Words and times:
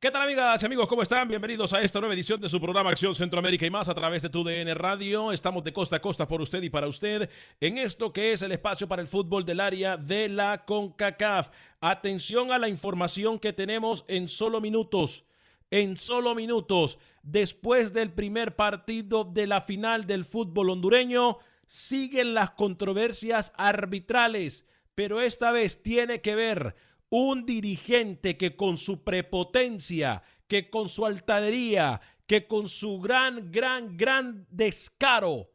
¿Qué 0.00 0.10
tal 0.10 0.22
amigas 0.22 0.62
y 0.62 0.66
amigos? 0.66 0.86
¿Cómo 0.86 1.02
están? 1.02 1.28
Bienvenidos 1.28 1.72
a 1.72 1.80
esta 1.80 1.98
nueva 1.98 2.14
edición 2.14 2.38
de 2.38 2.50
su 2.50 2.60
programa 2.60 2.90
Acción 2.90 3.14
Centroamérica 3.14 3.64
y 3.64 3.70
más 3.70 3.88
a 3.88 3.94
través 3.94 4.22
de 4.22 4.28
tu 4.28 4.44
DN 4.44 4.74
Radio. 4.74 5.32
Estamos 5.32 5.64
de 5.64 5.72
costa 5.72 5.96
a 5.96 6.00
costa 6.00 6.28
por 6.28 6.42
usted 6.42 6.62
y 6.62 6.68
para 6.68 6.88
usted 6.88 7.30
en 7.58 7.78
esto 7.78 8.12
que 8.12 8.32
es 8.32 8.42
el 8.42 8.52
espacio 8.52 8.86
para 8.86 9.00
el 9.00 9.08
fútbol 9.08 9.46
del 9.46 9.60
área 9.60 9.96
de 9.96 10.28
la 10.28 10.66
CONCACAF. 10.66 11.48
Atención 11.80 12.52
a 12.52 12.58
la 12.58 12.68
información 12.68 13.38
que 13.38 13.54
tenemos 13.54 14.04
en 14.06 14.28
solo 14.28 14.60
minutos. 14.60 15.24
En 15.70 15.96
solo 15.96 16.34
minutos, 16.34 16.98
después 17.22 17.94
del 17.94 18.12
primer 18.12 18.56
partido 18.56 19.24
de 19.24 19.46
la 19.46 19.62
final 19.62 20.06
del 20.06 20.26
fútbol 20.26 20.68
hondureño, 20.68 21.38
siguen 21.66 22.34
las 22.34 22.50
controversias 22.50 23.52
arbitrales, 23.56 24.66
pero 24.94 25.22
esta 25.22 25.50
vez 25.50 25.82
tiene 25.82 26.20
que 26.20 26.34
ver 26.34 26.76
un 27.16 27.46
dirigente 27.46 28.36
que 28.36 28.56
con 28.56 28.76
su 28.76 29.04
prepotencia, 29.04 30.24
que 30.48 30.68
con 30.68 30.88
su 30.88 31.06
altanería, 31.06 32.00
que 32.26 32.48
con 32.48 32.68
su 32.68 32.98
gran, 32.98 33.52
gran, 33.52 33.96
gran 33.96 34.44
descaro, 34.50 35.48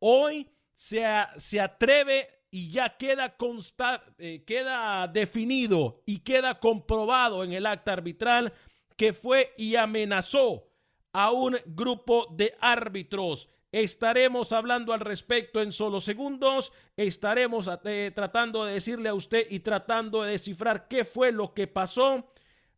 hoy 0.00 0.50
se, 0.74 1.04
se 1.36 1.60
atreve 1.60 2.28
y 2.50 2.68
ya 2.68 2.96
queda, 2.96 3.36
consta, 3.36 4.02
eh, 4.18 4.42
queda 4.44 5.06
definido 5.06 6.02
y 6.04 6.18
queda 6.18 6.58
comprobado 6.58 7.44
en 7.44 7.52
el 7.52 7.66
acta 7.66 7.92
arbitral 7.92 8.52
que 8.96 9.12
fue 9.12 9.52
y 9.56 9.76
amenazó 9.76 10.66
a 11.12 11.30
un 11.30 11.56
grupo 11.64 12.26
de 12.32 12.56
árbitros 12.60 13.48
Estaremos 13.74 14.52
hablando 14.52 14.92
al 14.92 15.00
respecto 15.00 15.60
en 15.60 15.72
solo 15.72 16.00
segundos. 16.00 16.72
Estaremos 16.96 17.68
eh, 17.82 18.12
tratando 18.14 18.64
de 18.64 18.74
decirle 18.74 19.08
a 19.08 19.14
usted 19.14 19.48
y 19.50 19.58
tratando 19.58 20.22
de 20.22 20.30
descifrar 20.30 20.86
qué 20.86 21.04
fue 21.04 21.32
lo 21.32 21.52
que 21.54 21.66
pasó. 21.66 22.30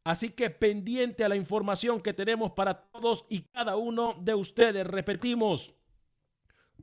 Así 0.05 0.31
que 0.31 0.49
pendiente 0.49 1.23
a 1.23 1.29
la 1.29 1.37
información 1.37 2.01
que 2.01 2.15
tenemos 2.15 2.53
para 2.53 2.81
todos 2.81 3.27
y 3.29 3.43
cada 3.43 3.77
uno 3.77 4.17
de 4.23 4.37
ustedes. 4.37 4.87
Repetimos, 4.87 5.75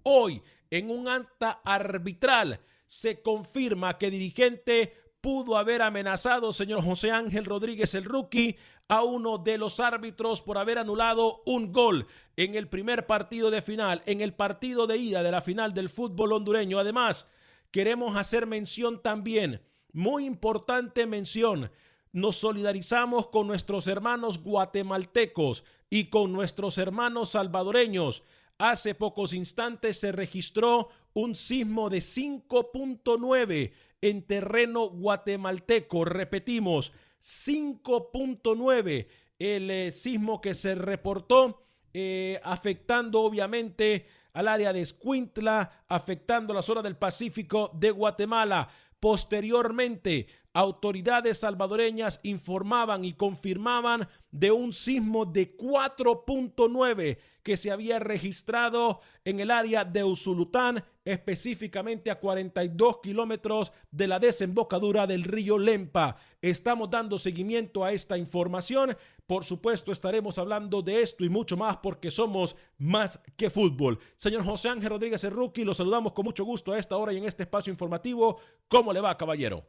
hoy 0.03 0.43
en 0.69 0.91
un 0.91 1.07
acta 1.07 1.61
arbitral 1.65 2.59
se 2.85 3.19
confirma 3.23 3.97
que 3.97 4.11
dirigente 4.11 4.93
pudo 5.21 5.57
haber 5.57 5.81
amenazado, 5.81 6.53
señor 6.53 6.83
José 6.83 7.09
Ángel 7.09 7.45
Rodríguez, 7.45 7.95
el 7.95 8.03
rookie, 8.03 8.57
a 8.87 9.03
uno 9.03 9.37
de 9.37 9.57
los 9.57 9.79
árbitros 9.79 10.41
por 10.41 10.57
haber 10.57 10.77
anulado 10.77 11.41
un 11.45 11.71
gol 11.71 12.07
en 12.35 12.55
el 12.55 12.67
primer 12.67 13.05
partido 13.07 13.49
de 13.49 13.61
final, 13.61 14.01
en 14.05 14.21
el 14.21 14.33
partido 14.33 14.87
de 14.87 14.97
ida 14.97 15.23
de 15.23 15.31
la 15.31 15.41
final 15.41 15.73
del 15.73 15.89
fútbol 15.89 16.33
hondureño. 16.33 16.79
Además, 16.79 17.27
queremos 17.71 18.15
hacer 18.17 18.45
mención 18.45 19.01
también, 19.01 19.61
muy 19.91 20.25
importante 20.25 21.05
mención, 21.05 21.71
nos 22.13 22.37
solidarizamos 22.37 23.27
con 23.27 23.47
nuestros 23.47 23.87
hermanos 23.87 24.43
guatemaltecos 24.43 25.63
y 25.89 26.05
con 26.05 26.31
nuestros 26.31 26.77
hermanos 26.77 27.29
salvadoreños. 27.29 28.23
Hace 28.59 28.93
pocos 28.93 29.33
instantes 29.33 29.99
se 29.99 30.11
registró 30.11 30.89
un 31.13 31.33
sismo 31.33 31.89
de 31.89 31.97
5.9 31.97 33.73
en 34.01 34.27
terreno 34.27 34.89
guatemalteco. 34.89 36.05
Repetimos, 36.05 36.93
5.9 37.23 39.07
el 39.39 39.71
eh, 39.71 39.91
sismo 39.93 40.41
que 40.41 40.53
se 40.53 40.75
reportó 40.75 41.63
eh, 41.93 42.39
afectando 42.43 43.21
obviamente 43.21 44.07
al 44.33 44.47
área 44.47 44.73
de 44.73 44.81
Escuintla, 44.81 45.85
afectando 45.87 46.53
la 46.53 46.61
zona 46.61 46.81
del 46.81 46.97
Pacífico 46.97 47.71
de 47.73 47.91
Guatemala. 47.91 48.67
Posteriormente, 48.99 50.27
autoridades 50.53 51.39
salvadoreñas 51.39 52.19
informaban 52.23 53.03
y 53.03 53.13
confirmaban 53.13 54.07
de 54.31 54.51
un 54.51 54.71
sismo 54.71 55.25
de 55.25 55.57
4.9 55.57 57.17
que 57.41 57.57
se 57.57 57.71
había 57.71 57.99
registrado 57.99 59.01
en 59.25 59.39
el 59.39 59.51
área 59.51 59.83
de 59.83 60.03
Usulután, 60.03 60.83
específicamente 61.03 62.09
a 62.09 62.19
42 62.19 62.99
kilómetros 63.01 63.73
de 63.91 64.07
la 64.07 64.19
desembocadura 64.19 65.05
del 65.05 65.23
río 65.23 65.57
Lempa. 65.57 66.15
Estamos 66.41 66.89
dando 66.89 67.17
seguimiento 67.17 67.83
a 67.83 67.91
esta 67.91 68.17
información. 68.17 68.95
Por 69.27 69.43
supuesto, 69.43 69.91
estaremos 69.91 70.37
hablando 70.37 70.81
de 70.81 71.01
esto 71.01 71.25
y 71.25 71.29
mucho 71.29 71.57
más 71.57 71.77
porque 71.77 72.11
somos 72.11 72.55
más 72.77 73.19
que 73.35 73.49
fútbol. 73.49 73.99
Señor 74.15 74.45
José 74.45 74.69
Ángel 74.69 74.91
Rodríguez 74.91 75.23
Rookie, 75.29 75.65
lo 75.65 75.73
saludamos 75.73 76.13
con 76.13 76.25
mucho 76.25 76.45
gusto 76.45 76.71
a 76.71 76.79
esta 76.79 76.95
hora 76.95 77.11
y 77.11 77.17
en 77.17 77.25
este 77.25 77.43
espacio 77.43 77.71
informativo. 77.71 78.39
¿Cómo 78.69 78.93
le 78.93 79.01
va, 79.01 79.17
caballero? 79.17 79.65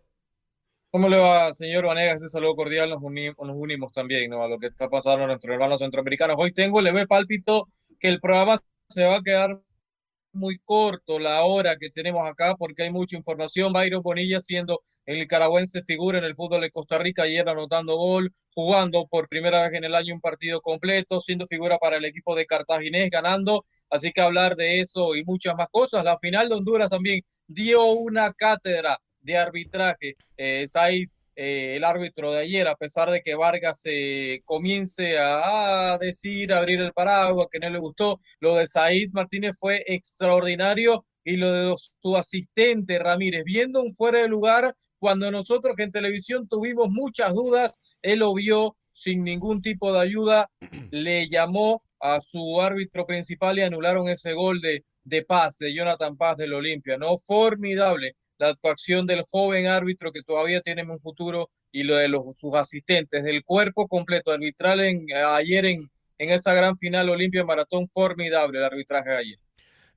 ¿Cómo 0.94 1.09
le 1.09 1.16
va, 1.16 1.53
señor 1.53 1.87
Vanegas? 1.87 2.19
Este 2.19 2.28
saludo 2.28 2.55
cordial. 2.55 2.88
Nos, 2.88 3.03
nos 3.03 3.56
unimos 3.56 3.92
también 3.92 4.30
¿no? 4.30 4.45
a 4.45 4.48
lo 4.48 4.60
que 4.60 4.69
está 4.69 4.89
pasando 4.89 5.22
en 5.22 5.27
nuestros 5.27 5.53
hermanos 5.53 5.80
centroamericanos. 5.80 6.36
Hoy 6.39 6.53
tengo 6.53 6.78
el 6.78 6.84
leve 6.84 7.09
pálpito 7.09 7.66
que 7.98 8.07
el 8.07 8.21
programa 8.21 8.59
se 8.89 9.04
va 9.04 9.16
a 9.16 9.21
quedar 9.21 9.60
muy 10.30 10.60
corto 10.60 11.19
la 11.19 11.42
hora 11.42 11.77
que 11.78 11.91
tenemos 11.91 12.24
acá 12.28 12.54
porque 12.57 12.84
hay 12.84 12.92
mucha 12.92 13.16
información. 13.16 13.72
Byron 13.72 14.03
Bonilla 14.03 14.41
siendo 14.41 14.83
el 15.04 15.19
nicaragüense 15.19 15.83
figura 15.83 16.19
en 16.19 16.24
el 16.24 16.36
fútbol 16.36 16.60
de 16.60 16.71
Costa 16.71 16.97
Rica, 16.98 17.24
ayer 17.24 17.48
anotando 17.48 17.97
gol, 17.97 18.33
jugando 18.54 19.09
por 19.09 19.28
primera 19.28 19.63
vez 19.63 19.72
en 19.74 19.83
el 19.83 19.97
año 19.97 20.15
un 20.15 20.21
partido 20.21 20.60
completo, 20.60 21.21
siendo 21.21 21.48
figura 21.48 21.77
para 21.78 21.97
el 21.97 22.04
equipo 22.04 22.36
de 22.36 22.47
Cartaginés, 22.47 23.10
ganando. 23.10 23.65
Así 23.91 24.13
que 24.13 24.21
hablar 24.21 24.54
de 24.54 24.80
eso 24.80 25.16
y 25.16 25.24
muchas 25.24 25.57
más 25.57 25.71
cosas. 25.72 26.04
La 26.04 26.16
final 26.19 26.48
de 26.48 26.54
Honduras 26.54 26.89
también 26.89 27.21
dio 27.48 27.84
una 27.84 28.33
cátedra 28.33 28.97
de 29.24 29.36
arbitraje. 29.36 30.16
Eh, 30.36 30.66
Said, 30.68 31.09
eh, 31.36 31.74
el 31.76 31.84
árbitro 31.84 32.30
de 32.30 32.41
ayer, 32.41 32.68
a 32.68 32.76
pesar 32.76 33.10
de 33.10 33.21
que 33.21 33.34
Vargas 33.34 33.80
se 33.80 34.42
comience 34.44 35.18
a, 35.18 35.98
decir, 36.00 36.53
abrir 36.53 36.80
el 36.80 36.92
paraguas, 36.92 37.48
que 37.50 37.59
no 37.59 37.68
le 37.71 37.78
gustó, 37.78 38.21
lo 38.41 38.54
de 38.56 38.66
Said 38.66 39.10
Martínez 39.12 39.56
fue 39.59 39.82
extraordinario 39.86 41.04
y 41.24 41.36
lo 41.36 41.53
de 41.53 41.74
su 42.00 42.16
asistente 42.16 42.98
Ramírez, 42.98 43.44
viendo 43.44 43.82
un 43.82 43.94
fuera 43.94 44.18
de 44.18 44.28
lugar 44.28 44.74
cuando 44.98 45.30
nosotros 45.30 45.74
que 45.74 45.82
en 45.84 45.92
televisión 45.92 46.47
tuvimos 46.47 46.91
muchas 46.91 47.34
dudas, 47.34 47.80
él 48.03 48.21
lo 48.21 48.34
vio 48.34 48.76
sin 48.92 49.24
ningún 49.24 49.60
tipo 49.60 49.92
de 49.92 50.00
ayuda, 50.00 50.50
le 50.92 51.28
llamó 51.28 51.82
a 51.98 52.21
su 52.21 52.60
árbitro 52.60 53.06
principal 53.06 53.59
y 53.59 53.62
anularon 53.62 54.09
ese 54.09 54.34
gol 54.34 54.60
de, 54.60 54.84
de 55.03 55.22
Paz, 55.22 55.59
de 55.59 55.74
Jonathan 55.74 56.16
Paz 56.16 56.36
del 56.36 56.53
Olimpia, 56.53 56.97
¿no? 56.98 57.16
Formidable 57.16 58.15
la 58.39 58.48
actuación 58.48 59.07
del 59.07 59.22
joven 59.22 59.66
árbitro 59.66 60.13
que 60.13 60.22
todavía 60.22 60.60
tiene 60.60 60.83
un 60.83 61.01
futuro 61.01 61.51
y 61.72 61.83
lo 61.83 61.97
de 61.97 62.09
los, 62.09 62.36
sus 62.36 62.54
asistentes, 62.54 63.25
del 63.25 63.45
cuerpo 63.45 63.89
completo 63.89 64.33
arbitral 64.33 64.81
en, 64.81 65.07
ayer 65.13 65.66
en, 65.66 65.91
en 66.19 66.31
esa 66.31 66.54
gran 66.54 66.77
final 66.78 67.09
Olimpia 67.09 67.45
Maratón, 67.45 67.89
formidable 67.89 68.59
el 68.59 68.65
arbitraje 68.65 69.10
ayer. 69.10 69.39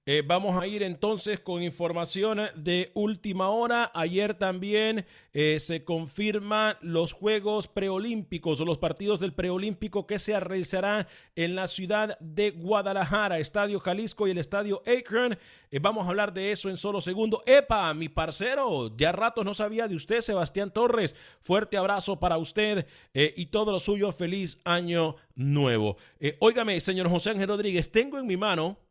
Eh, 0.09 0.23
vamos 0.25 0.55
a 0.55 0.65
ir 0.65 0.83
entonces 0.83 1.41
con 1.41 1.61
información 1.61 2.39
de 2.55 2.91
última 2.93 3.49
hora. 3.49 3.91
Ayer 3.93 4.35
también 4.35 5.05
eh, 5.33 5.57
se 5.59 5.83
confirman 5.83 6.77
los 6.79 7.11
Juegos 7.11 7.67
Preolímpicos 7.67 8.61
o 8.61 8.65
los 8.65 8.77
partidos 8.77 9.19
del 9.19 9.33
Preolímpico 9.33 10.07
que 10.07 10.17
se 10.17 10.39
realizarán 10.39 11.07
en 11.35 11.55
la 11.55 11.67
ciudad 11.67 12.17
de 12.21 12.51
Guadalajara, 12.51 13.39
Estadio 13.39 13.81
Jalisco 13.81 14.25
y 14.25 14.31
el 14.31 14.37
Estadio 14.37 14.81
Akron. 14.87 15.37
Eh, 15.71 15.79
vamos 15.79 16.05
a 16.05 16.09
hablar 16.09 16.33
de 16.33 16.53
eso 16.53 16.69
en 16.69 16.77
solo 16.77 17.01
segundo. 17.01 17.43
Epa, 17.45 17.93
mi 17.93 18.07
parcero, 18.07 18.95
ya 18.95 19.11
ratos 19.11 19.43
no 19.43 19.53
sabía 19.53 19.89
de 19.89 19.95
usted, 19.95 20.21
Sebastián 20.21 20.71
Torres. 20.71 21.17
Fuerte 21.41 21.75
abrazo 21.75 22.17
para 22.17 22.37
usted 22.37 22.87
y 23.13 23.47
todo 23.47 23.73
lo 23.73 23.79
suyo. 23.81 24.13
Feliz 24.13 24.57
año 24.63 25.17
nuevo. 25.35 25.97
óigame, 26.39 26.79
señor 26.79 27.09
José 27.09 27.31
Ángel 27.31 27.49
Rodríguez, 27.49 27.91
tengo 27.91 28.17
en 28.17 28.25
mi 28.25 28.37
mano 28.37 28.86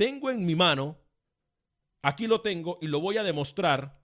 tengo 0.00 0.30
en 0.30 0.46
mi 0.46 0.54
mano, 0.54 0.96
aquí 2.00 2.26
lo 2.26 2.40
tengo 2.40 2.78
y 2.80 2.86
lo 2.86 3.00
voy 3.00 3.18
a 3.18 3.22
demostrar, 3.22 4.00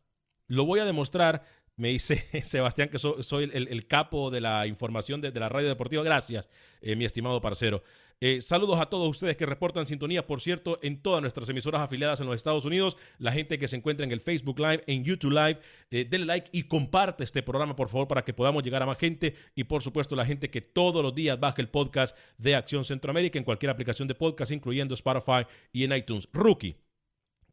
lo 0.47 0.67
voy 0.67 0.79
a 0.79 0.85
demostrar. 0.85 1.47
Me 1.75 1.89
dice 1.89 2.29
Sebastián 2.45 2.91
que 2.91 2.99
soy 2.99 3.51
el, 3.51 3.87
capo 3.87 4.31
de 4.31 4.43
la 4.43 4.67
información 4.67 5.23
de, 5.23 5.33
la 5.33 5.49
radio 5.49 5.69
deportiva. 5.69 6.03
Gracias, 6.03 6.51
eh, 6.83 6.97
mi 6.97 7.07
estimado 7.07 7.41
parcero. 7.41 7.83
Eh, 8.19 8.41
saludos 8.41 8.81
a 8.81 8.87
todos 8.87 9.07
ustedes 9.11 9.37
que 9.37 9.45
reportan 9.45 9.87
sintonía, 9.87 10.27
por 10.27 10.41
cierto, 10.41 10.79
en 10.81 11.03
todas 11.03 11.21
nuestras 11.21 11.51
emisoras 11.51 11.83
afiliadas 11.83 12.19
en 12.21 12.27
los 12.27 12.35
Estados 12.35 12.65
Unidos, 12.65 12.97
la 13.19 13.31
gente 13.31 13.59
que 13.59 13.69
se 13.69 13.77
encuentra 13.77 14.07
en 14.07 14.13
el 14.13 14.23
Facebook 14.23 14.59
Live, 14.59 14.83
en 14.87 15.05
YouTube 15.05 15.33
Live, 15.33 15.61
eh, 15.91 16.07
denle 16.09 16.27
like 16.27 16.49
y 16.51 16.63
comparte 16.63 17.25
este 17.25 17.43
programa, 17.43 17.77
por 17.77 17.91
favor, 17.91 18.09
para 18.09 18.25
que 18.25 18.33
podamos 18.33 18.63
llegar 18.63 18.83
a 18.83 18.87
más 18.87 18.97
gente 18.97 19.35
y, 19.55 19.65
por 19.65 19.83
supuesto, 19.83 20.17
la 20.17 20.25
gente 20.25 20.51
que 20.51 20.63
todos 20.63 21.03
los 21.03 21.15
días 21.15 21.39
baja 21.39 21.61
el 21.61 21.69
podcast 21.69 22.17
de 22.39 22.55
Acción 22.55 22.87
Centroamérica 22.87 23.39
en 23.39 23.45
cualquier 23.45 23.69
aplicación 23.69 24.09
de 24.09 24.15
podcast, 24.15 24.51
incluyendo 24.51 24.95
Spotify 24.95 25.47
y 25.71 25.85
en 25.85 25.93
iTunes. 25.93 26.27
Rookie, 26.33 26.75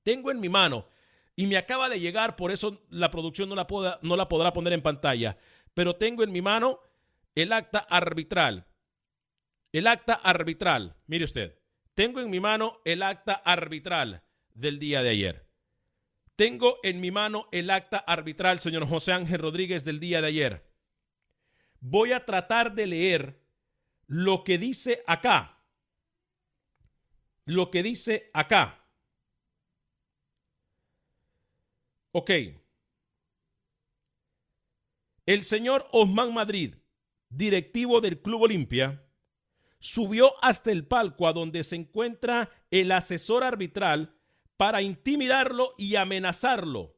tengo 0.01 0.31
en 0.31 0.39
mi 0.39 0.48
mano 0.48 0.88
y 1.36 1.45
me 1.45 1.57
acaba 1.57 1.89
de 1.89 2.00
llegar, 2.00 2.38
por 2.38 2.51
eso 2.51 2.81
la 2.89 3.12
producción 3.12 3.50
no 3.50 3.56
la, 3.56 3.68
no 4.01 4.15
la 4.15 4.30
podrá 4.30 4.54
poner 4.54 4.71
en 4.71 4.81
pantalla, 4.81 5.38
pero 5.74 5.98
tengo 5.98 6.24
en 6.24 6.31
mi 6.31 6.42
mano 6.42 6.80
el 7.36 7.51
acta 7.51 7.80
arbitral 7.80 8.65
el 9.74 9.88
acta 9.88 10.14
arbitral, 10.14 10.96
mire 11.08 11.25
usted, 11.25 11.60
tengo 11.96 12.22
en 12.22 12.30
mi 12.30 12.40
mano 12.40 12.80
el 12.86 13.04
acta 13.04 13.34
arbitral 13.34 14.24
del 14.54 14.80
día 14.80 15.02
de 15.02 15.10
ayer. 15.10 15.50
Tengo 16.36 16.78
en 16.84 17.02
mi 17.02 17.12
mano 17.12 17.48
el 17.52 17.70
acta 17.70 17.98
arbitral, 17.98 18.60
señor 18.60 18.88
José 18.88 19.12
Ángel 19.12 19.40
Rodríguez, 19.40 19.84
del 19.84 20.00
día 20.00 20.22
de 20.22 20.28
ayer. 20.28 20.72
Voy 21.80 22.12
a 22.12 22.25
tratar 22.25 22.74
de 22.74 22.88
leer 22.88 23.44
lo 24.08 24.44
que 24.44 24.58
dice 24.58 25.04
acá. 25.08 25.64
Lo 27.46 27.72
que 27.72 27.84
dice 27.84 28.30
acá. 28.34 28.88
Ok. 32.12 32.31
El 35.25 35.44
señor 35.44 35.88
Osman 35.92 36.34
Madrid, 36.34 36.75
directivo 37.30 38.02
del 38.02 38.22
Club 38.22 38.44
Olimpia, 38.44 39.04
subió 39.83 40.33
hasta 40.41 40.71
el 40.71 40.88
palco 40.88 41.27
a 41.27 41.33
donde 41.33 41.65
se 41.65 41.75
encuentra 41.75 42.50
el 42.71 42.89
asesor 42.94 43.44
arbitral 43.44 44.15
para 44.56 44.81
intimidarlo 44.81 45.74
y 45.77 45.97
amenazarlo, 45.97 46.95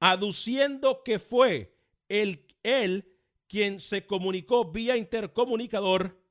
aduciendo 0.00 1.02
que 1.02 1.18
fue 1.18 1.78
él, 2.10 2.46
quien 3.48 3.80
se 3.80 4.04
comunicó 4.04 4.70
vía 4.70 4.98
intercomunicador 4.98 6.22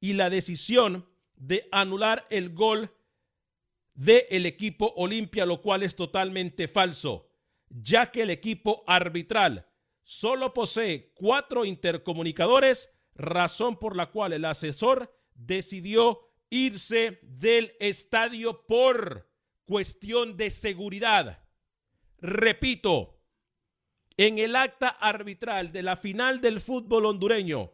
y 0.00 0.14
la 0.14 0.30
decisión 0.30 1.06
de 1.36 1.68
anular 1.72 2.26
el 2.30 2.54
gol 2.54 2.90
del 3.92 4.24
el 4.30 4.46
equipo 4.46 4.94
Olimpia, 4.96 5.44
lo 5.44 5.60
cual 5.60 5.82
es 5.82 5.94
totalmente 5.94 6.68
falso, 6.68 7.28
ya 7.68 8.10
que 8.10 8.22
el 8.22 8.30
equipo 8.30 8.82
arbitral 8.86 9.68
solo 10.04 10.54
posee 10.54 11.12
cuatro 11.12 11.66
intercomunicadores, 11.66 12.88
razón 13.14 13.78
por 13.78 13.94
la 13.94 14.10
cual 14.10 14.32
el 14.32 14.46
asesor 14.46 15.14
decidió 15.34 16.20
irse 16.50 17.18
del 17.22 17.72
estadio 17.80 18.64
por 18.66 19.28
cuestión 19.64 20.36
de 20.36 20.50
seguridad. 20.50 21.42
Repito, 22.18 23.18
en 24.16 24.38
el 24.38 24.54
acta 24.54 24.88
arbitral 24.88 25.72
de 25.72 25.82
la 25.82 25.96
final 25.96 26.40
del 26.40 26.60
fútbol 26.60 27.06
hondureño 27.06 27.72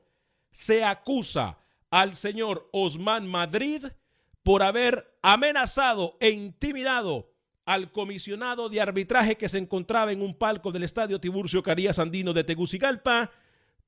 se 0.53 0.85
acusa 0.85 1.59
al 1.91 2.15
señor 2.15 2.69
Osman 2.73 3.27
Madrid 3.27 3.85
por 4.43 4.63
haber 4.63 5.19
amenazado 5.23 6.17
e 6.21 6.31
intimidado 6.31 7.31
al 7.67 7.93
comisionado 7.93 8.69
de 8.69 8.81
arbitraje 8.81 9.37
que 9.37 9.49
se 9.49 9.59
encontraba 9.59 10.13
en 10.13 10.23
un 10.23 10.35
palco 10.35 10.73
del 10.73 10.83
estadio 10.83 11.21
Tiburcio 11.21 11.63
Carías 11.63 11.99
Andino 11.99 12.33
de 12.33 12.43
Tegucigalpa, 12.43 13.31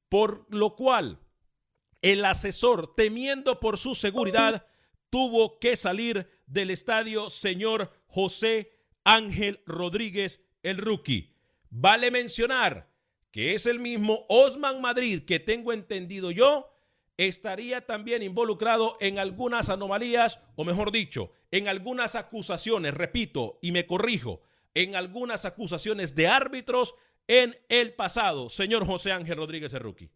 por 0.09 0.47
lo 0.51 0.77
cual 0.77 1.19
el 2.02 2.25
asesor, 2.25 2.94
temiendo 2.94 3.60
por 3.60 3.78
su 3.78 3.94
seguridad, 3.94 4.66
tuvo 5.08 5.58
que 5.58 5.76
salir 5.76 6.28
del 6.46 6.70
estadio 6.70 7.31
señor 7.31 7.93
José 8.06 8.72
Ángel 9.04 9.60
Rodríguez, 9.66 10.40
el 10.62 10.78
rookie. 10.78 11.34
Vale 11.70 12.10
mencionar 12.10 12.93
que 13.31 13.54
es 13.54 13.66
el 13.66 13.81
mismo 13.81 14.26
Osman 14.28 14.81
Madrid 14.81 15.22
que 15.25 15.40
tengo 15.40 15.72
entendido 15.72 16.31
yo, 16.31 16.69
estaría 17.16 17.87
también 17.87 18.22
involucrado 18.22 18.96
en 19.00 19.19
algunas 19.19 19.70
anomalías, 19.70 20.38
o 20.54 20.64
mejor 20.64 20.93
dicho, 20.93 21.32
en 21.50 21.69
algunas 21.69 22.14
acusaciones, 22.14 22.94
repito, 22.94 23.58
y 23.62 23.72
me 23.72 23.87
corrijo, 23.87 24.43
en 24.75 24.96
algunas 24.96 25.44
acusaciones 25.44 26.14
de 26.14 26.26
árbitros 26.26 26.94
en 27.26 27.56
el 27.69 27.94
pasado, 27.94 28.50
señor 28.50 28.87
José 28.87 29.12
Ángel 29.12 29.38
Rodríguez, 29.38 29.72
rookie. 29.72 30.10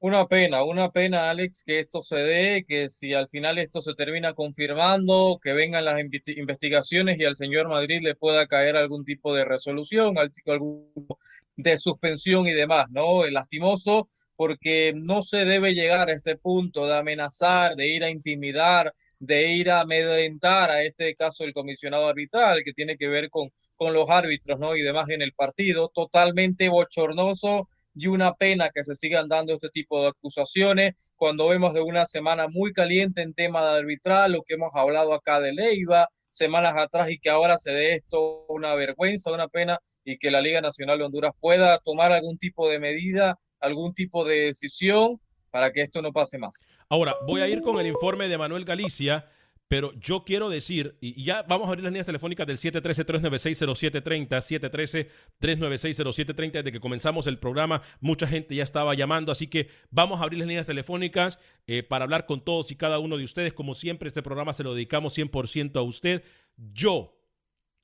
Una 0.00 0.28
pena, 0.28 0.62
una 0.62 0.90
pena, 0.92 1.28
Alex, 1.28 1.64
que 1.66 1.80
esto 1.80 2.02
se 2.02 2.16
dé, 2.16 2.64
que 2.68 2.88
si 2.88 3.14
al 3.14 3.28
final 3.28 3.58
esto 3.58 3.80
se 3.80 3.94
termina 3.94 4.32
confirmando, 4.32 5.40
que 5.42 5.52
vengan 5.52 5.84
las 5.84 5.98
investigaciones 6.00 7.18
y 7.18 7.24
al 7.24 7.34
señor 7.34 7.68
Madrid 7.68 8.00
le 8.02 8.14
pueda 8.14 8.46
caer 8.46 8.76
algún 8.76 9.04
tipo 9.04 9.34
de 9.34 9.44
resolución, 9.44 10.16
algún 10.16 10.32
tipo 10.32 11.18
de 11.56 11.76
suspensión 11.76 12.46
y 12.46 12.52
demás, 12.52 12.86
¿no? 12.92 13.26
Lastimoso 13.26 14.08
porque 14.36 14.92
no 14.94 15.24
se 15.24 15.38
debe 15.44 15.74
llegar 15.74 16.08
a 16.08 16.12
este 16.12 16.36
punto 16.36 16.86
de 16.86 16.96
amenazar, 16.96 17.74
de 17.74 17.88
ir 17.88 18.04
a 18.04 18.10
intimidar, 18.10 18.94
de 19.18 19.52
ir 19.52 19.68
a 19.68 19.80
amedrentar 19.80 20.70
a 20.70 20.84
este 20.84 21.16
caso 21.16 21.42
del 21.42 21.52
comisionado 21.52 22.06
arbitral 22.06 22.62
que 22.64 22.72
tiene 22.72 22.96
que 22.96 23.08
ver 23.08 23.30
con, 23.30 23.50
con 23.74 23.92
los 23.92 24.08
árbitros, 24.10 24.60
¿no? 24.60 24.76
Y 24.76 24.82
demás 24.82 25.08
en 25.08 25.22
el 25.22 25.32
partido, 25.32 25.90
totalmente 25.92 26.68
bochornoso 26.68 27.68
y 27.98 28.06
una 28.06 28.34
pena 28.34 28.70
que 28.72 28.84
se 28.84 28.94
sigan 28.94 29.28
dando 29.28 29.54
este 29.54 29.68
tipo 29.70 30.00
de 30.00 30.08
acusaciones 30.08 30.94
cuando 31.16 31.48
vemos 31.48 31.74
de 31.74 31.80
una 31.80 32.06
semana 32.06 32.46
muy 32.48 32.72
caliente 32.72 33.22
en 33.22 33.34
tema 33.34 33.64
de 33.64 33.78
arbitral, 33.78 34.32
lo 34.32 34.42
que 34.42 34.54
hemos 34.54 34.74
hablado 34.74 35.12
acá 35.12 35.40
de 35.40 35.52
Leiva 35.52 36.08
semanas 36.30 36.74
atrás 36.76 37.10
y 37.10 37.18
que 37.18 37.30
ahora 37.30 37.58
se 37.58 37.72
dé 37.72 37.94
esto 37.96 38.46
una 38.48 38.74
vergüenza, 38.74 39.32
una 39.32 39.48
pena 39.48 39.78
y 40.04 40.18
que 40.18 40.30
la 40.30 40.40
Liga 40.40 40.60
Nacional 40.60 40.98
de 40.98 41.04
Honduras 41.04 41.32
pueda 41.40 41.78
tomar 41.78 42.12
algún 42.12 42.38
tipo 42.38 42.68
de 42.68 42.78
medida, 42.78 43.38
algún 43.60 43.92
tipo 43.94 44.24
de 44.24 44.42
decisión 44.42 45.20
para 45.50 45.72
que 45.72 45.82
esto 45.82 46.02
no 46.02 46.12
pase 46.12 46.38
más. 46.38 46.64
Ahora, 46.88 47.16
voy 47.26 47.40
a 47.40 47.48
ir 47.48 47.62
con 47.62 47.80
el 47.80 47.86
informe 47.86 48.28
de 48.28 48.38
Manuel 48.38 48.64
Galicia 48.64 49.28
pero 49.68 49.92
yo 50.00 50.24
quiero 50.24 50.48
decir, 50.48 50.96
y 51.00 51.22
ya 51.22 51.42
vamos 51.42 51.66
a 51.66 51.68
abrir 51.68 51.84
las 51.84 51.92
líneas 51.92 52.06
telefónicas 52.06 52.46
del 52.46 52.56
713-396-0730, 52.56 55.10
713-396-0730, 55.40 56.52
desde 56.52 56.72
que 56.72 56.80
comenzamos 56.80 57.26
el 57.26 57.38
programa, 57.38 57.82
mucha 58.00 58.26
gente 58.26 58.54
ya 58.54 58.64
estaba 58.64 58.94
llamando, 58.94 59.30
así 59.30 59.46
que 59.46 59.68
vamos 59.90 60.20
a 60.20 60.22
abrir 60.22 60.38
las 60.38 60.48
líneas 60.48 60.66
telefónicas 60.66 61.38
eh, 61.66 61.82
para 61.82 62.04
hablar 62.04 62.24
con 62.24 62.40
todos 62.40 62.70
y 62.70 62.76
cada 62.76 62.98
uno 62.98 63.18
de 63.18 63.24
ustedes. 63.24 63.52
Como 63.52 63.74
siempre, 63.74 64.08
este 64.08 64.22
programa 64.22 64.54
se 64.54 64.64
lo 64.64 64.72
dedicamos 64.72 65.18
100% 65.18 65.76
a 65.76 65.82
usted. 65.82 66.24
Yo, 66.56 67.20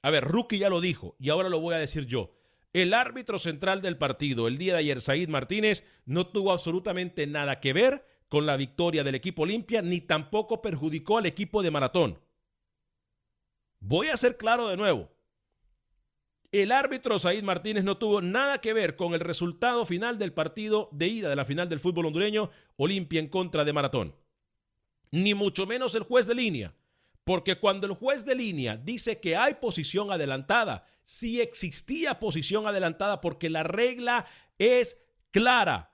a 0.01 0.11
ver, 0.11 0.25
Rookie 0.25 0.61
ya 0.61 0.71
lo 0.71 0.81
dijo, 0.81 1.17
y 1.21 1.29
ahora 1.29 1.51
lo 1.51 1.61
voy 1.61 1.75
a 1.75 1.79
decir 1.79 2.07
yo. 2.07 2.35
El 2.73 2.95
árbitro 2.95 3.39
central 3.39 3.83
del 3.83 3.99
partido 3.99 4.49
el 4.49 4.57
día 4.57 4.73
de 4.73 4.79
ayer, 4.81 5.03
Said 5.03 5.29
Martínez, 5.29 5.85
no 6.07 6.29
tuvo 6.29 6.51
absolutamente 6.51 7.27
nada 7.27 7.61
que 7.61 7.75
ver 7.75 8.07
con 8.35 8.47
la 8.47 8.57
victoria 8.57 9.05
del 9.05 9.15
equipo 9.15 9.43
Olimpia, 9.43 9.81
ni 9.81 10.01
tampoco 10.01 10.61
perjudicó 10.61 11.19
al 11.19 11.27
equipo 11.27 11.63
de 11.63 11.71
Maratón. 11.71 12.19
Voy 13.79 14.09
a 14.09 14.17
ser 14.17 14.37
claro 14.37 14.67
de 14.67 14.77
nuevo. 14.77 15.09
El 16.51 16.73
árbitro 16.73 17.21
Said 17.21 17.45
Martínez 17.45 17.85
no 17.85 17.97
tuvo 17.97 18.21
nada 18.21 18.61
que 18.61 18.73
ver 18.73 18.97
con 18.97 19.15
el 19.15 19.21
resultado 19.21 19.87
final 19.87 20.19
del 20.19 20.33
partido 20.33 20.89
de 20.91 21.07
ida 21.07 21.29
de 21.29 21.37
la 21.37 21.45
final 21.45 21.69
del 21.69 21.79
fútbol 21.79 22.07
hondureño, 22.07 22.51
Olimpia 22.77 23.21
en 23.21 23.29
contra 23.29 23.65
de 23.65 23.73
Maratón. 23.73 24.17
Ni 25.13 25.35
mucho 25.35 25.65
menos 25.65 25.95
el 25.95 26.03
juez 26.03 26.27
de 26.27 26.35
línea. 26.35 26.75
Porque 27.23 27.61
cuando 27.61 27.87
el 27.87 27.93
juez 27.93 28.25
de 28.25 28.35
línea 28.35 28.77
dice 28.77 29.21
que 29.21 29.37
hay 29.37 29.55
posición 29.55 30.11
adelantada, 30.11 30.89
sí 31.05 31.41
existía 31.41 32.19
posición 32.19 32.67
adelantada 32.67 33.21
porque 33.21 33.49
la 33.49 33.63
regla 33.63 34.27
es 34.59 35.01
clara. 35.31 35.94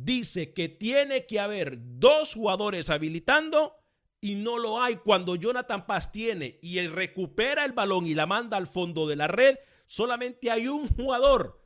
Dice 0.00 0.52
que 0.52 0.68
tiene 0.68 1.26
que 1.26 1.40
haber 1.40 1.76
dos 1.80 2.34
jugadores 2.34 2.88
habilitando 2.88 3.74
y 4.20 4.36
no 4.36 4.56
lo 4.56 4.80
hay. 4.80 4.94
Cuando 4.94 5.34
Jonathan 5.34 5.86
Paz 5.86 6.12
tiene 6.12 6.60
y 6.62 6.78
él 6.78 6.92
recupera 6.92 7.64
el 7.64 7.72
balón 7.72 8.06
y 8.06 8.14
la 8.14 8.24
manda 8.24 8.56
al 8.56 8.68
fondo 8.68 9.08
de 9.08 9.16
la 9.16 9.26
red, 9.26 9.56
solamente 9.88 10.52
hay 10.52 10.68
un 10.68 10.88
jugador 10.88 11.60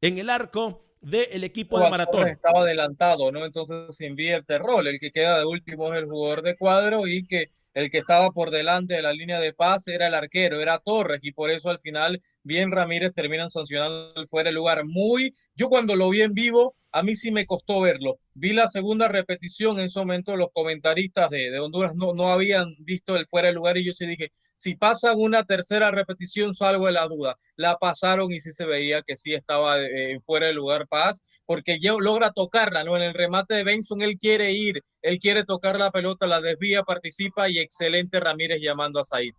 en 0.00 0.18
el 0.18 0.30
arco 0.30 0.84
del 1.00 1.44
equipo 1.44 1.78
de 1.78 1.88
maratón. 1.90 2.26
Estaba 2.26 2.62
adelantado, 2.62 3.30
¿no? 3.30 3.44
Entonces 3.44 3.94
se 3.94 4.06
invierte 4.06 4.54
el 4.54 4.60
rol. 4.60 4.88
El 4.88 4.98
que 4.98 5.12
queda 5.12 5.38
de 5.38 5.44
último 5.44 5.94
es 5.94 6.00
el 6.00 6.08
jugador 6.08 6.42
de 6.42 6.56
cuadro 6.56 7.06
y 7.06 7.24
que 7.24 7.50
el 7.72 7.88
que 7.88 7.98
estaba 7.98 8.32
por 8.32 8.50
delante 8.50 8.94
de 8.94 9.02
la 9.02 9.12
línea 9.12 9.38
de 9.38 9.52
paz 9.52 9.86
era 9.86 10.08
el 10.08 10.14
arquero, 10.14 10.60
era 10.60 10.80
Torres, 10.80 11.20
y 11.22 11.30
por 11.30 11.50
eso 11.50 11.70
al 11.70 11.78
final 11.78 12.20
bien 12.42 12.72
Ramírez 12.72 13.12
terminan 13.14 13.48
sancionando 13.48 14.26
fuera 14.26 14.50
de 14.50 14.54
lugar. 14.54 14.84
Muy, 14.84 15.32
yo 15.54 15.68
cuando 15.68 15.94
lo 15.94 16.10
vi 16.10 16.22
en 16.22 16.34
vivo, 16.34 16.74
a 16.94 17.02
mí 17.02 17.16
sí 17.16 17.32
me 17.32 17.44
costó 17.44 17.80
verlo. 17.80 18.20
Vi 18.34 18.52
la 18.52 18.68
segunda 18.68 19.08
repetición 19.08 19.80
en 19.80 19.86
ese 19.86 19.98
momento, 19.98 20.36
los 20.36 20.50
comentaristas 20.52 21.28
de, 21.28 21.58
Honduras 21.58 21.96
no, 21.96 22.14
no 22.14 22.30
habían 22.32 22.76
visto 22.78 23.16
el 23.16 23.26
fuera 23.26 23.48
de 23.48 23.54
lugar 23.54 23.76
y 23.76 23.84
yo 23.84 23.92
sí 23.92 24.06
dije, 24.06 24.30
si 24.54 24.76
pasan 24.76 25.16
una 25.18 25.42
tercera 25.42 25.90
repetición 25.90 26.54
salgo 26.54 26.86
de 26.86 26.92
la 26.92 27.08
duda. 27.08 27.36
La 27.56 27.78
pasaron 27.78 28.30
y 28.30 28.40
sí 28.40 28.52
se 28.52 28.64
veía 28.64 29.02
que 29.02 29.16
sí 29.16 29.34
estaba 29.34 29.82
eh, 29.82 30.20
fuera 30.20 30.46
de 30.46 30.54
lugar 30.54 30.86
Paz, 30.86 31.20
porque 31.44 31.78
logra 31.80 32.30
tocarla, 32.30 32.84
¿no? 32.84 32.96
En 32.96 33.02
el 33.02 33.14
remate 33.14 33.54
de 33.54 33.64
Benson 33.64 34.00
él 34.00 34.16
quiere 34.16 34.52
ir, 34.52 34.80
él 35.02 35.18
quiere 35.18 35.42
tocar 35.44 35.76
la 35.76 35.90
pelota, 35.90 36.28
la 36.28 36.40
desvía, 36.40 36.84
participa 36.84 37.48
y 37.48 37.58
excelente 37.58 38.20
Ramírez 38.20 38.60
llamando 38.62 39.00
a 39.00 39.04
Said. 39.04 39.34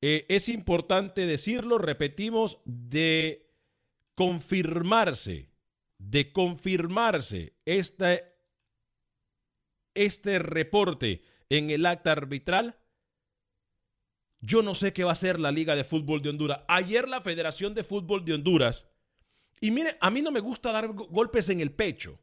Eh, 0.00 0.24
es 0.28 0.48
importante 0.48 1.26
decirlo, 1.26 1.78
repetimos, 1.78 2.60
de 2.64 3.50
confirmarse, 4.14 5.51
de 6.08 6.32
confirmarse 6.32 7.54
este, 7.64 8.34
este 9.94 10.38
reporte 10.38 11.22
en 11.48 11.70
el 11.70 11.86
acta 11.86 12.12
arbitral, 12.12 12.78
yo 14.40 14.62
no 14.62 14.74
sé 14.74 14.92
qué 14.92 15.04
va 15.04 15.10
a 15.10 15.12
hacer 15.12 15.38
la 15.38 15.52
Liga 15.52 15.76
de 15.76 15.84
Fútbol 15.84 16.20
de 16.22 16.30
Honduras. 16.30 16.60
Ayer 16.68 17.08
la 17.08 17.20
Federación 17.20 17.74
de 17.74 17.84
Fútbol 17.84 18.24
de 18.24 18.34
Honduras, 18.34 18.86
y 19.60 19.70
mire, 19.70 19.96
a 20.00 20.10
mí 20.10 20.20
no 20.22 20.32
me 20.32 20.40
gusta 20.40 20.72
dar 20.72 20.88
golpes 20.88 21.48
en 21.48 21.60
el 21.60 21.72
pecho, 21.72 22.18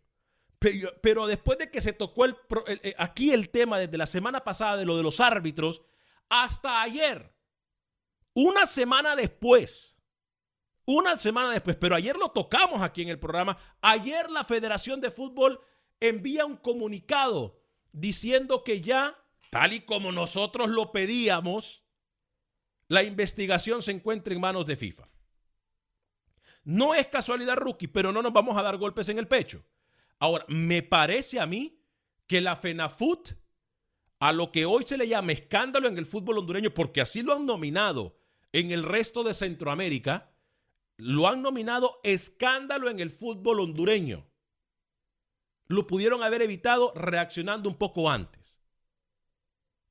pero, 1.02 1.26
después 1.26 1.58
de 1.58 1.72
que 1.72 1.80
se 1.80 1.94
tocó 1.94 2.26
el, 2.26 2.36
eh, 2.68 2.94
aquí 2.98 3.32
el 3.32 3.50
tema 3.50 3.80
desde 3.80 3.98
la 3.98 4.06
semana 4.06 4.44
pasada 4.44 4.76
de 4.76 4.86
lo 4.86 4.98
de 4.98 5.04
los 5.04 5.22
árbitros, 5.22 5.82
hasta 6.28 6.82
ayer, 6.82 7.34
una 8.34 8.68
semana 8.68 9.16
después, 9.16 9.96
una 10.92 11.18
semana 11.18 11.52
después, 11.52 11.76
pero 11.76 11.96
ayer 11.96 12.18
lo 12.18 12.32
tocamos 12.32 12.82
aquí 12.82 13.04
en 13.04 13.10
el 13.10 13.20
programa, 13.20 13.58
ayer 13.80 14.32
la 14.32 14.44
Federación 14.44 15.00
de 15.00 15.12
Fútbol 15.12 15.62
envía 16.00 16.48
un 16.48 16.58
comunicado 16.58 17.62
diciendo 17.92 18.64
que 18.64 18.82
ya, 18.82 19.16
tal 19.52 19.74
y 19.74 19.82
como 19.82 20.12
nosotros 20.12 20.70
lo 20.70 20.92
pedíamos, 20.92 21.84
la 22.88 23.04
investigación 23.04 23.84
se 23.84 23.92
encuentra 23.92 24.34
en 24.34 24.42
manos 24.42 24.66
de 24.66 24.76
FIFA. 24.76 25.08
No 26.64 26.96
es 26.96 27.06
casualidad, 27.06 27.58
rookie, 27.58 27.88
pero 27.88 28.12
no 28.12 28.24
nos 28.24 28.34
vamos 28.34 28.58
a 28.58 28.64
dar 28.64 28.78
golpes 28.78 29.10
en 29.10 29.20
el 29.20 29.28
pecho. 29.28 29.64
Ahora, 30.18 30.44
me 30.48 30.82
parece 30.82 31.40
a 31.40 31.46
mí 31.46 31.84
que 32.26 32.42
la 32.42 32.56
FENAFUT, 32.56 33.34
a 34.20 34.34
lo 34.34 34.52
que 34.52 34.66
hoy 34.66 34.86
se 34.88 34.98
le 34.98 35.08
llama 35.08 35.34
escándalo 35.34 35.88
en 35.88 36.00
el 36.00 36.08
fútbol 36.08 36.40
hondureño, 36.40 36.74
porque 36.74 37.02
así 37.02 37.22
lo 37.22 37.36
han 37.36 37.46
nominado 37.46 38.18
en 38.54 38.72
el 38.72 38.82
resto 38.82 39.24
de 39.24 39.36
Centroamérica, 39.36 40.32
lo 41.00 41.30
han 41.30 41.42
nominado 41.42 42.02
escándalo 42.04 42.90
en 42.90 43.00
el 43.00 43.10
fútbol 43.10 43.62
hondureño. 43.62 44.30
Lo 45.68 45.88
pudieron 45.88 46.24
haber 46.24 46.42
evitado 46.42 46.92
reaccionando 46.94 47.70
un 47.70 47.78
poco 47.78 48.10
antes. 48.10 48.60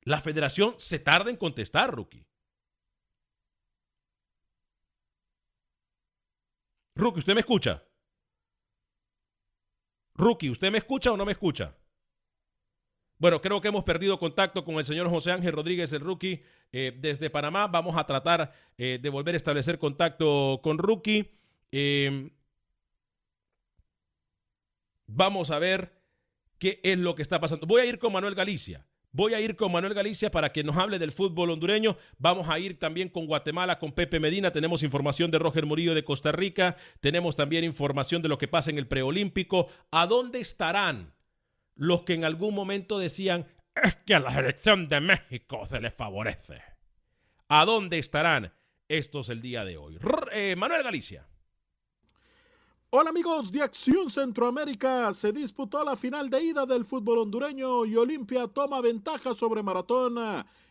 La 0.01 0.21
federación 0.21 0.75
se 0.77 0.99
tarda 0.99 1.31
en 1.31 1.37
contestar, 1.37 1.91
Rookie. 1.91 2.27
Rookie, 6.95 7.19
¿usted 7.19 7.33
me 7.33 7.39
escucha? 7.39 7.83
Rookie, 10.13 10.51
¿usted 10.51 10.71
me 10.71 10.77
escucha 10.77 11.11
o 11.11 11.17
no 11.17 11.25
me 11.25 11.31
escucha? 11.31 11.75
Bueno, 13.19 13.41
creo 13.41 13.59
que 13.59 13.67
hemos 13.67 13.83
perdido 13.83 14.17
contacto 14.17 14.63
con 14.63 14.75
el 14.75 14.85
señor 14.85 15.09
José 15.09 15.31
Ángel 15.33 15.51
Rodríguez, 15.51 15.91
el 15.91 15.99
rookie, 15.99 16.41
eh, 16.71 16.97
desde 17.01 17.29
Panamá. 17.29 17.67
Vamos 17.67 17.97
a 17.97 18.05
tratar 18.05 18.53
eh, 18.77 18.97
de 19.01 19.09
volver 19.09 19.35
a 19.35 19.37
establecer 19.37 19.77
contacto 19.77 20.61
con 20.63 20.77
rookie. 20.77 21.29
Em, 21.69 22.29
vamos 25.05 25.51
a 25.51 25.59
ver 25.59 25.91
qué 26.57 26.79
es 26.81 26.97
lo 26.97 27.13
que 27.13 27.21
está 27.21 27.41
pasando. 27.41 27.67
Voy 27.67 27.81
a 27.81 27.85
ir 27.85 27.99
con 27.99 28.13
Manuel 28.13 28.35
Galicia. 28.35 28.85
Voy 29.11 29.33
a 29.33 29.41
ir 29.41 29.57
con 29.57 29.73
Manuel 29.73 29.95
Galicia 29.95 30.31
para 30.31 30.53
que 30.53 30.63
nos 30.63 30.77
hable 30.77 30.97
del 30.97 31.11
fútbol 31.11 31.51
hondureño. 31.51 31.97
Vamos 32.19 32.47
a 32.47 32.57
ir 32.57 32.79
también 32.79 33.09
con 33.09 33.25
Guatemala, 33.25 33.79
con 33.79 33.91
Pepe 33.91 34.21
Medina. 34.21 34.51
Tenemos 34.51 34.81
información 34.81 35.29
de 35.29 35.39
Roger 35.39 35.65
Murillo 35.65 35.93
de 35.93 36.05
Costa 36.05 36.31
Rica. 36.31 36.77
Tenemos 37.01 37.35
también 37.35 37.65
información 37.65 38.21
de 38.21 38.29
lo 38.29 38.37
que 38.37 38.47
pasa 38.47 38.69
en 38.69 38.77
el 38.77 38.87
preolímpico. 38.87 39.67
¿A 39.91 40.07
dónde 40.07 40.39
estarán 40.39 41.18
los 41.79 42.01
que 42.01 42.13
en 42.13 42.25
algún 42.25 42.53
momento 42.53 42.99
decían 42.99 43.47
es 43.73 43.95
que 44.05 44.13
a 44.13 44.19
la 44.19 44.31
selección 44.31 44.89
de 44.89 44.99
México 44.99 45.65
se 45.65 45.79
les 45.79 45.93
favorece? 45.93 46.61
¿A 47.47 47.63
dónde 47.65 47.99
estarán 47.99 48.53
estos 48.89 49.29
el 49.29 49.41
día 49.41 49.63
de 49.63 49.77
hoy? 49.77 49.97
Eh, 50.33 50.55
Manuel 50.57 50.83
Galicia. 50.83 51.25
Hola 52.91 53.11
amigos 53.11 53.51
de 53.51 53.61
Acción 53.61 54.09
Centroamérica, 54.09 55.13
se 55.13 55.31
disputó 55.31 55.83
la 55.83 55.95
final 55.95 56.27
de 56.27 56.43
ida 56.43 56.65
del 56.65 56.85
fútbol 56.85 57.19
hondureño 57.19 57.85
y 57.85 57.95
Olimpia 57.95 58.47
toma 58.47 58.81
ventaja 58.81 59.35
sobre 59.35 59.61
Maratón. 59.61 60.17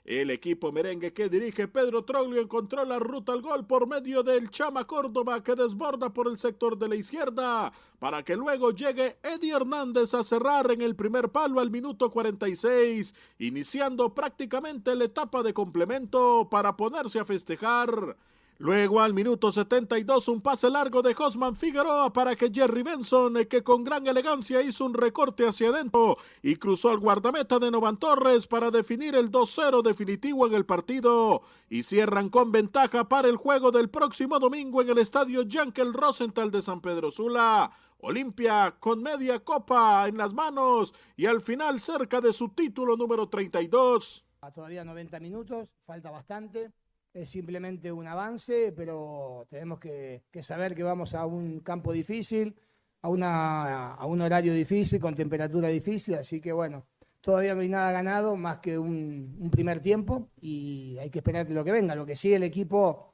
El 0.04 0.32
equipo 0.32 0.72
merengue 0.72 1.12
que 1.12 1.28
dirige 1.28 1.68
Pedro 1.68 2.02
Troglio 2.04 2.40
encontró 2.40 2.84
la 2.84 2.98
ruta 2.98 3.32
al 3.32 3.40
gol 3.40 3.68
por 3.68 3.86
medio 3.86 4.24
del 4.24 4.50
Chama 4.50 4.84
Córdoba 4.84 5.44
que 5.44 5.54
desborda 5.54 6.12
por 6.12 6.26
el 6.26 6.36
sector 6.36 6.76
de 6.76 6.88
la 6.88 6.96
izquierda 6.96 7.72
para 8.00 8.24
que 8.24 8.34
luego 8.34 8.72
llegue 8.72 9.14
Eddie 9.22 9.54
Hernández 9.54 10.12
a 10.14 10.24
cerrar 10.24 10.72
en 10.72 10.82
el 10.82 10.96
primer 10.96 11.28
palo 11.28 11.60
al 11.60 11.70
minuto 11.70 12.10
46, 12.10 13.14
iniciando 13.38 14.12
prácticamente 14.12 14.96
la 14.96 15.04
etapa 15.04 15.44
de 15.44 15.54
complemento 15.54 16.48
para 16.50 16.76
ponerse 16.76 17.20
a 17.20 17.24
festejar. 17.24 18.16
Luego 18.60 19.00
al 19.00 19.14
minuto 19.14 19.52
72 19.52 20.26
un 20.26 20.40
pase 20.40 20.68
largo 20.68 21.00
de 21.00 21.14
Josman 21.14 21.54
Figueroa 21.54 22.12
para 22.12 22.34
que 22.34 22.50
Jerry 22.52 22.82
Benson, 22.82 23.36
eh, 23.36 23.46
que 23.46 23.62
con 23.62 23.84
gran 23.84 24.04
elegancia 24.08 24.60
hizo 24.60 24.84
un 24.84 24.94
recorte 24.94 25.46
hacia 25.46 25.68
adentro 25.68 26.16
y 26.42 26.56
cruzó 26.56 26.90
al 26.90 26.98
guardameta 26.98 27.60
de 27.60 27.70
Novan 27.70 27.98
Torres 27.98 28.48
para 28.48 28.72
definir 28.72 29.14
el 29.14 29.30
2-0 29.30 29.82
definitivo 29.82 30.44
en 30.44 30.54
el 30.54 30.66
partido 30.66 31.42
y 31.70 31.84
cierran 31.84 32.30
con 32.30 32.50
ventaja 32.50 33.08
para 33.08 33.28
el 33.28 33.36
juego 33.36 33.70
del 33.70 33.90
próximo 33.90 34.40
domingo 34.40 34.82
en 34.82 34.88
el 34.88 34.98
estadio 34.98 35.42
Yankel 35.42 35.94
Rosenthal 35.94 36.50
de 36.50 36.60
San 36.60 36.80
Pedro 36.80 37.12
Sula. 37.12 37.70
Olimpia 37.98 38.74
con 38.80 39.04
media 39.04 39.38
copa 39.38 40.08
en 40.08 40.16
las 40.16 40.34
manos 40.34 40.94
y 41.16 41.26
al 41.26 41.40
final 41.40 41.78
cerca 41.78 42.20
de 42.20 42.32
su 42.32 42.48
título 42.48 42.96
número 42.96 43.28
32. 43.28 44.24
Todavía 44.52 44.84
90 44.84 45.20
minutos, 45.20 45.68
falta 45.86 46.10
bastante 46.10 46.72
es 47.12 47.28
simplemente 47.28 47.90
un 47.90 48.06
avance, 48.06 48.72
pero 48.76 49.46
tenemos 49.50 49.78
que, 49.80 50.22
saber 50.40 50.74
que 50.74 50.82
vamos 50.82 51.14
a 51.14 51.26
un 51.26 51.60
campo 51.60 51.92
difícil, 51.92 52.54
a, 53.02 53.08
una, 53.08 53.94
a 53.94 54.06
un 54.06 54.20
horario 54.20 54.52
difícil, 54.54 55.00
con 55.00 55.14
temperatura 55.14 55.68
difícil, 55.68 56.14
así 56.14 56.40
que 56.40 56.52
bueno, 56.52 56.86
todavía 57.20 57.54
no 57.54 57.60
hay 57.60 57.68
nada 57.68 57.92
ganado 57.92 58.36
más 58.36 58.58
que 58.58 58.78
un, 58.78 59.48
primer 59.50 59.80
tiempo 59.80 60.28
y 60.40 60.96
hay 60.98 61.10
que 61.10 61.18
esperar 61.18 61.50
lo 61.50 61.64
que 61.64 61.72
venga. 61.72 61.94
Lo 61.94 62.06
que 62.06 62.16
sí, 62.16 62.32
el 62.32 62.42
equipo 62.42 63.12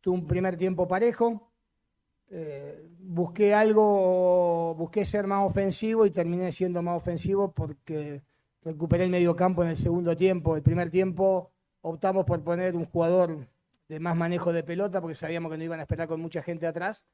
tuvo 0.00 0.14
un 0.14 0.26
primer 0.26 0.56
tiempo 0.56 0.88
parejo, 0.88 1.50
eh, 2.30 2.88
busqué 2.98 3.54
algo, 3.54 4.74
busqué 4.74 5.04
ser 5.04 5.26
más 5.26 5.46
ofensivo 5.46 6.06
y 6.06 6.10
terminé 6.10 6.52
siendo 6.52 6.82
más 6.82 6.96
ofensivo 6.96 7.52
porque 7.52 8.22
recuperé 8.62 9.04
el 9.04 9.10
medio 9.10 9.36
campo 9.36 9.62
en 9.62 9.70
el 9.70 9.76
segundo 9.76 10.16
tiempo. 10.16 10.56
El 10.56 10.62
primer 10.62 10.90
tiempo 10.90 11.52
optamos 11.84 12.24
por 12.24 12.42
poner 12.42 12.74
un 12.74 12.86
jugador 12.86 13.46
de 13.88 14.00
más 14.00 14.16
manejo 14.16 14.52
de 14.54 14.62
pelota 14.62 15.02
porque 15.02 15.14
sabíamos 15.14 15.52
que 15.52 15.58
no 15.58 15.64
iban 15.64 15.80
a 15.80 15.82
esperar 15.82 16.08
con 16.08 16.18
mucha 16.18 16.42
gente 16.42 16.66
atrás, 16.66 17.04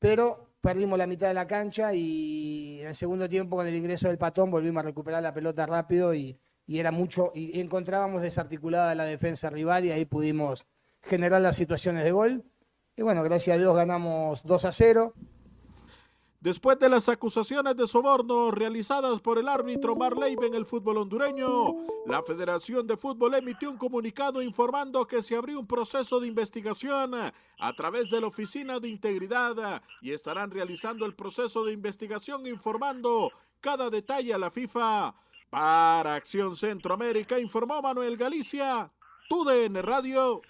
pero 0.00 0.48
perdimos 0.60 0.98
la 0.98 1.06
mitad 1.06 1.28
de 1.28 1.34
la 1.34 1.46
cancha 1.46 1.94
y 1.94 2.80
en 2.80 2.88
el 2.88 2.94
segundo 2.96 3.28
tiempo 3.28 3.56
con 3.56 3.68
el 3.68 3.74
ingreso 3.74 4.08
del 4.08 4.18
patón 4.18 4.50
volvimos 4.50 4.82
a 4.82 4.86
recuperar 4.86 5.22
la 5.22 5.32
pelota 5.32 5.64
rápido 5.64 6.12
y, 6.12 6.36
y 6.66 6.80
era 6.80 6.90
mucho, 6.90 7.30
y 7.36 7.60
encontrábamos 7.60 8.20
desarticulada 8.20 8.96
la 8.96 9.04
defensa 9.04 9.48
rival 9.48 9.84
y 9.84 9.92
ahí 9.92 10.04
pudimos 10.06 10.66
generar 11.02 11.40
las 11.40 11.54
situaciones 11.54 12.02
de 12.02 12.10
gol. 12.10 12.44
Y 12.96 13.02
bueno, 13.02 13.22
gracias 13.22 13.54
a 13.54 13.58
Dios 13.58 13.76
ganamos 13.76 14.42
2 14.42 14.64
a 14.64 14.72
0. 14.72 15.14
Después 16.40 16.78
de 16.78 16.88
las 16.88 17.10
acusaciones 17.10 17.76
de 17.76 17.86
soborno 17.86 18.50
realizadas 18.50 19.20
por 19.20 19.36
el 19.36 19.46
árbitro 19.46 19.94
Marleibe 19.94 20.46
en 20.46 20.54
el 20.54 20.64
fútbol 20.64 20.96
hondureño, 20.96 21.76
la 22.06 22.22
Federación 22.22 22.86
de 22.86 22.96
Fútbol 22.96 23.34
emitió 23.34 23.70
un 23.70 23.76
comunicado 23.76 24.40
informando 24.40 25.06
que 25.06 25.20
se 25.20 25.36
abrió 25.36 25.60
un 25.60 25.66
proceso 25.66 26.18
de 26.18 26.28
investigación 26.28 27.12
a 27.14 27.72
través 27.76 28.08
de 28.10 28.22
la 28.22 28.28
Oficina 28.28 28.80
de 28.80 28.88
Integridad 28.88 29.82
y 30.00 30.12
estarán 30.12 30.50
realizando 30.50 31.04
el 31.04 31.14
proceso 31.14 31.62
de 31.62 31.74
investigación 31.74 32.46
informando 32.46 33.30
cada 33.60 33.90
detalle 33.90 34.32
a 34.32 34.38
la 34.38 34.50
FIFA. 34.50 35.14
Para 35.50 36.14
Acción 36.14 36.56
Centroamérica 36.56 37.38
informó 37.38 37.82
Manuel 37.82 38.16
Galicia, 38.16 38.90
TUDN 39.28 39.82
Radio. 39.82 40.40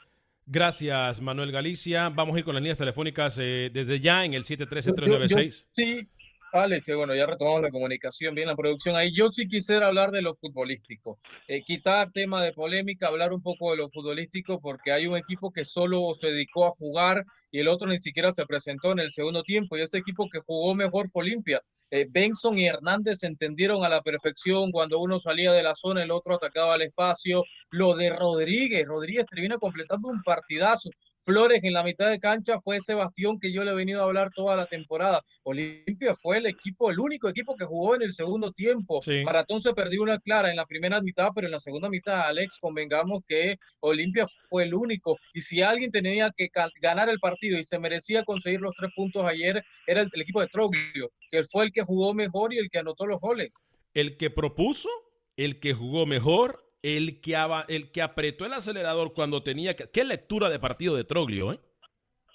Gracias, 0.53 1.21
Manuel 1.21 1.53
Galicia. 1.53 2.09
Vamos 2.09 2.35
a 2.35 2.41
ir 2.41 2.45
con 2.45 2.57
las 2.57 2.61
líneas 2.61 2.77
telefónicas 2.77 3.39
eh, 3.41 3.71
desde 3.73 4.01
ya 4.01 4.25
en 4.25 4.35
el 4.35 4.43
713-396. 4.43 5.67
Sí, 5.77 6.09
Alex, 6.53 6.89
bueno, 6.97 7.15
ya 7.15 7.27
retomamos 7.27 7.63
la 7.63 7.71
comunicación, 7.71 8.35
bien 8.35 8.49
la 8.49 8.57
producción 8.57 8.97
ahí. 8.97 9.15
Yo 9.15 9.29
sí 9.29 9.47
quisiera 9.47 9.87
hablar 9.87 10.11
de 10.11 10.21
lo 10.21 10.35
futbolístico, 10.35 11.21
eh, 11.47 11.63
quitar 11.63 12.11
tema 12.11 12.43
de 12.43 12.53
polémica, 12.53 13.07
hablar 13.07 13.33
un 13.33 13.41
poco 13.41 13.71
de 13.71 13.77
lo 13.77 13.89
futbolístico, 13.89 14.61
porque 14.61 14.91
hay 14.91 15.07
un 15.07 15.17
equipo 15.17 15.53
que 15.53 15.65
solo 15.65 16.13
se 16.15 16.29
dedicó 16.33 16.67
a 16.67 16.73
jugar 16.73 17.25
y 17.53 17.61
el 17.61 17.69
otro 17.69 17.89
ni 17.89 17.99
siquiera 18.01 18.33
se 18.33 18.47
presentó 18.47 18.91
en 18.91 18.99
el 18.99 19.13
segundo 19.13 19.45
tiempo. 19.45 19.77
Y 19.77 19.83
ese 19.83 19.99
equipo 19.99 20.29
que 20.29 20.41
jugó 20.41 20.75
mejor 20.75 21.09
fue 21.09 21.23
Olimpia. 21.23 21.63
Eh, 21.93 22.07
Benson 22.09 22.59
y 22.59 22.67
Hernández 22.67 23.23
entendieron 23.23 23.85
a 23.85 23.89
la 23.89 24.03
perfección. 24.03 24.73
Cuando 24.73 24.99
uno 25.01 25.21
salía 25.21 25.53
de 25.53 25.63
la 25.63 25.75
zona, 25.75 26.03
el 26.03 26.11
otro 26.11 26.35
atacaba 26.35 26.75
al 26.75 26.83
espacio. 26.83 27.45
Lo 27.71 27.95
de 27.95 28.11
Rodríguez, 28.11 28.87
Rodríguez 28.87 29.27
termina 29.27 29.59
completando 29.59 30.09
un 30.09 30.23
partidazo. 30.23 30.91
Flores 31.31 31.61
en 31.63 31.75
la 31.75 31.85
mitad 31.85 32.11
de 32.11 32.19
cancha 32.19 32.61
fue 32.61 32.79
ese 32.79 32.93
bastión 32.95 33.39
que 33.39 33.53
yo 33.53 33.63
le 33.63 33.71
he 33.71 33.75
venido 33.75 34.01
a 34.01 34.05
hablar 34.07 34.31
toda 34.35 34.57
la 34.57 34.67
temporada. 34.67 35.23
Olimpia 35.45 36.17
fue 36.17 36.39
el 36.39 36.47
equipo, 36.47 36.91
el 36.91 36.99
único 36.99 37.29
equipo 37.29 37.55
que 37.55 37.65
jugó 37.65 37.95
en 37.95 38.03
el 38.03 38.11
segundo 38.11 38.51
tiempo. 38.51 39.01
Maratón 39.25 39.61
se 39.61 39.73
perdió 39.73 40.03
una 40.03 40.19
clara 40.19 40.51
en 40.51 40.57
la 40.57 40.67
primera 40.67 41.01
mitad, 41.01 41.29
pero 41.33 41.47
en 41.47 41.53
la 41.53 41.61
segunda 41.61 41.89
mitad, 41.89 42.23
Alex, 42.23 42.59
convengamos 42.61 43.21
que 43.29 43.59
Olimpia 43.79 44.27
fue 44.49 44.65
el 44.65 44.75
único. 44.75 45.19
Y 45.33 45.43
si 45.43 45.63
alguien 45.63 45.93
tenía 45.93 46.33
que 46.37 46.49
ganar 46.83 47.09
el 47.09 47.21
partido 47.21 47.61
y 47.61 47.65
se 47.65 47.79
merecía 47.79 48.25
conseguir 48.25 48.61
los 48.61 48.73
tres 48.77 48.91
puntos 48.97 49.25
ayer, 49.25 49.63
era 49.87 50.01
el, 50.01 50.11
el 50.13 50.23
equipo 50.23 50.41
de 50.41 50.49
Troglio, 50.49 51.13
que 51.31 51.45
fue 51.45 51.67
el 51.67 51.71
que 51.71 51.83
jugó 51.83 52.13
mejor 52.13 52.53
y 52.53 52.59
el 52.59 52.69
que 52.69 52.79
anotó 52.79 53.07
los 53.07 53.21
goles. 53.21 53.55
El 53.95 54.17
que 54.17 54.31
propuso, 54.31 54.89
el 55.37 55.61
que 55.61 55.75
jugó 55.75 56.07
mejor 56.07 56.70
el 56.83 57.21
que, 57.21 57.37
el 57.69 57.91
que 57.91 58.03
apretó 58.03 58.45
el 58.47 58.53
acelerador 58.53 59.13
cuando 59.13 59.43
tenía 59.43 59.75
que... 59.75 59.89
¿Qué 59.91 60.05
lectura 60.05 60.49
de 60.49 60.59
partido 60.59 60.97
de 60.97 61.05
Troglio, 61.05 61.53
eh? 61.53 61.61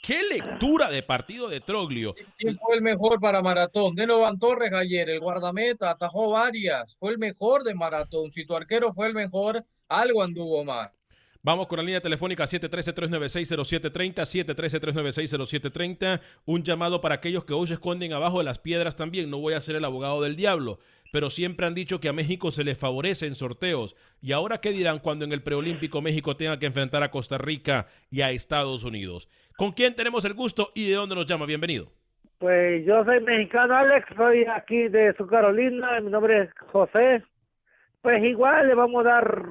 ¿Qué 0.05 0.21
lectura 0.21 0.89
de 0.91 1.01
partido 1.01 1.47
de 1.49 1.61
Troglio? 1.61 2.13
¿Quién 2.37 2.59
fue 2.59 2.75
el 2.75 2.83
mejor 2.83 3.19
para 3.19 3.41
Maratón? 3.41 3.95
Denovan 3.95 4.37
Torres 4.37 4.71
ayer, 4.71 5.09
el 5.09 5.19
guardameta, 5.19 5.89
atajó 5.89 6.29
varias. 6.29 6.95
Fue 6.99 7.11
el 7.11 7.17
mejor 7.17 7.63
de 7.63 7.73
Maratón. 7.73 8.31
Si 8.31 8.45
tu 8.45 8.55
arquero 8.55 8.93
fue 8.93 9.07
el 9.07 9.15
mejor, 9.15 9.65
algo 9.87 10.21
anduvo 10.21 10.63
mal. 10.63 10.91
Vamos 11.41 11.67
con 11.67 11.77
la 11.77 11.83
línea 11.83 12.01
telefónica 12.01 12.43
713-396-0730, 12.45 14.25
713-396-0730. 14.55 16.21
Un 16.45 16.63
llamado 16.63 17.01
para 17.01 17.15
aquellos 17.15 17.45
que 17.45 17.53
hoy 17.53 17.67
se 17.67 17.73
esconden 17.73 18.13
abajo 18.13 18.37
de 18.39 18.45
las 18.45 18.59
piedras 18.59 18.95
también. 18.95 19.29
No 19.29 19.39
voy 19.39 19.53
a 19.55 19.61
ser 19.61 19.75
el 19.75 19.85
abogado 19.85 20.21
del 20.21 20.35
diablo, 20.35 20.79
pero 21.11 21.29
siempre 21.29 21.65
han 21.65 21.75
dicho 21.75 21.99
que 21.99 22.09
a 22.09 22.13
México 22.13 22.51
se 22.51 22.63
le 22.63 22.75
favorece 22.75 23.27
en 23.27 23.35
sorteos. 23.35 23.95
¿Y 24.21 24.31
ahora 24.31 24.59
qué 24.59 24.71
dirán 24.71 24.99
cuando 24.99 25.25
en 25.25 25.31
el 25.31 25.43
preolímpico 25.43 26.01
México 26.01 26.35
tenga 26.35 26.59
que 26.59 26.65
enfrentar 26.65 27.03
a 27.03 27.11
Costa 27.11 27.37
Rica 27.37 27.87
y 28.09 28.21
a 28.21 28.31
Estados 28.31 28.83
Unidos? 28.83 29.29
¿Con 29.57 29.71
quién 29.71 29.95
tenemos 29.95 30.25
el 30.25 30.33
gusto 30.33 30.71
y 30.75 30.89
de 30.89 30.95
dónde 30.95 31.15
nos 31.15 31.25
llama? 31.25 31.45
Bienvenido. 31.45 31.87
Pues 32.37 32.85
yo 32.85 33.05
soy 33.05 33.21
mexicano, 33.21 33.75
Alex, 33.75 34.07
soy 34.17 34.43
aquí 34.45 34.89
de 34.89 35.13
su 35.15 35.25
Carolina, 35.25 35.99
mi 36.01 36.11
nombre 36.11 36.43
es 36.43 36.49
José. 36.71 37.23
Pues 38.01 38.21
igual 38.23 38.67
le 38.67 38.75
vamos 38.75 39.05
a 39.05 39.09
dar 39.09 39.45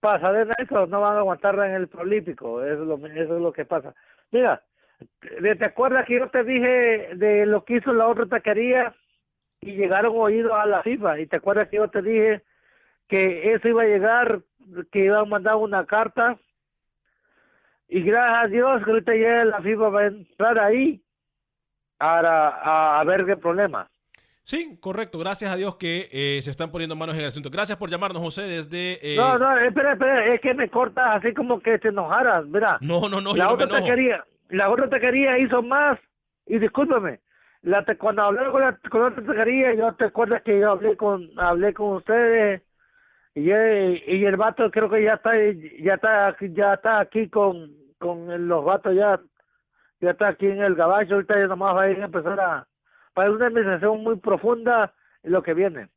pasadena 0.00 0.52
eso, 0.58 0.86
no 0.86 1.00
van 1.00 1.14
a 1.14 1.18
aguantarla 1.20 1.68
en 1.68 1.74
el 1.74 1.88
Prolímpico, 1.88 2.64
eso 2.64 2.82
es 2.82 3.40
lo 3.40 3.52
que 3.52 3.64
pasa. 3.64 3.94
Mira, 4.32 4.62
¿te 5.20 5.64
acuerdas 5.64 6.04
que 6.06 6.18
yo 6.18 6.28
te 6.28 6.42
dije 6.42 7.10
de 7.14 7.46
lo 7.46 7.64
que 7.64 7.76
hizo 7.76 7.92
la 7.92 8.08
otra 8.08 8.26
taquería 8.26 8.94
y 9.60 9.72
llegaron 9.72 10.14
oídos 10.16 10.52
a 10.52 10.66
la 10.66 10.82
FIFA? 10.82 11.20
Y 11.20 11.26
te 11.26 11.36
acuerdas 11.36 11.68
que 11.68 11.76
yo 11.76 11.88
te 11.88 12.02
dije 12.02 12.42
que 13.08 13.52
eso 13.52 13.68
iba 13.68 13.82
a 13.82 13.86
llegar, 13.86 14.40
que 14.90 15.04
iban 15.04 15.20
a 15.20 15.24
mandar 15.24 15.56
una 15.56 15.84
carta 15.84 16.38
y 17.88 18.02
gracias 18.02 18.44
a 18.44 18.46
Dios 18.46 18.84
que 18.84 18.90
ahorita 18.90 19.16
ya 19.16 19.44
la 19.44 19.60
FIFA 19.60 19.88
va 19.88 20.00
a 20.02 20.06
entrar 20.06 20.60
ahí 20.60 21.02
a, 21.98 23.00
a 23.00 23.04
ver 23.04 23.26
qué 23.26 23.36
problema. 23.36 23.88
Sí, 24.42 24.78
correcto. 24.80 25.18
Gracias 25.18 25.52
a 25.52 25.56
Dios 25.56 25.76
que 25.76 26.08
eh, 26.10 26.40
se 26.42 26.50
están 26.50 26.70
poniendo 26.70 26.96
manos 26.96 27.14
en 27.14 27.22
el 27.22 27.28
asunto. 27.28 27.50
Gracias 27.50 27.76
por 27.78 27.90
llamarnos, 27.90 28.22
José, 28.22 28.42
desde... 28.42 28.98
Eh... 29.02 29.16
No, 29.16 29.38
no, 29.38 29.58
espera, 29.58 29.92
espera, 29.92 30.26
es 30.26 30.40
que 30.40 30.54
me 30.54 30.68
cortas 30.68 31.16
así 31.16 31.34
como 31.34 31.60
que 31.60 31.78
te 31.78 31.88
enojaras, 31.88 32.46
mira. 32.46 32.78
No, 32.80 33.08
no, 33.08 33.20
no, 33.20 33.34
la 33.34 33.44
yo 33.44 33.50
otra 33.52 33.66
no 33.66 33.74
me 33.74 33.80
taquería, 33.80 34.24
La 34.48 34.70
otra 34.70 34.88
taquería 34.88 35.38
hizo 35.38 35.62
más, 35.62 35.98
y 36.46 36.58
discúlpeme, 36.58 37.20
la 37.62 37.84
te, 37.84 37.96
cuando 37.96 38.22
hablé 38.22 38.50
con 38.50 38.60
la, 38.60 38.78
con 38.90 39.02
otra 39.02 39.24
taquería, 39.24 39.74
yo 39.74 39.92
te 39.94 40.06
acuerdas 40.06 40.42
que 40.42 40.58
yo 40.58 40.70
hablé 40.70 40.96
con, 40.96 41.30
hablé 41.36 41.74
con 41.74 41.96
ustedes, 41.96 42.62
y, 43.34 43.50
y 43.50 44.24
el 44.24 44.36
vato 44.36 44.70
creo 44.70 44.88
que 44.90 45.04
ya 45.04 45.14
está, 45.14 45.32
ya 45.34 45.94
está, 45.94 46.36
ya 46.40 46.74
está 46.74 47.00
aquí 47.00 47.28
con, 47.28 47.70
con 47.98 48.48
los 48.48 48.64
vatos 48.64 48.94
ya, 48.94 49.20
ya 50.00 50.10
está 50.10 50.28
aquí 50.28 50.46
en 50.46 50.62
el 50.62 50.76
caballo, 50.76 51.16
ahorita 51.16 51.38
ya 51.38 51.46
nomás 51.46 51.76
va 51.76 51.82
a 51.82 51.90
ir 51.90 52.00
a 52.00 52.06
empezar 52.06 52.40
a 52.40 52.66
para 53.14 53.30
una 53.30 53.46
administración 53.46 54.02
muy 54.02 54.16
profunda 54.16 54.94
en 55.22 55.32
lo 55.32 55.42
que 55.42 55.54
viene. 55.54 55.88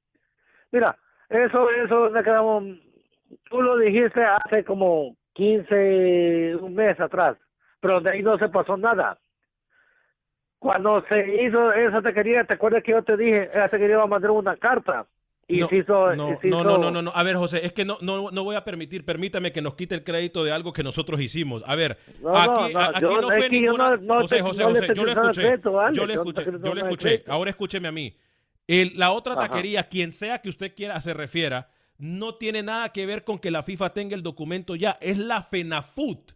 Mira, 0.72 0.98
eso, 1.30 1.70
eso 1.70 2.10
nos 2.10 2.24
quedamos, 2.24 2.64
tú 3.50 3.62
lo 3.62 3.78
dijiste 3.78 4.24
hace 4.24 4.64
como 4.64 5.16
15, 5.34 6.56
un 6.58 6.74
mes 6.76 7.00
atrás, 7.00 7.38
pero 7.80 8.00
de 8.00 8.12
ahí 8.12 8.24
no 8.24 8.38
se 8.38 8.50
pasó 8.50 8.78
nada. 8.78 9.18
Cuando 10.64 11.04
se 11.10 11.44
hizo 11.46 11.74
esa 11.74 12.02
taquería, 12.02 12.46
¿te 12.46 12.54
acuerdas 12.54 12.84
que 12.84 12.92
yo 12.94 13.04
te 13.04 13.18
dije, 13.18 13.50
esa 13.52 13.68
taquería 13.68 13.98
va 13.98 14.04
a 14.04 14.08
mandar 14.08 14.32
una 14.32 14.56
carta? 14.56 15.06
Y 15.46 15.58
no, 15.58 15.68
se 15.68 15.76
hizo, 15.76 16.16
no, 16.16 16.40
se 16.40 16.48
hizo... 16.48 16.64
no, 16.64 16.78
no, 16.78 16.90
no, 16.90 17.02
no, 17.02 17.12
A 17.14 17.22
ver, 17.22 17.36
José, 17.36 17.66
es 17.66 17.74
que 17.74 17.84
no, 17.84 17.98
no, 18.00 18.32
no 18.32 18.44
voy 18.46 18.56
a 18.56 18.64
permitir, 18.64 19.04
permítame 19.04 19.52
que 19.52 19.62
nos 19.62 19.74
quite 19.76 19.94
el 19.94 20.06
crédito 20.06 20.42
de 20.46 20.54
algo 20.54 20.72
que 20.72 20.82
nosotros 20.82 21.20
hicimos. 21.20 21.64
A 21.68 21.76
ver, 21.76 21.98
No, 22.22 22.34
aquí 22.34 22.74
no, 22.74 22.80
a- 22.80 22.86
aquí 22.92 23.02
yo- 23.02 23.20
no 23.22 23.28
fue 23.28 23.50
ninguna... 23.50 23.90
José, 24.22 24.40
José, 24.42 24.64
José, 24.64 24.94
yo 24.96 25.04
le 25.06 25.12
escuché, 25.12 25.60
yo 25.94 26.06
le 26.06 26.14
escuché, 26.14 26.46
yo 26.64 26.74
le 26.74 26.82
escuché. 26.82 27.24
Ahora 27.28 27.50
escúcheme 27.50 27.90
a 27.90 27.92
mí. 27.92 28.16
El- 28.66 28.94
la 28.98 29.12
otra 29.12 29.34
Ajá. 29.34 29.50
taquería, 29.50 29.90
quien 29.90 30.14
sea 30.14 30.40
que 30.40 30.48
usted 30.48 30.74
quiera 30.74 31.02
se 31.02 31.14
refiera, 31.14 31.68
no 31.98 32.36
tiene 32.36 32.64
nada 32.64 32.94
que 32.94 33.06
ver 33.06 33.26
con 33.26 33.38
que 33.38 33.52
la 33.52 33.64
FIFA 33.64 33.90
tenga 33.92 34.16
el 34.16 34.24
documento 34.24 34.78
ya. 34.78 34.98
Es 35.02 35.18
la 35.18 35.44
FENAFUT 35.44 36.32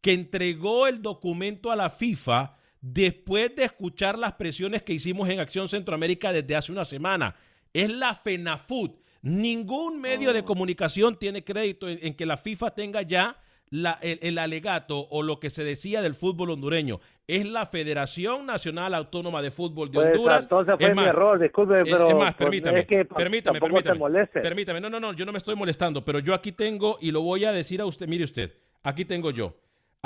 que 0.00 0.12
entregó 0.12 0.86
el 0.86 1.02
documento 1.02 1.72
a 1.72 1.76
la 1.76 1.90
FIFA 1.90 2.55
después 2.92 3.54
de 3.56 3.64
escuchar 3.64 4.16
las 4.18 4.34
presiones 4.34 4.82
que 4.82 4.92
hicimos 4.92 5.28
en 5.28 5.40
Acción 5.40 5.68
Centroamérica 5.68 6.32
desde 6.32 6.54
hace 6.56 6.70
una 6.72 6.84
semana. 6.84 7.34
Es 7.72 7.90
la 7.90 8.14
FENAFUT. 8.14 9.00
Ningún 9.22 10.00
medio 10.00 10.32
de 10.32 10.44
comunicación 10.44 11.18
tiene 11.18 11.42
crédito 11.42 11.88
en, 11.88 11.98
en 12.00 12.14
que 12.14 12.26
la 12.26 12.36
FIFA 12.36 12.70
tenga 12.72 13.02
ya 13.02 13.36
la- 13.70 13.98
el, 14.00 14.20
el 14.22 14.38
alegato 14.38 15.08
o 15.10 15.24
lo 15.24 15.40
que 15.40 15.50
se 15.50 15.64
decía 15.64 16.00
del 16.00 16.14
fútbol 16.14 16.50
hondureño. 16.50 17.00
Es 17.26 17.44
la 17.44 17.66
Federación 17.66 18.46
Nacional 18.46 18.94
Autónoma 18.94 19.42
de 19.42 19.50
Fútbol 19.50 19.90
de 19.90 19.94
Pues, 19.98 20.12
Honduras. 20.12 20.44
entonces 20.44 20.76
fue 20.78 20.90
Es 20.90 20.94
mi 20.96 21.02
error, 21.02 21.40
disculpe, 21.40 21.82
pero 21.84 22.06
es 22.06 22.14
más, 22.14 22.34
pues, 22.36 22.46
permítame, 22.46 22.80
es 22.80 22.86
que 22.86 23.04
pues, 23.04 23.18
permítame, 23.20 23.58
te 23.58 23.66
permítame. 23.66 23.98
molestes. 23.98 24.42
Permítame, 24.42 24.80
no, 24.80 24.88
no, 24.88 25.00
no, 25.00 25.12
yo 25.12 25.26
no 25.26 25.32
me 25.32 25.38
estoy 25.38 25.56
molestando, 25.56 26.04
pero 26.04 26.20
yo 26.20 26.34
aquí 26.34 26.52
tengo 26.52 26.98
y 27.00 27.10
lo 27.10 27.20
voy 27.22 27.44
a 27.44 27.50
decir 27.50 27.80
a 27.80 27.86
usted, 27.86 28.06
mire 28.06 28.22
usted, 28.22 28.52
aquí 28.84 29.04
tengo 29.04 29.32
yo. 29.32 29.56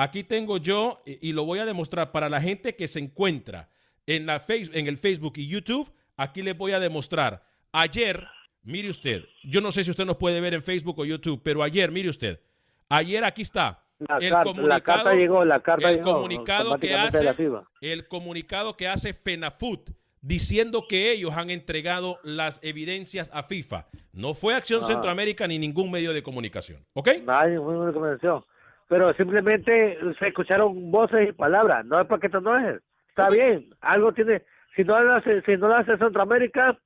Aquí 0.01 0.25
tengo 0.25 0.57
yo 0.57 1.03
y, 1.05 1.35
lo 1.35 1.45
voy 1.45 1.59
a 1.59 1.67
demostrar 1.67 2.11
para 2.11 2.31
la 2.31 2.41
gente 2.41 2.75
que 2.75 2.89
se 2.89 2.99
encuentra 3.01 3.69
en, 4.07 4.25
la 4.25 4.41
face, 4.41 4.71
en 4.73 4.87
el 4.87 4.97
Facebook 4.97 5.35
y 5.37 5.47
YouTube. 5.47 5.93
Aquí 6.17 6.43
les 6.43 6.57
voy 6.57 6.73
a 6.73 6.81
demostrar. 6.81 7.43
Ayer, 7.71 8.27
mire 8.63 8.89
usted, 8.89 9.25
yo 9.45 9.61
no 9.61 9.71
sé 9.71 9.85
si 9.85 9.91
usted 9.91 10.07
nos 10.07 10.17
puede 10.17 10.41
ver 10.41 10.55
en 10.55 10.63
Facebook 10.63 10.99
o 11.01 11.05
YouTube, 11.05 11.43
pero 11.45 11.63
ayer, 11.63 11.91
mire 11.91 12.09
usted, 12.09 12.41
ayer 12.89 13.23
aquí 13.27 13.43
está. 13.43 13.85
La, 13.99 14.17
el 14.17 14.31
carta, 14.31 14.39
la 14.39 14.45
comunicado- 14.45 14.83
carta 14.83 15.15
llegó, 15.15 15.45
la 15.45 15.61
carta 15.61 15.91
el 15.91 15.97
llegó 15.97 16.15
comunicado 16.15 16.79
que 16.79 16.95
hace 16.95 17.35
FIFA. 17.35 17.65
el 17.83 18.09
comunicado 18.09 18.77
que 18.79 18.89
hace 18.89 19.13
FENAFUT 19.13 19.91
diciendo 20.23 20.87
que 20.89 21.13
ellos 21.13 21.35
han 21.37 21.51
entregado 21.51 22.19
las 22.25 22.59
evidencias 22.63 23.29
a 23.35 23.43
FIFA. 23.43 23.87
No 24.15 24.33
fue 24.33 24.55
Acción 24.55 24.81
Ah. 24.83 24.87
Centroamérica 24.87 25.47
ni 25.47 25.59
ningún 25.59 25.91
medio 25.91 26.15
de 26.15 26.23
comunicación. 26.23 26.87
¿Ok? 26.95 27.09
Nadie 27.25 27.59
fue 27.59 27.77
una 27.77 27.93
convención. 27.93 28.43
Pero 28.91 29.15
simplemente 29.15 29.99
se 30.19 30.27
escucharon 30.27 30.91
voces 30.91 31.29
y 31.29 31.33
palabras. 31.33 31.87
No 31.87 32.01
es 32.01 32.09
para 32.09 32.21
que 32.21 32.29
te 32.29 32.39
enojes. 32.39 32.83
Está 33.09 33.31
bien. 33.31 33.73
Algo 33.81 34.13
tiene. 34.13 34.43
Si 34.75 34.83
no 34.83 34.99
lo 35.01 35.15
hace, 35.15 35.43
si 35.43 35.57
no 35.57 35.69
lo 35.69 35.77
hace 35.77 35.97
Centroamérica, 35.97 36.77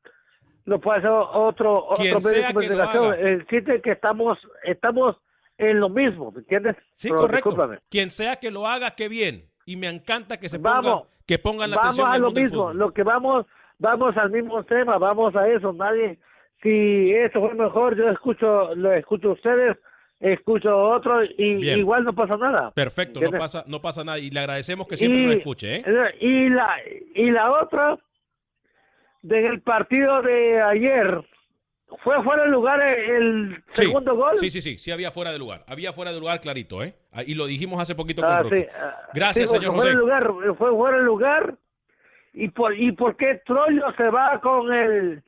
lo 0.67 0.79
puede 0.83 0.99
hacer 0.99 1.11
otro, 1.11 1.83
otro 1.83 2.21
medio 2.21 2.47
de 2.47 2.53
comunicación. 2.53 3.15
El 3.19 3.47
chiste 3.47 3.77
es 3.77 3.83
que 3.83 3.93
estamos, 3.93 4.37
estamos 4.65 5.17
en 5.57 5.81
lo 5.81 5.89
mismo, 5.89 6.31
¿me 6.31 6.41
entiendes? 6.41 6.77
Sí, 6.97 7.09
Pero 7.09 7.23
correcto. 7.23 7.49
discúlpame. 7.51 7.79
Quien 7.89 8.11
sea 8.11 8.37
que 8.37 8.51
lo 8.51 8.67
haga, 8.67 8.91
qué 8.91 9.09
bien. 9.09 9.47
Y 9.65 9.79
me 9.79 9.89
encanta 9.89 10.39
que 10.39 10.51
se 10.51 10.59
Vamos, 10.59 10.93
pongan, 10.93 11.09
que 11.27 11.39
pongan 11.39 11.71
la 11.71 11.77
vamos 11.77 12.01
atención 12.01 12.09
a 12.09 12.11
en 12.11 12.17
el 12.17 12.23
lo 12.23 12.31
mismo, 12.33 12.73
lo 12.75 12.93
que 12.93 13.03
vamos, 13.03 13.47
vamos 13.79 14.15
al 14.19 14.31
mismo 14.31 14.63
tema, 14.65 14.99
vamos 14.99 15.35
a 15.37 15.49
eso. 15.49 15.73
Nadie, 15.73 16.19
si 16.63 17.13
eso 17.15 17.41
fue 17.41 17.55
mejor, 17.55 17.97
yo 17.97 18.11
escucho, 18.11 18.75
lo 18.75 18.93
escucho 18.93 19.31
a 19.31 19.33
ustedes, 19.33 19.79
escucho 20.21 20.71
a 20.71 20.97
otros 20.97 21.29
y 21.37 21.55
Bien. 21.57 21.79
igual 21.79 22.05
no 22.05 22.15
pasa 22.15 22.37
nada. 22.37 22.71
Perfecto, 22.73 23.21
no 23.21 23.31
pasa, 23.31 23.65
no 23.67 23.81
pasa 23.83 24.05
nada. 24.05 24.19
Y 24.19 24.31
le 24.31 24.41
agradecemos 24.41 24.87
que 24.87 24.97
siempre 24.97 25.23
y, 25.23 25.27
nos 25.27 25.37
escuche, 25.37 25.77
¿eh? 25.77 25.85
y 26.21 26.49
la 26.49 26.77
y 27.15 27.31
la 27.31 27.53
otra 27.53 27.99
del 29.23 29.61
partido 29.63 30.23
de 30.23 30.61
ayer 30.63 31.21
fue 32.03 32.23
fuera 32.25 32.45
de 32.45 32.51
lugar 32.51 32.81
el 32.83 33.63
Sí, 33.73 33.83
segundo 33.83 34.15
gol. 34.17 34.37
Sí, 34.39 34.51
sí, 34.51 34.61
sí, 34.61 34.79
sí 34.79 34.91
había 34.91 35.11
fuera 35.11 35.33
de 35.33 35.39
lugar. 35.39 35.65
Había 35.69 35.93
fuera 35.93 36.13
de 36.13 36.19
lugar 36.21 36.41
clarito, 36.41 36.83
¿eh? 36.83 36.95
Ah, 37.13 37.23
Y 37.23 37.35
lo 37.35 37.47
dijimos 37.47 37.81
hace 37.81 37.95
poquito 37.95 38.23
con 38.23 38.31
Ah, 38.31 38.43
sí, 38.51 38.67
ah, 38.79 38.97
Gracias, 39.15 39.51
sí, 39.51 39.57
señor 39.57 39.73
fue 39.75 39.83
fuera 39.83 39.91
José. 39.93 39.97
de 39.97 39.97
lugar, 40.25 40.57
fue 40.57 40.71
fuera 40.71 40.97
de 40.99 41.05
lugar. 41.05 41.55
¿Y 42.33 42.49
por, 42.49 42.77
y 42.77 42.91
por 42.93 43.17
qué 43.17 43.41
Troyo 43.47 43.85
se 43.97 44.11
va 44.11 44.41
con 44.41 44.73
el 44.75 45.23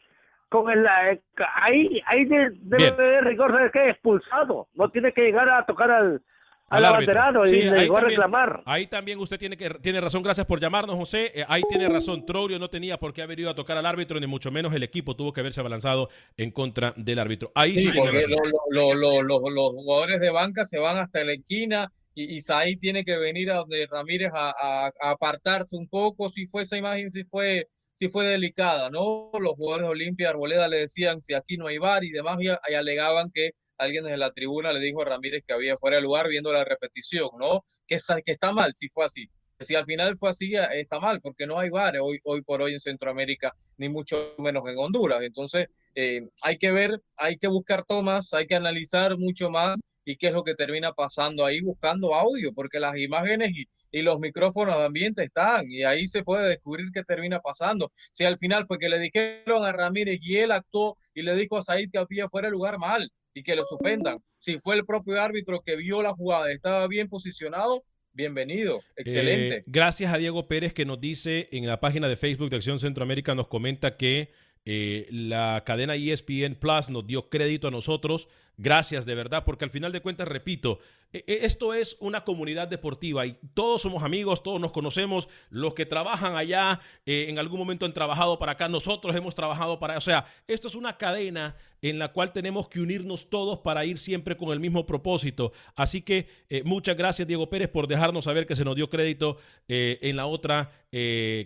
con 0.48 0.70
el 0.70 0.84
eh, 0.86 1.20
ahí 1.54 2.00
ahí 2.06 2.24
de- 2.24 2.50
debe 2.60 2.88
haber 2.88 3.24
rigor 3.24 3.50
¿sabes 3.52 3.72
qué? 3.72 3.90
expulsado 3.90 4.68
no 4.74 4.88
tiene 4.90 5.12
que 5.12 5.22
llegar 5.22 5.48
a 5.48 5.66
tocar 5.66 5.90
al 5.90 6.22
al, 6.68 6.84
abanderado 6.84 7.46
Sí, 7.46 7.58
y 7.58 7.62
le 7.70 7.78
llegó 7.82 7.96
a 7.96 8.00
reclamar 8.00 8.60
Ahí 8.64 8.88
también 8.88 9.20
usted 9.20 9.38
tiene 9.38 9.56
que 9.56 9.70
tiene 9.80 10.00
razón. 10.00 10.20
Gracias 10.24 10.44
por 10.48 10.58
llamarnos, 10.60 10.96
José. 10.96 11.30
Eh, 11.32 11.44
ahí 11.48 11.62
tiene 11.68 11.88
razón. 11.88 12.26
Troglio 12.26 12.58
no 12.58 12.68
tenía 12.68 12.98
por 12.98 13.12
qué 13.12 13.22
haber 13.22 13.38
ido 13.38 13.50
a 13.50 13.54
tocar 13.54 13.76
al 13.76 13.86
árbitro, 13.86 14.18
ni 14.18 14.26
mucho 14.26 14.50
menos 14.50 14.74
el 14.74 14.82
equipo 14.82 15.14
tuvo 15.14 15.32
que 15.32 15.38
haberse 15.42 15.60
abalanzado 15.60 16.08
en 16.36 16.50
contra 16.50 16.92
del 16.96 17.20
árbitro. 17.20 17.52
Ahí 17.54 17.70
sí, 17.74 17.78
Sí, 17.84 17.90
tiene 17.92 18.00
porque 18.10 18.26
razón. 18.26 18.50
lo- 18.70 18.94
lo- 18.94 18.94
lo- 18.94 19.22
lo- 19.22 19.40
lo- 19.48 19.50
los 19.50 19.70
jugadores 19.74 20.20
de 20.20 20.30
banca 20.30 20.64
se 20.64 20.80
van 20.80 20.98
hasta 20.98 21.22
la 21.22 21.34
esquina 21.34 21.88
y 22.16 22.34
Isaí 22.34 22.76
tiene 22.78 23.04
que 23.04 23.16
venir 23.16 23.52
a 23.52 23.58
donde 23.58 23.86
Ramírez 23.88 24.32
a, 24.34 24.48
a- 24.50 24.90
a 25.00 25.10
apartarse 25.10 25.76
un 25.76 25.86
poco. 25.88 26.30
Si 26.30 26.48
fue 26.48 26.62
esa 26.62 26.76
imagen, 26.76 27.10
si 27.12 27.22
fue, 27.22 27.68
si 27.96 28.10
fue 28.10 28.26
delicada, 28.26 28.90
¿no? 28.90 29.30
Los 29.40 29.54
jugadores 29.54 29.86
de 29.86 29.92
Olimpia 29.92 30.28
Arboleda 30.28 30.68
le 30.68 30.80
decían 30.80 31.22
si 31.22 31.32
aquí 31.32 31.56
no 31.56 31.66
hay 31.66 31.78
bar 31.78 32.04
y 32.04 32.10
demás, 32.10 32.36
y, 32.40 32.48
alegaban 32.74 33.30
que 33.32 33.52
alguien 33.78 34.04
desde 34.04 34.18
la 34.18 34.32
tribuna 34.32 34.70
le 34.74 34.80
dijo 34.80 35.00
a 35.00 35.06
Ramírez 35.06 35.42
que 35.46 35.54
había 35.54 35.78
fuera 35.78 35.96
de 35.96 36.02
lugar 36.02 36.28
viendo 36.28 36.52
la 36.52 36.62
repetición, 36.62 37.30
¿no? 37.40 37.64
Que, 37.86 37.96
que 38.24 38.32
está 38.32 38.52
mal 38.52 38.74
si 38.74 38.90
fue 38.90 39.06
así. 39.06 39.30
Si 39.60 39.74
al 39.74 39.86
final 39.86 40.14
fue 40.18 40.28
así, 40.28 40.54
eh, 40.54 40.68
está 40.72 41.00
mal, 41.00 41.22
porque 41.22 41.46
no 41.46 41.58
hay 41.58 41.70
bares 41.70 42.02
hoy, 42.04 42.20
hoy 42.24 42.42
por 42.42 42.60
hoy 42.60 42.74
en 42.74 42.80
Centroamérica, 42.80 43.56
ni 43.78 43.88
mucho 43.88 44.34
menos 44.36 44.68
en 44.68 44.76
Honduras. 44.76 45.22
Entonces, 45.22 45.68
eh, 45.94 46.28
hay 46.42 46.58
que 46.58 46.72
ver, 46.72 47.00
hay 47.16 47.38
que 47.38 47.48
buscar 47.48 47.82
tomas, 47.86 48.34
hay 48.34 48.46
que 48.46 48.56
analizar 48.56 49.16
mucho 49.16 49.48
más 49.48 49.80
y 50.06 50.16
qué 50.16 50.28
es 50.28 50.32
lo 50.32 50.44
que 50.44 50.54
termina 50.54 50.92
pasando 50.92 51.44
ahí 51.44 51.60
buscando 51.60 52.14
audio, 52.14 52.54
porque 52.54 52.78
las 52.78 52.96
imágenes 52.96 53.50
y, 53.50 53.66
y 53.90 54.02
los 54.02 54.20
micrófonos 54.20 54.78
de 54.78 54.84
ambiente 54.84 55.24
están 55.24 55.70
y 55.70 55.82
ahí 55.82 56.06
se 56.06 56.22
puede 56.22 56.48
descubrir 56.48 56.86
qué 56.94 57.02
termina 57.02 57.40
pasando. 57.40 57.92
Si 58.12 58.24
al 58.24 58.38
final 58.38 58.66
fue 58.66 58.78
que 58.78 58.88
le 58.88 59.00
dijeron 59.00 59.64
a 59.64 59.72
Ramírez 59.72 60.20
y 60.22 60.36
él 60.36 60.52
actuó 60.52 60.96
y 61.12 61.22
le 61.22 61.34
dijo 61.34 61.58
a 61.58 61.62
Said 61.62 61.90
que 61.90 61.98
había 61.98 62.28
fuera 62.28 62.46
de 62.46 62.52
lugar 62.52 62.78
mal 62.78 63.10
y 63.34 63.42
que 63.42 63.56
lo 63.56 63.64
suspendan. 63.64 64.18
Si 64.38 64.58
fue 64.60 64.76
el 64.76 64.86
propio 64.86 65.20
árbitro 65.20 65.60
que 65.60 65.76
vio 65.76 66.00
la 66.02 66.14
jugada 66.14 66.50
y 66.50 66.54
estaba 66.54 66.86
bien 66.86 67.08
posicionado, 67.08 67.84
bienvenido, 68.12 68.80
excelente. 68.96 69.56
Eh, 69.56 69.64
gracias 69.66 70.14
a 70.14 70.18
Diego 70.18 70.46
Pérez 70.46 70.72
que 70.72 70.86
nos 70.86 71.00
dice 71.00 71.48
en 71.50 71.66
la 71.66 71.80
página 71.80 72.08
de 72.08 72.16
Facebook 72.16 72.48
de 72.48 72.56
Acción 72.56 72.78
Centroamérica, 72.78 73.34
nos 73.34 73.48
comenta 73.48 73.96
que 73.96 74.30
eh, 74.68 75.06
la 75.10 75.62
cadena 75.64 75.94
ESPN 75.94 76.56
Plus 76.56 76.90
nos 76.90 77.06
dio 77.06 77.28
crédito 77.28 77.68
a 77.68 77.70
nosotros. 77.70 78.28
Gracias 78.58 79.04
de 79.04 79.14
verdad, 79.14 79.44
porque 79.44 79.64
al 79.64 79.70
final 79.70 79.92
de 79.92 80.00
cuentas, 80.00 80.26
repito, 80.26 80.78
eh, 81.12 81.24
eh, 81.26 81.40
esto 81.42 81.74
es 81.74 81.98
una 82.00 82.24
comunidad 82.24 82.68
deportiva 82.68 83.26
y 83.26 83.36
todos 83.52 83.82
somos 83.82 84.02
amigos, 84.02 84.42
todos 84.42 84.58
nos 84.58 84.72
conocemos, 84.72 85.28
los 85.50 85.74
que 85.74 85.84
trabajan 85.84 86.36
allá 86.36 86.80
eh, 87.04 87.26
en 87.28 87.38
algún 87.38 87.58
momento 87.58 87.84
han 87.84 87.92
trabajado 87.92 88.38
para 88.38 88.52
acá, 88.52 88.68
nosotros 88.68 89.14
hemos 89.14 89.34
trabajado 89.34 89.78
para, 89.78 89.98
o 89.98 90.00
sea, 90.00 90.24
esto 90.46 90.68
es 90.68 90.74
una 90.74 90.96
cadena 90.96 91.54
en 91.82 91.98
la 91.98 92.12
cual 92.12 92.32
tenemos 92.32 92.68
que 92.68 92.80
unirnos 92.80 93.28
todos 93.28 93.58
para 93.58 93.84
ir 93.84 93.98
siempre 93.98 94.36
con 94.36 94.50
el 94.50 94.60
mismo 94.60 94.86
propósito. 94.86 95.52
Así 95.74 96.02
que 96.02 96.26
eh, 96.48 96.62
muchas 96.64 96.96
gracias 96.96 97.28
Diego 97.28 97.48
Pérez 97.50 97.68
por 97.68 97.86
dejarnos 97.86 98.24
saber 98.24 98.46
que 98.46 98.56
se 98.56 98.64
nos 98.64 98.76
dio 98.76 98.90
crédito 98.90 99.36
eh, 99.68 99.98
en 100.02 100.16
la 100.16 100.26
otra 100.26 100.72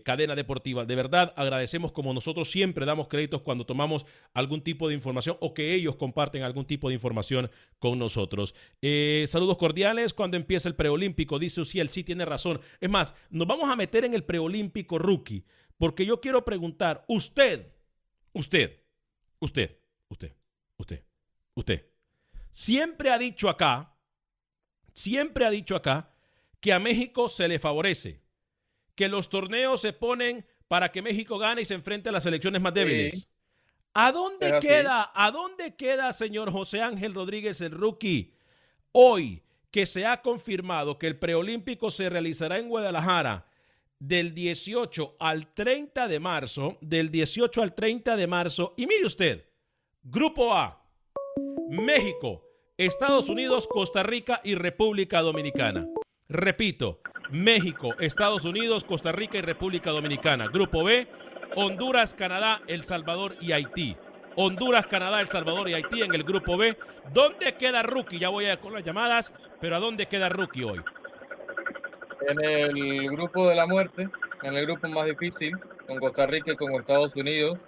cadena 0.05 0.37
deportiva. 0.37 0.85
De 0.85 0.94
verdad 0.94 1.33
agradecemos 1.35 1.90
como 1.90 2.14
nosotros 2.14 2.49
siempre 2.49 2.87
damos 2.87 3.09
créditos 3.09 3.42
cuando 3.42 3.66
tomamos 3.66 4.07
algún 4.33 4.61
tipo 4.61 4.87
de 4.87 4.94
información 4.94 5.37
o 5.40 5.55
que 5.55 5.75
ellos 5.75 5.96
comparten 5.96 6.44
algún 6.44 6.64
tipo 6.64 6.88
de 6.88 6.94
información 6.94 6.99
con 7.78 7.98
nosotros. 7.98 8.54
Eh, 8.82 9.26
saludos 9.28 9.56
cordiales 9.56 10.14
cuando 10.14 10.36
empieza 10.36 10.68
el 10.68 10.74
preolímpico, 10.74 11.38
dice 11.38 11.60
Uciel, 11.60 11.88
sí 11.88 12.04
tiene 12.04 12.24
razón. 12.24 12.60
Es 12.80 12.90
más, 12.90 13.14
nos 13.30 13.46
vamos 13.46 13.70
a 13.70 13.76
meter 13.76 14.04
en 14.04 14.14
el 14.14 14.24
preolímpico 14.24 14.98
rookie 14.98 15.44
porque 15.80 16.04
yo 16.04 16.20
quiero 16.20 16.44
preguntar, 16.44 17.06
usted, 17.08 17.72
usted, 18.34 18.82
usted, 19.38 19.78
usted, 20.10 20.36
usted, 20.76 21.02
usted, 21.54 21.86
siempre 22.52 23.10
ha 23.10 23.16
dicho 23.16 23.48
acá, 23.48 23.96
siempre 24.92 25.46
ha 25.46 25.50
dicho 25.50 25.74
acá 25.74 26.14
que 26.60 26.74
a 26.74 26.78
México 26.78 27.30
se 27.30 27.48
le 27.48 27.58
favorece, 27.58 28.20
que 28.94 29.08
los 29.08 29.30
torneos 29.30 29.80
se 29.80 29.94
ponen 29.94 30.44
para 30.68 30.92
que 30.92 31.00
México 31.00 31.38
gane 31.38 31.62
y 31.62 31.64
se 31.64 31.72
enfrente 31.72 32.10
a 32.10 32.12
las 32.12 32.24
selecciones 32.24 32.60
más 32.60 32.74
débiles. 32.74 33.14
Sí. 33.14 33.26
¿A 33.94 34.12
dónde 34.12 34.59
queda, 34.61 35.11
a 35.14 35.31
dónde 35.31 35.74
queda, 35.74 36.12
señor 36.12 36.53
José 36.53 36.81
Ángel 36.81 37.14
Rodríguez, 37.14 37.61
el 37.61 37.72
rookie, 37.72 38.33
hoy 38.92 39.42
que 39.70 39.87
se 39.87 40.07
ha 40.07 40.22
confirmado 40.22 40.98
que 40.98 41.07
el 41.07 41.18
preolímpico 41.18 41.90
se 41.90 42.09
realizará 42.09 42.59
en 42.59 42.68
Guadalajara 42.68 43.46
del 43.98 44.35
18 44.35 45.16
al 45.18 45.53
30 45.53 46.09
de 46.09 46.20
marzo, 46.20 46.79
del 46.81 47.11
18 47.11 47.62
al 47.62 47.74
30 47.74 48.16
de 48.16 48.26
marzo, 48.26 48.74
y 48.76 48.87
mire 48.87 49.07
usted, 49.07 49.44
Grupo 50.03 50.55
A, 50.55 50.83
México, 51.68 52.44
Estados 52.79 53.29
Unidos, 53.29 53.68
Costa 53.68 54.03
Rica 54.03 54.40
y 54.42 54.55
República 54.55 55.20
Dominicana. 55.20 55.87
Repito, 56.29 57.00
México, 57.31 57.94
Estados 57.98 58.44
Unidos, 58.44 58.85
Costa 58.85 59.12
Rica 59.12 59.38
y 59.38 59.42
República 59.42 59.90
Dominicana. 59.90 60.46
Grupo 60.48 60.85
B, 60.85 61.09
Honduras, 61.56 62.14
Canadá, 62.14 62.60
El 62.66 62.84
Salvador 62.84 63.36
y 63.40 63.52
Haití. 63.52 63.96
Honduras, 64.36 64.86
Canadá, 64.86 65.20
El 65.20 65.28
Salvador 65.28 65.68
y 65.68 65.74
Haití 65.74 66.02
en 66.02 66.14
el 66.14 66.22
grupo 66.22 66.56
B. 66.56 66.76
¿Dónde 67.12 67.54
queda 67.56 67.82
Rookie? 67.82 68.18
Ya 68.18 68.28
voy 68.28 68.46
a 68.46 68.60
con 68.60 68.72
las 68.72 68.84
llamadas, 68.84 69.32
pero 69.60 69.76
¿a 69.76 69.80
dónde 69.80 70.06
queda 70.06 70.28
Rookie 70.28 70.64
hoy? 70.64 70.80
En 72.28 72.44
el 72.44 73.10
grupo 73.10 73.48
de 73.48 73.54
la 73.54 73.66
muerte, 73.66 74.08
en 74.42 74.54
el 74.54 74.66
grupo 74.66 74.88
más 74.88 75.06
difícil, 75.06 75.56
con 75.86 75.98
Costa 75.98 76.26
Rica 76.26 76.52
y 76.52 76.56
con 76.56 76.72
Estados 76.74 77.16
Unidos. 77.16 77.60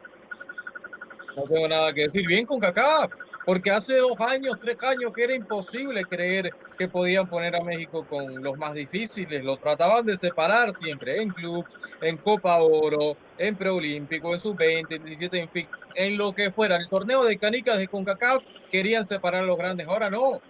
No 1.37 1.45
tengo 1.45 1.67
nada 1.67 1.93
que 1.93 2.03
decir. 2.03 2.27
Bien 2.27 2.47
con 2.47 2.61
Kaká, 2.61 3.09
porque 3.45 3.71
hace 3.71 3.97
dos 3.97 4.19
años, 4.21 4.59
tres 4.61 4.77
años 4.83 5.13
que 5.13 5.25
era 5.25 5.35
imposible 5.35 6.05
creer 6.05 6.51
que 6.79 6.89
podían 6.89 7.29
poner 7.29 7.57
a 7.57 7.63
México 7.63 8.07
con 8.07 8.43
los 8.43 8.57
más 8.57 8.75
difíciles. 8.75 9.45
Lo 9.45 9.57
trataban 9.57 10.07
de 10.07 10.17
separar 10.17 10.73
siempre 10.73 11.21
en 11.21 11.31
clubs, 11.31 11.69
en 12.01 12.17
Copa 12.17 12.59
Oro, 12.59 13.17
en 13.39 13.57
Preolímpico, 13.57 14.33
en 14.33 14.41
Sub-20, 14.41 14.97
en 14.97 15.05
17, 15.05 15.39
en 15.41 15.49
fin, 15.49 15.69
en 15.95 16.17
lo 16.17 16.33
que 16.33 16.51
fuera. 16.51 16.77
El 16.77 16.89
torneo 16.89 17.25
de 17.25 17.39
canicas 17.39 17.79
de 17.79 17.89
CONCACAF 17.89 18.43
querían 18.71 19.05
separar 19.05 19.43
a 19.43 19.47
los 19.47 19.59
grandes. 19.59 19.89
Ahora 19.89 20.09
no. 20.09 20.41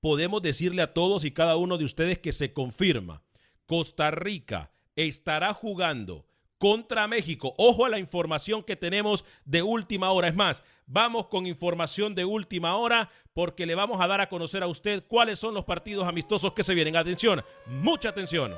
podemos 0.00 0.40
decirle 0.40 0.82
a 0.82 0.94
todos 0.94 1.24
y 1.24 1.32
cada 1.32 1.56
uno 1.56 1.78
de 1.78 1.84
ustedes 1.84 2.18
que 2.20 2.30
se 2.32 2.52
confirma. 2.52 3.22
Costa 3.66 4.10
Rica 4.12 4.70
estará 4.96 5.52
jugando 5.52 6.24
contra 6.58 7.08
México. 7.08 7.54
Ojo 7.56 7.86
a 7.86 7.88
la 7.88 7.98
información 7.98 8.62
que 8.62 8.76
tenemos 8.76 9.24
de 9.44 9.62
última 9.62 10.10
hora. 10.10 10.28
Es 10.28 10.34
más, 10.34 10.62
vamos 10.86 11.26
con 11.28 11.46
información 11.46 12.14
de 12.14 12.24
última 12.24 12.76
hora 12.76 13.10
porque 13.32 13.66
le 13.66 13.74
vamos 13.74 14.00
a 14.00 14.06
dar 14.06 14.20
a 14.20 14.28
conocer 14.28 14.62
a 14.62 14.66
usted 14.66 15.04
cuáles 15.06 15.38
son 15.38 15.54
los 15.54 15.64
partidos 15.64 16.06
amistosos 16.06 16.52
que 16.52 16.64
se 16.64 16.74
vienen. 16.74 16.96
Atención, 16.96 17.44
mucha 17.66 18.10
atención. 18.10 18.54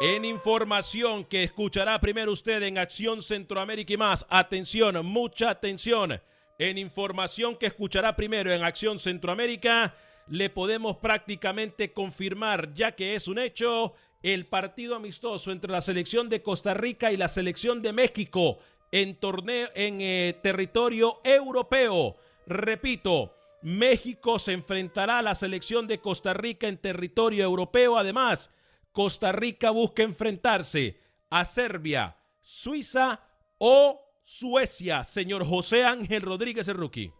En 0.00 0.24
información 0.24 1.24
que 1.24 1.44
escuchará 1.44 2.00
primero 2.00 2.32
usted 2.32 2.62
en 2.62 2.78
Acción 2.78 3.22
Centroamérica 3.22 3.92
y 3.94 3.96
más, 3.96 4.26
atención, 4.28 5.06
mucha 5.06 5.50
atención. 5.50 6.20
En 6.58 6.78
información 6.78 7.56
que 7.56 7.66
escuchará 7.66 8.14
primero 8.14 8.52
en 8.52 8.64
Acción 8.64 8.98
Centroamérica, 8.98 9.94
le 10.28 10.50
podemos 10.50 10.96
prácticamente 10.96 11.92
confirmar, 11.92 12.74
ya 12.74 12.92
que 12.92 13.14
es 13.14 13.28
un 13.28 13.38
hecho, 13.38 13.94
el 14.22 14.46
partido 14.46 14.96
amistoso 14.96 15.52
entre 15.52 15.70
la 15.70 15.82
selección 15.82 16.28
de 16.28 16.42
Costa 16.42 16.72
Rica 16.72 17.12
y 17.12 17.16
la 17.16 17.28
selección 17.28 17.82
de 17.82 17.92
México 17.92 18.58
en 18.90 19.16
torneo 19.16 19.68
en 19.74 20.00
eh, 20.00 20.38
territorio 20.42 21.20
europeo. 21.24 22.16
Repito, 22.46 23.34
México 23.62 24.38
se 24.38 24.52
enfrentará 24.52 25.18
a 25.18 25.22
la 25.22 25.34
selección 25.34 25.86
de 25.86 25.98
Costa 25.98 26.32
Rica 26.32 26.68
en 26.68 26.78
territorio 26.78 27.44
europeo. 27.44 27.98
Además, 27.98 28.50
Costa 28.92 29.32
Rica 29.32 29.70
busca 29.70 30.02
enfrentarse 30.02 31.00
a 31.28 31.44
Serbia, 31.44 32.16
Suiza 32.40 33.20
o 33.58 34.00
Suecia. 34.24 35.02
Señor 35.02 35.46
José 35.46 35.84
Ángel 35.84 36.22
Rodríguez, 36.22 36.68
rookie. 36.68 37.12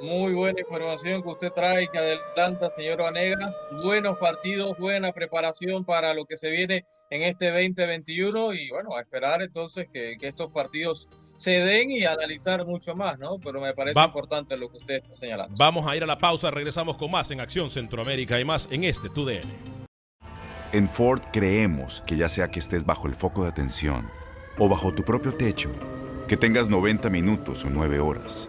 Muy 0.00 0.32
buena 0.32 0.58
información 0.60 1.22
que 1.22 1.28
usted 1.28 1.52
trae, 1.52 1.86
que 1.88 1.98
adelanta, 1.98 2.70
señor 2.70 3.02
Vanegas. 3.02 3.54
Buenos 3.84 4.16
partidos, 4.16 4.78
buena 4.78 5.12
preparación 5.12 5.84
para 5.84 6.14
lo 6.14 6.24
que 6.24 6.38
se 6.38 6.48
viene 6.48 6.86
en 7.10 7.22
este 7.22 7.50
2021 7.50 8.54
y 8.54 8.70
bueno, 8.70 8.96
a 8.96 9.02
esperar 9.02 9.42
entonces 9.42 9.88
que, 9.92 10.16
estos 10.22 10.50
partidos 10.52 11.06
se 11.36 11.50
den 11.50 11.90
y 11.90 12.06
analizar 12.06 12.64
mucho 12.64 12.94
más, 12.94 13.18
¿no? 13.18 13.38
Pero 13.40 13.60
me 13.60 13.74
parece 13.74 14.00
importante 14.00 14.56
lo 14.56 14.70
que 14.70 14.78
usted 14.78 14.94
está 15.02 15.14
señalando. 15.14 15.54
Vamos 15.58 15.86
a 15.86 15.94
ir 15.94 16.02
a 16.02 16.06
la 16.06 16.16
pausa, 16.16 16.50
regresamos 16.50 16.96
con 16.96 17.10
más 17.10 17.30
en 17.30 17.40
Acción 17.40 17.70
Centroamérica 17.70 18.40
y 18.40 18.44
más 18.44 18.68
en 18.70 18.84
este 18.84 19.10
TUDN. 19.10 19.50
En 20.72 20.88
Ford 20.88 21.20
creemos 21.30 22.02
que 22.06 22.16
ya 22.16 22.30
sea 22.30 22.48
que 22.48 22.60
estés 22.60 22.86
bajo 22.86 23.06
el 23.06 23.12
foco 23.12 23.42
de 23.42 23.50
atención 23.50 24.08
o 24.56 24.66
bajo 24.66 24.94
tu 24.94 25.02
propio 25.02 25.34
techo, 25.34 25.70
que 26.26 26.38
tengas 26.38 26.70
90 26.70 27.10
minutos 27.10 27.64
o 27.66 27.70
9 27.70 28.00
horas 28.00 28.48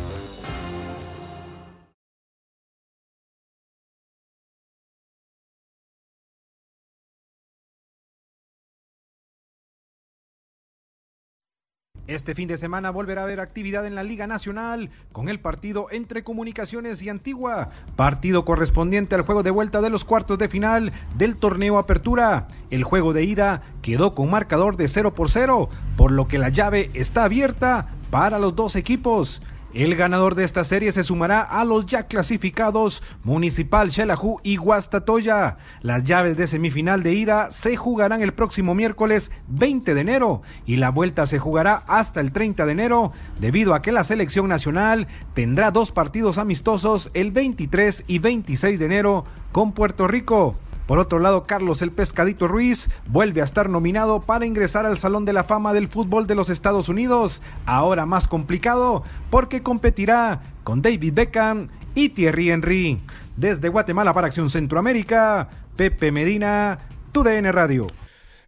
Este 12.11 12.35
fin 12.35 12.49
de 12.49 12.57
semana 12.57 12.91
volverá 12.91 13.21
a 13.21 13.23
haber 13.23 13.39
actividad 13.39 13.85
en 13.85 13.95
la 13.95 14.03
Liga 14.03 14.27
Nacional 14.27 14.89
con 15.13 15.29
el 15.29 15.39
partido 15.39 15.87
entre 15.91 16.25
Comunicaciones 16.25 17.01
y 17.03 17.07
Antigua, 17.07 17.69
partido 17.95 18.43
correspondiente 18.43 19.15
al 19.15 19.21
juego 19.21 19.43
de 19.43 19.51
vuelta 19.51 19.79
de 19.79 19.89
los 19.89 20.03
cuartos 20.03 20.37
de 20.37 20.49
final 20.49 20.91
del 21.15 21.37
torneo 21.37 21.77
Apertura. 21.77 22.49
El 22.69 22.83
juego 22.83 23.13
de 23.13 23.23
ida 23.23 23.61
quedó 23.81 24.11
con 24.11 24.29
marcador 24.29 24.75
de 24.75 24.89
0 24.89 25.15
por 25.15 25.29
0, 25.29 25.69
por 25.95 26.11
lo 26.11 26.27
que 26.27 26.37
la 26.37 26.49
llave 26.49 26.89
está 26.93 27.23
abierta 27.23 27.87
para 28.09 28.39
los 28.39 28.57
dos 28.57 28.75
equipos. 28.75 29.41
El 29.73 29.95
ganador 29.95 30.35
de 30.35 30.43
esta 30.43 30.65
serie 30.65 30.91
se 30.91 31.05
sumará 31.05 31.41
a 31.41 31.63
los 31.63 31.85
ya 31.85 32.07
clasificados 32.07 33.01
Municipal 33.23 33.89
Xelajú 33.89 34.41
y 34.43 34.57
Guastatoya. 34.57 35.57
Las 35.81 36.03
llaves 36.03 36.35
de 36.35 36.47
semifinal 36.47 37.03
de 37.03 37.13
ida 37.13 37.51
se 37.51 37.77
jugarán 37.77 38.21
el 38.21 38.33
próximo 38.33 38.75
miércoles 38.75 39.31
20 39.47 39.93
de 39.93 40.01
enero 40.01 40.41
y 40.65 40.75
la 40.75 40.89
vuelta 40.89 41.25
se 41.25 41.39
jugará 41.39 41.83
hasta 41.87 42.19
el 42.19 42.33
30 42.33 42.65
de 42.65 42.71
enero 42.73 43.13
debido 43.39 43.73
a 43.73 43.81
que 43.81 43.93
la 43.93 44.03
selección 44.03 44.49
nacional 44.49 45.07
tendrá 45.33 45.71
dos 45.71 45.91
partidos 45.91 46.37
amistosos 46.37 47.09
el 47.13 47.31
23 47.31 48.03
y 48.07 48.19
26 48.19 48.77
de 48.77 48.85
enero 48.85 49.23
con 49.53 49.71
Puerto 49.71 50.05
Rico. 50.05 50.57
Por 50.87 50.99
otro 50.99 51.19
lado, 51.19 51.43
Carlos 51.43 51.81
el 51.81 51.91
Pescadito 51.91 52.47
Ruiz 52.47 52.89
vuelve 53.07 53.41
a 53.41 53.45
estar 53.45 53.69
nominado 53.69 54.21
para 54.21 54.45
ingresar 54.45 54.85
al 54.85 54.97
Salón 54.97 55.25
de 55.25 55.33
la 55.33 55.43
Fama 55.43 55.73
del 55.73 55.87
Fútbol 55.87 56.27
de 56.27 56.35
los 56.35 56.49
Estados 56.49 56.89
Unidos, 56.89 57.41
ahora 57.65 58.05
más 58.05 58.27
complicado 58.27 59.03
porque 59.29 59.63
competirá 59.63 60.41
con 60.63 60.81
David 60.81 61.13
Beckham 61.13 61.69
y 61.95 62.09
Thierry 62.09 62.51
Henry. 62.51 62.99
Desde 63.37 63.69
Guatemala 63.69 64.13
para 64.13 64.27
Acción 64.27 64.49
Centroamérica, 64.49 65.49
Pepe 65.75 66.11
Medina, 66.11 66.79
TUDN 67.11 67.51
Radio. 67.51 67.87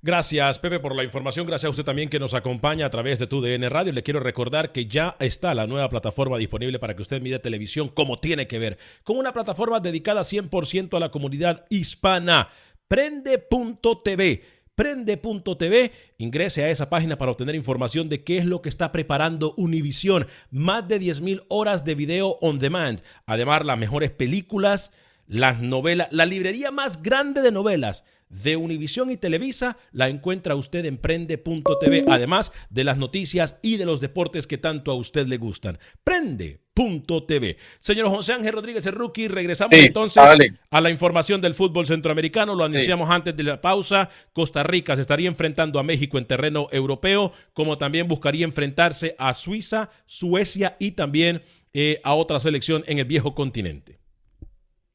Gracias, 0.06 0.60
Pepe, 0.60 0.82
por 0.82 0.98
la 0.98 1.06
información. 1.06 1.48
Gracias 1.48 1.68
a 1.68 1.70
usted 1.70 1.86
también 1.86 2.10
que 2.10 2.20
nos 2.20 2.34
acompaña 2.34 2.86
a 2.86 2.90
través 2.90 3.20
de 3.20 3.28
tu 3.28 3.40
DN 3.40 3.70
Radio. 3.70 3.94
Le 3.94 4.04
quiero 4.04 4.20
recordar 4.20 4.74
que 4.74 4.86
ya 4.86 5.16
está 5.18 5.54
la 5.54 5.66
nueva 5.66 5.88
plataforma 5.88 6.38
disponible 6.38 6.78
para 6.78 6.94
que 6.94 7.04
usted 7.04 7.22
mire 7.22 7.40
televisión 7.40 7.88
como 7.88 8.20
tiene 8.20 8.46
que 8.46 8.60
ver, 8.60 8.78
con 9.06 9.16
una 9.16 9.32
plataforma 9.32 9.80
dedicada 9.80 10.24
100% 10.24 10.98
a 10.98 11.00
la 11.00 11.10
comunidad 11.10 11.66
hispana. 11.70 12.50
Prende.tv. 12.90 14.44
Prende.tv, 14.76 15.92
ingrese 16.18 16.66
a 16.66 16.70
esa 16.70 16.90
página 16.90 17.18
para 17.18 17.32
obtener 17.32 17.56
información 17.56 18.10
de 18.10 18.26
qué 18.26 18.40
es 18.40 18.46
lo 18.46 18.62
que 18.62 18.68
está 18.68 18.92
preparando 18.92 19.54
Univision. 19.56 20.28
Más 20.52 20.86
de 20.86 21.00
10.000 21.00 21.46
horas 21.48 21.86
de 21.86 21.96
video 21.96 22.40
on 22.42 22.60
demand. 22.60 23.02
Además, 23.26 23.64
las 23.64 23.78
mejores 23.78 24.12
películas, 24.12 24.92
las 25.28 25.62
novelas, 25.62 26.10
la 26.12 26.26
librería 26.26 26.72
más 26.72 27.02
grande 27.02 27.42
de 27.42 27.54
novelas 27.54 28.04
de 28.42 28.56
Univisión 28.58 29.12
y 29.12 29.18
Televisa 29.18 29.78
la 29.92 30.10
encuentra 30.10 30.56
usted 30.56 30.86
en 30.86 30.98
prende.tv, 30.98 32.06
además 32.08 32.52
de 32.70 32.84
las 32.84 32.98
noticias 32.98 33.56
y 33.62 33.78
de 33.78 33.86
los 33.86 34.02
deportes 34.02 34.48
que 34.48 34.58
tanto 34.58 34.92
a 34.92 34.96
usted 34.96 35.28
le 35.28 35.38
gustan. 35.38 35.78
Prende.tv. 36.04 37.58
Señor 37.80 38.10
José 38.10 38.34
Ángel 38.34 38.54
Rodríguez, 38.54 38.86
el 38.86 38.94
rookie, 38.94 39.28
regresamos 39.28 39.74
entonces 39.74 40.24
a 40.72 40.82
la 40.82 40.90
información 40.90 41.42
del 41.42 41.54
fútbol 41.54 41.86
centroamericano. 41.86 42.56
Lo 42.56 42.66
anunciamos 42.66 43.10
antes 43.10 43.36
de 43.38 43.44
la 43.44 43.62
pausa. 43.62 44.10
Costa 44.34 44.64
Rica 44.64 44.96
se 44.96 45.02
estaría 45.02 45.28
enfrentando 45.28 45.80
a 45.80 45.84
México 45.84 46.18
en 46.18 46.26
terreno 46.26 46.68
europeo, 46.72 47.32
como 47.54 47.78
también 47.78 48.08
buscaría 48.08 48.46
enfrentarse 48.46 49.16
a 49.20 49.34
Suiza, 49.34 49.90
Suecia 50.06 50.76
y 50.80 50.92
también 50.92 51.44
eh, 51.74 52.02
a 52.04 52.16
otra 52.16 52.40
selección 52.40 52.84
en 52.88 53.00
el 53.00 53.06
viejo 53.06 53.36
continente 53.36 54.03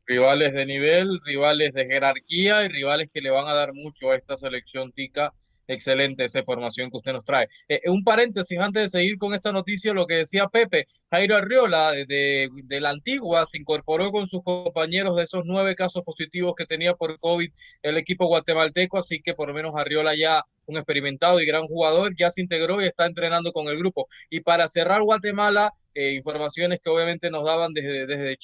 rivales 0.08 0.54
de 0.54 0.66
nivel, 0.66 1.20
rivales 1.24 1.74
de 1.74 1.86
jerarquía 1.86 2.64
y 2.64 2.68
rivales 2.68 3.10
que 3.12 3.20
le 3.20 3.30
van 3.30 3.46
a 3.46 3.54
dar 3.54 3.74
mucho 3.74 4.10
a 4.10 4.16
esta 4.16 4.36
selección 4.36 4.90
tica 4.90 5.34
Excelente 5.68 6.24
esa 6.24 6.38
información 6.38 6.90
que 6.90 6.96
usted 6.96 7.12
nos 7.12 7.26
trae. 7.26 7.46
Eh, 7.68 7.82
un 7.88 8.02
paréntesis 8.02 8.58
antes 8.58 8.84
de 8.84 8.88
seguir 8.88 9.18
con 9.18 9.34
esta 9.34 9.52
noticia, 9.52 9.92
lo 9.92 10.06
que 10.06 10.14
decía 10.14 10.48
Pepe, 10.48 10.86
Jairo 11.10 11.36
Arriola 11.36 11.92
de, 11.92 12.48
de, 12.64 12.80
la 12.80 12.88
antigua 12.88 13.44
se 13.44 13.58
incorporó 13.58 14.10
con 14.10 14.26
sus 14.26 14.42
compañeros 14.42 15.14
de 15.16 15.24
esos 15.24 15.42
nueve 15.44 15.76
casos 15.76 16.02
positivos 16.04 16.54
que 16.56 16.64
tenía 16.64 16.94
por 16.94 17.18
COVID 17.18 17.50
el 17.82 17.98
equipo 17.98 18.26
guatemalteco, 18.28 18.96
así 18.96 19.20
que 19.20 19.34
por 19.34 19.48
lo 19.48 19.54
menos 19.54 19.74
Arriola 19.76 20.16
ya 20.16 20.42
un 20.64 20.78
experimentado 20.78 21.38
y 21.38 21.44
gran 21.44 21.64
jugador, 21.66 22.14
ya 22.16 22.30
se 22.30 22.40
integró 22.40 22.80
y 22.80 22.86
está 22.86 23.04
entrenando 23.04 23.52
con 23.52 23.68
el 23.68 23.76
grupo. 23.76 24.08
Y 24.30 24.40
para 24.40 24.68
cerrar 24.68 25.02
Guatemala, 25.02 25.70
eh, 25.94 26.12
informaciones 26.12 26.80
que 26.82 26.88
obviamente 26.88 27.30
nos 27.30 27.44
daban 27.44 27.74
desde, 27.74 28.06
desde, 28.06 28.38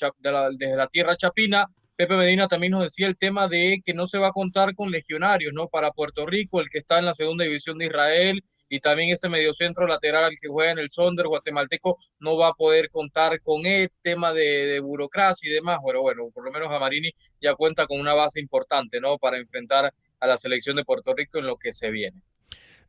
desde 0.59 0.77
la 0.77 0.87
tierra 0.89 1.17
chapina, 1.17 1.67
Pepe 1.96 2.16
Medina 2.16 2.48
también 2.48 2.72
nos 2.72 2.83
decía 2.83 3.07
el 3.07 3.16
tema 3.16 3.46
de 3.46 3.80
que 3.85 3.94
no 3.94 4.09
se 4.09 4.18
va 4.18 4.28
a 4.28 4.33
contar 4.33 4.74
con 4.74 4.90
legionarios, 4.90 5.52
¿no? 5.52 5.68
Para 5.68 5.92
Puerto 5.92 6.26
Rico, 6.26 6.61
el 6.61 6.68
que 6.68 6.78
está 6.78 6.98
en 6.98 7.04
la 7.04 7.14
segunda 7.14 7.44
división 7.44 7.78
de 7.78 7.87
Israel 7.87 8.42
y 8.68 8.80
también 8.80 9.11
ese 9.11 9.28
mediocentro 9.28 9.87
lateral 9.87 10.24
al 10.24 10.38
que 10.40 10.48
juega 10.48 10.72
en 10.72 10.80
el 10.80 10.90
Sonder 10.90 11.28
guatemalteco 11.28 11.96
no 12.18 12.37
va 12.37 12.48
a 12.48 12.54
poder 12.54 12.90
contar 12.90 13.40
con 13.42 13.64
el 13.64 13.90
tema 14.02 14.33
de, 14.33 14.80
burocracia 14.80 15.48
y 15.48 15.52
demás. 15.52 15.78
Pero 15.87 16.02
bueno, 16.02 16.24
por 16.35 16.44
lo 16.44 16.50
menos 16.50 16.68
Amarini 16.68 17.12
ya 17.40 17.54
cuenta 17.54 17.87
con 17.87 18.00
una 18.00 18.14
base 18.14 18.40
importante, 18.40 19.00
¿no? 19.00 19.16
Para 19.18 19.38
enfrentar 19.38 19.94
a 20.18 20.26
la 20.26 20.37
selección 20.37 20.74
de 20.74 20.85
Puerto 20.85 21.14
Rico 21.14 21.38
en 21.38 21.46
lo 21.46 21.57
que 21.57 21.72
se 21.72 21.90
viene. 21.90 22.20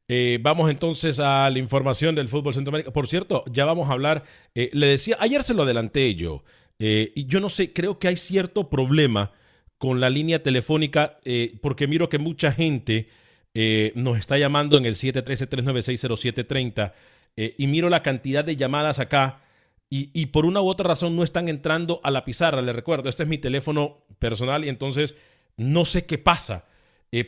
Eh, 0.07 0.39
vamos 0.41 0.69
entonces 0.69 1.19
a 1.19 1.49
la 1.49 1.59
información 1.59 2.15
del 2.15 2.29
fútbol 2.29 2.55
centroamericano. 2.55 2.93
Por 2.93 3.07
cierto, 3.07 3.43
ya 3.51 3.65
vamos 3.65 3.89
a 3.89 3.93
hablar. 3.93 4.23
Eh, 4.55 4.71
le 4.73 4.87
decía, 4.87 5.17
ayer 5.19 5.43
se 5.43 5.53
lo 5.53 5.63
adelanté 5.63 6.15
yo. 6.15 6.43
Eh, 6.79 7.11
y 7.15 7.25
yo 7.25 7.39
no 7.39 7.49
sé, 7.49 7.71
creo 7.73 7.99
que 7.99 8.07
hay 8.09 8.17
cierto 8.17 8.69
problema 8.69 9.31
con 9.77 9.99
la 9.99 10.09
línea 10.09 10.41
telefónica 10.43 11.19
eh, 11.23 11.57
porque 11.61 11.87
miro 11.87 12.09
que 12.09 12.17
mucha 12.17 12.51
gente 12.51 13.07
eh, 13.53 13.93
nos 13.95 14.17
está 14.17 14.37
llamando 14.37 14.77
en 14.77 14.85
el 14.85 14.95
713-396-0730 14.95 16.93
y 17.37 17.67
miro 17.67 17.89
la 17.89 18.01
cantidad 18.01 18.45
de 18.45 18.55
llamadas 18.55 18.99
acá 18.99 19.41
y, 19.89 20.09
y, 20.13 20.27
por 20.27 20.45
una 20.45 20.61
u 20.61 20.69
otra 20.69 20.87
razón 20.87 21.17
no 21.17 21.23
están 21.23 21.49
entrando 21.49 21.99
a 22.01 22.09
la 22.09 22.23
pizarra. 22.23 22.61
Le 22.61 22.71
recuerdo, 22.71 23.09
este 23.09 23.23
es 23.23 23.29
mi 23.29 23.37
teléfono 23.37 24.05
personal 24.19 24.63
y 24.63 24.69
entonces 24.69 25.15
no 25.57 25.83
sé 25.83 26.05
qué 26.05 26.17
pasa 26.17 26.63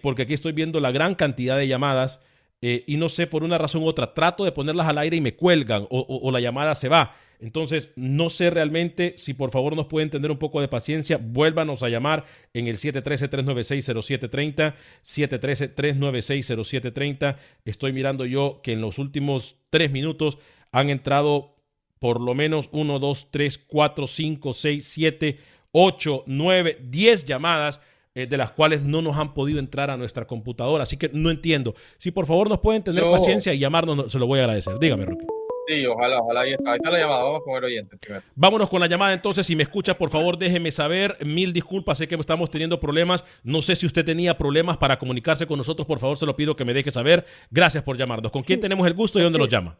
porque 0.02 0.22
aquí 0.24 0.34
estoy 0.34 0.54
viendo 0.54 0.80
la 0.80 0.92
gran 0.92 1.14
cantidad 1.16 1.58
de 1.58 1.68
llamadas 1.68 2.22
eh, 2.62 2.84
y 2.88 2.98
no 2.98 3.10
sé, 3.10 3.28
por 3.28 3.44
una 3.44 3.60
razón 3.60 3.84
u 3.84 3.88
otra, 3.88 4.14
trato 4.14 4.44
de 4.44 4.52
ponerlas 4.52 4.88
al 4.88 4.98
aire 4.98 5.18
y 5.18 5.22
me 5.22 5.36
cuelgan 5.36 5.84
o, 5.90 6.20
o, 6.24 6.32
la 6.32 6.40
llamada 6.40 6.74
se 6.76 6.90
va. 6.90 7.16
Entonces, 7.40 7.92
no 7.96 8.32
sé 8.32 8.50
realmente 8.50 9.14
si 9.18 9.36
por 9.36 9.52
favor 9.52 9.76
nos 9.76 9.86
pueden 9.86 10.10
tener 10.10 10.32
un 10.32 10.40
poco 10.40 10.60
de 10.60 10.68
paciencia. 10.68 11.20
Vuélvanos 11.22 11.84
a 11.84 11.90
llamar 11.90 12.26
en 12.54 12.66
el 12.68 12.80
713-396-0730. 12.80 14.74
713-396-0730. 15.06 17.38
Estoy 17.64 17.94
mirando 17.94 18.26
yo 18.26 18.62
que 18.64 18.74
en 18.74 18.82
los 18.82 18.98
últimos 18.98 19.58
tres 19.70 19.92
minutos 19.92 20.40
han 20.72 20.90
entrado 20.90 21.54
por 22.00 22.20
lo 22.22 22.34
menos 22.34 22.70
1, 22.72 22.98
2, 22.98 23.28
3, 23.30 23.60
4, 23.68 24.08
5, 24.08 24.54
6, 24.54 24.88
7, 24.88 25.38
8, 25.72 26.24
9, 26.26 26.78
10 26.82 27.26
llamadas 27.26 27.80
eh, 28.18 28.26
de 28.26 28.36
las 28.36 28.50
cuales 28.50 28.82
no 28.82 29.04
nos 29.04 29.16
han 29.16 29.36
podido 29.36 29.60
entrar 29.60 29.92
a 29.92 29.96
nuestra 29.96 30.26
computadora. 30.26 30.82
Así 30.82 30.98
que 30.98 31.12
no 31.14 31.30
entiendo. 31.30 31.76
Si 32.00 32.10
por 32.10 32.26
favor 32.26 32.50
nos 32.50 32.58
pueden 32.58 32.82
tener 32.82 33.04
paciencia 33.04 33.54
y 33.54 33.60
llamarnos, 33.60 34.12
se 34.12 34.18
lo 34.18 34.26
voy 34.26 34.40
a 34.40 34.46
agradecer. 34.46 34.80
Dígame, 34.80 35.06
Roque. 35.06 35.28
Sí, 35.68 35.86
ojalá, 35.86 36.18
ojalá. 36.20 36.42
Ahí 36.42 36.54
está, 36.54 36.72
ahí 36.72 36.78
está 36.78 36.90
la 36.90 36.98
llamada. 36.98 37.24
Vamos 37.26 37.44
con 37.44 37.58
el 37.58 37.64
oyente 37.66 37.96
primero. 37.96 38.24
Vámonos 38.34 38.70
con 38.72 38.80
la 38.80 38.88
llamada 38.88 39.14
entonces. 39.14 39.46
Si 39.46 39.56
me 39.56 39.62
escucha, 39.62 40.00
por 40.00 40.10
favor, 40.10 40.36
déjeme 40.36 40.72
saber. 40.72 41.16
Mil 41.24 41.54
disculpas, 41.54 42.00
sé 42.00 42.08
que 42.08 42.16
estamos 42.16 42.50
teniendo 42.50 42.80
problemas. 42.80 43.24
No 43.44 43.62
sé 43.62 43.76
si 43.76 43.86
usted 43.86 44.04
tenía 44.04 44.36
problemas 44.36 44.78
para 44.78 44.98
comunicarse 44.98 45.46
con 45.46 45.60
nosotros. 45.60 45.88
Por 45.88 46.00
favor, 46.00 46.18
se 46.18 46.26
lo 46.26 46.36
pido 46.36 46.56
que 46.56 46.66
me 46.66 46.74
deje 46.74 46.90
saber. 46.90 47.24
Gracias 47.52 47.84
por 47.84 47.98
llamarnos. 47.98 48.32
¿Con 48.32 48.42
quién 48.42 48.60
tenemos 48.60 48.88
el 48.88 48.96
gusto 48.96 49.20
y 49.20 49.22
dónde 49.22 49.38
nos 49.38 49.50
llama? 49.50 49.78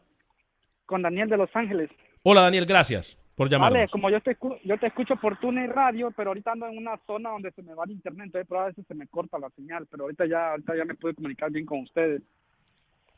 Con 0.86 1.02
Daniel 1.02 1.28
de 1.28 1.38
Los 1.38 1.50
Ángeles. 1.54 1.90
Hola, 2.22 2.42
Daniel, 2.42 2.66
gracias 2.66 3.18
por 3.38 3.48
llamarnos. 3.48 3.78
Vale, 3.78 3.88
como 3.88 4.10
yo 4.10 4.20
te, 4.20 4.36
yo 4.64 4.78
te 4.78 4.88
escucho 4.88 5.14
por 5.14 5.38
Tune 5.38 5.68
Radio, 5.68 6.10
pero 6.10 6.30
ahorita 6.30 6.52
ando 6.52 6.66
en 6.66 6.76
una 6.76 6.98
zona 7.06 7.30
donde 7.30 7.52
se 7.52 7.62
me 7.62 7.72
va 7.72 7.84
el 7.84 7.92
internet, 7.92 8.26
entonces 8.26 8.50
a 8.50 8.64
veces 8.64 8.84
se 8.86 8.94
me 8.94 9.06
corta 9.06 9.38
la 9.38 9.48
señal, 9.50 9.86
pero 9.88 10.02
ahorita 10.02 10.26
ya, 10.26 10.50
ahorita 10.50 10.76
ya 10.76 10.84
me 10.84 10.96
pude 10.96 11.14
comunicar 11.14 11.48
bien 11.52 11.64
con 11.64 11.78
ustedes. 11.82 12.20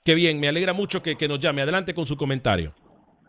Qué 0.04 0.14
bien, 0.14 0.38
me 0.38 0.48
alegra 0.48 0.74
mucho 0.74 1.02
que, 1.02 1.16
que 1.16 1.26
nos 1.26 1.40
llame. 1.40 1.62
Adelante 1.62 1.94
con 1.94 2.04
su 2.06 2.18
comentario. 2.18 2.74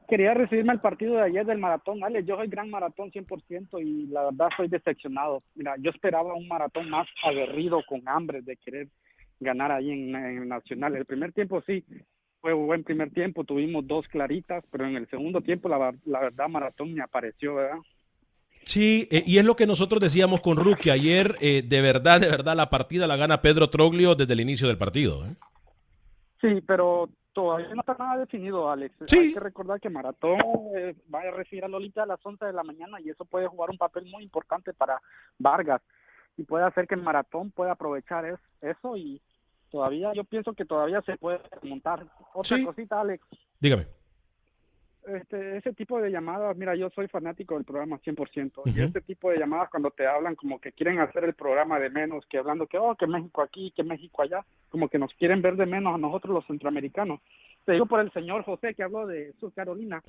Quería 0.10 0.34
recibirme 0.34 0.74
el 0.74 0.82
partido 0.82 1.16
de 1.16 1.22
ayer 1.22 1.46
del 1.46 1.60
maratón. 1.60 2.04
Ale, 2.04 2.26
yo 2.26 2.36
soy 2.36 2.48
gran 2.48 2.70
maratón 2.70 3.10
100% 3.10 3.82
y 3.82 4.08
la 4.08 4.26
verdad 4.26 4.50
soy 4.58 4.68
decepcionado. 4.68 5.44
Mira, 5.56 5.76
yo 5.80 5.92
esperaba 5.92 6.34
un 6.34 6.50
maratón 6.50 6.90
más 6.90 7.08
aguerrido, 7.24 7.82
con 7.88 8.02
hambre 8.06 8.42
de 8.42 8.58
querer 8.58 8.90
ganar 9.40 9.72
ahí 9.72 9.92
en, 9.92 10.14
en 10.14 10.50
Nacional. 10.50 10.98
El 10.98 11.06
primer 11.06 11.32
tiempo 11.32 11.64
sí, 11.66 11.86
fue 12.42 12.54
un 12.54 12.66
buen 12.66 12.84
primer 12.84 13.12
tiempo, 13.12 13.44
tuvimos 13.44 13.88
dos 13.88 14.08
claritas, 14.08 14.64
pero 14.72 14.86
en 14.86 14.96
el 14.96 15.08
segundo 15.10 15.42
tiempo 15.42 15.70
la, 15.70 15.94
la 16.06 16.20
verdad 16.20 16.50
Maratón 16.50 16.94
me 16.94 17.04
apareció, 17.04 17.56
¿verdad? 17.56 17.78
Sí, 18.66 19.08
eh, 19.12 19.24
y 19.26 19.38
es 19.38 19.46
lo 19.46 19.56
que 19.56 19.66
nosotros 19.66 20.02
decíamos 20.02 20.42
con 20.42 20.58
Rookie 20.58 20.92
ayer, 20.92 21.36
eh, 21.40 21.64
de 21.66 21.82
verdad, 21.82 22.20
de 22.20 22.30
verdad 22.30 22.56
la 22.56 22.70
partida 22.70 23.08
la 23.08 23.16
gana 23.16 23.42
Pedro 23.42 23.70
Troglio 23.70 24.16
desde 24.16 24.34
el 24.34 24.42
inicio 24.42 24.68
del 24.68 24.78
partido. 24.78 25.26
¿eh? 25.26 25.36
Sí, 26.42 26.62
pero 26.66 27.10
todavía 27.34 27.74
no 27.74 27.82
está 27.82 27.96
nada 27.98 28.18
definido, 28.18 28.70
Alex. 28.70 28.96
Hay 29.12 29.34
que 29.34 29.40
recordar 29.40 29.80
que 29.80 29.90
Maratón 29.90 30.40
va 31.14 31.22
a 31.22 31.32
recibir 31.32 31.64
a 31.64 31.68
Lolita 31.68 32.04
a 32.04 32.08
las 32.08 32.24
11 32.24 32.46
de 32.46 32.54
la 32.54 32.64
mañana 32.64 33.00
y 33.02 33.10
eso 33.10 33.26
puede 33.26 33.48
jugar 33.48 33.70
un 33.70 33.78
papel 33.78 34.06
muy 34.06 34.24
importante 34.24 34.74
para 34.74 35.02
Vargas 35.40 35.82
y 36.38 36.44
puede 36.44 36.66
hacer 36.66 36.88
que 36.88 36.96
el 36.96 37.02
Maratón 37.02 37.52
pueda 37.52 37.72
aprovechar 37.72 38.26
eso 38.62 38.98
y 38.98 39.22
todavía 39.72 40.14
yo 40.14 40.24
pienso 40.24 40.54
que 40.54 40.66
todavía 40.66 41.02
se 41.02 41.18
puede 41.18 41.40
montar. 41.64 42.06
Otra 42.34 42.64
cosita, 42.64 43.02
Alex. 43.02 43.26
Dígame. 43.60 43.88
Este, 45.08 45.58
ese 45.58 45.74
tipo 45.74 46.00
de 46.00 46.12
llamadas, 46.12 46.56
mira, 46.56 46.76
yo 46.76 46.92
soy 46.92 47.08
fanático 47.08 47.56
del 47.56 47.64
programa 47.64 48.00
100%, 48.00 48.62
y 48.66 48.82
este 48.82 49.02
tipo 49.02 49.32
de 49.32 49.40
llamadas 49.40 49.70
cuando 49.72 49.90
te 49.90 50.06
hablan 50.06 50.36
como 50.36 50.60
que 50.60 50.74
quieren 50.74 51.00
hacer 51.00 51.24
el 51.24 51.34
programa 51.34 51.80
de 51.80 51.90
menos, 51.90 52.24
que 52.28 52.38
hablando 52.38 52.68
que, 52.68 52.78
oh, 52.78 52.96
que 52.96 53.08
México 53.08 53.42
aquí, 53.42 53.74
que 53.76 53.84
México 53.84 54.22
allá, 54.22 54.46
como 54.70 54.90
que 54.90 55.00
nos 55.00 55.12
quieren 55.16 55.42
ver 55.42 55.56
de 55.56 55.66
menos 55.66 55.96
a 55.96 55.98
nosotros 55.98 56.36
los 56.36 56.46
centroamericanos. 56.46 57.20
Te 57.66 57.72
digo 57.72 57.88
por 57.88 58.00
el 58.00 58.12
señor 58.12 58.44
José 58.44 58.76
que 58.76 58.84
habló 58.84 59.08
de 59.08 59.34
Sur 59.40 59.52
Carolina, 59.54 60.04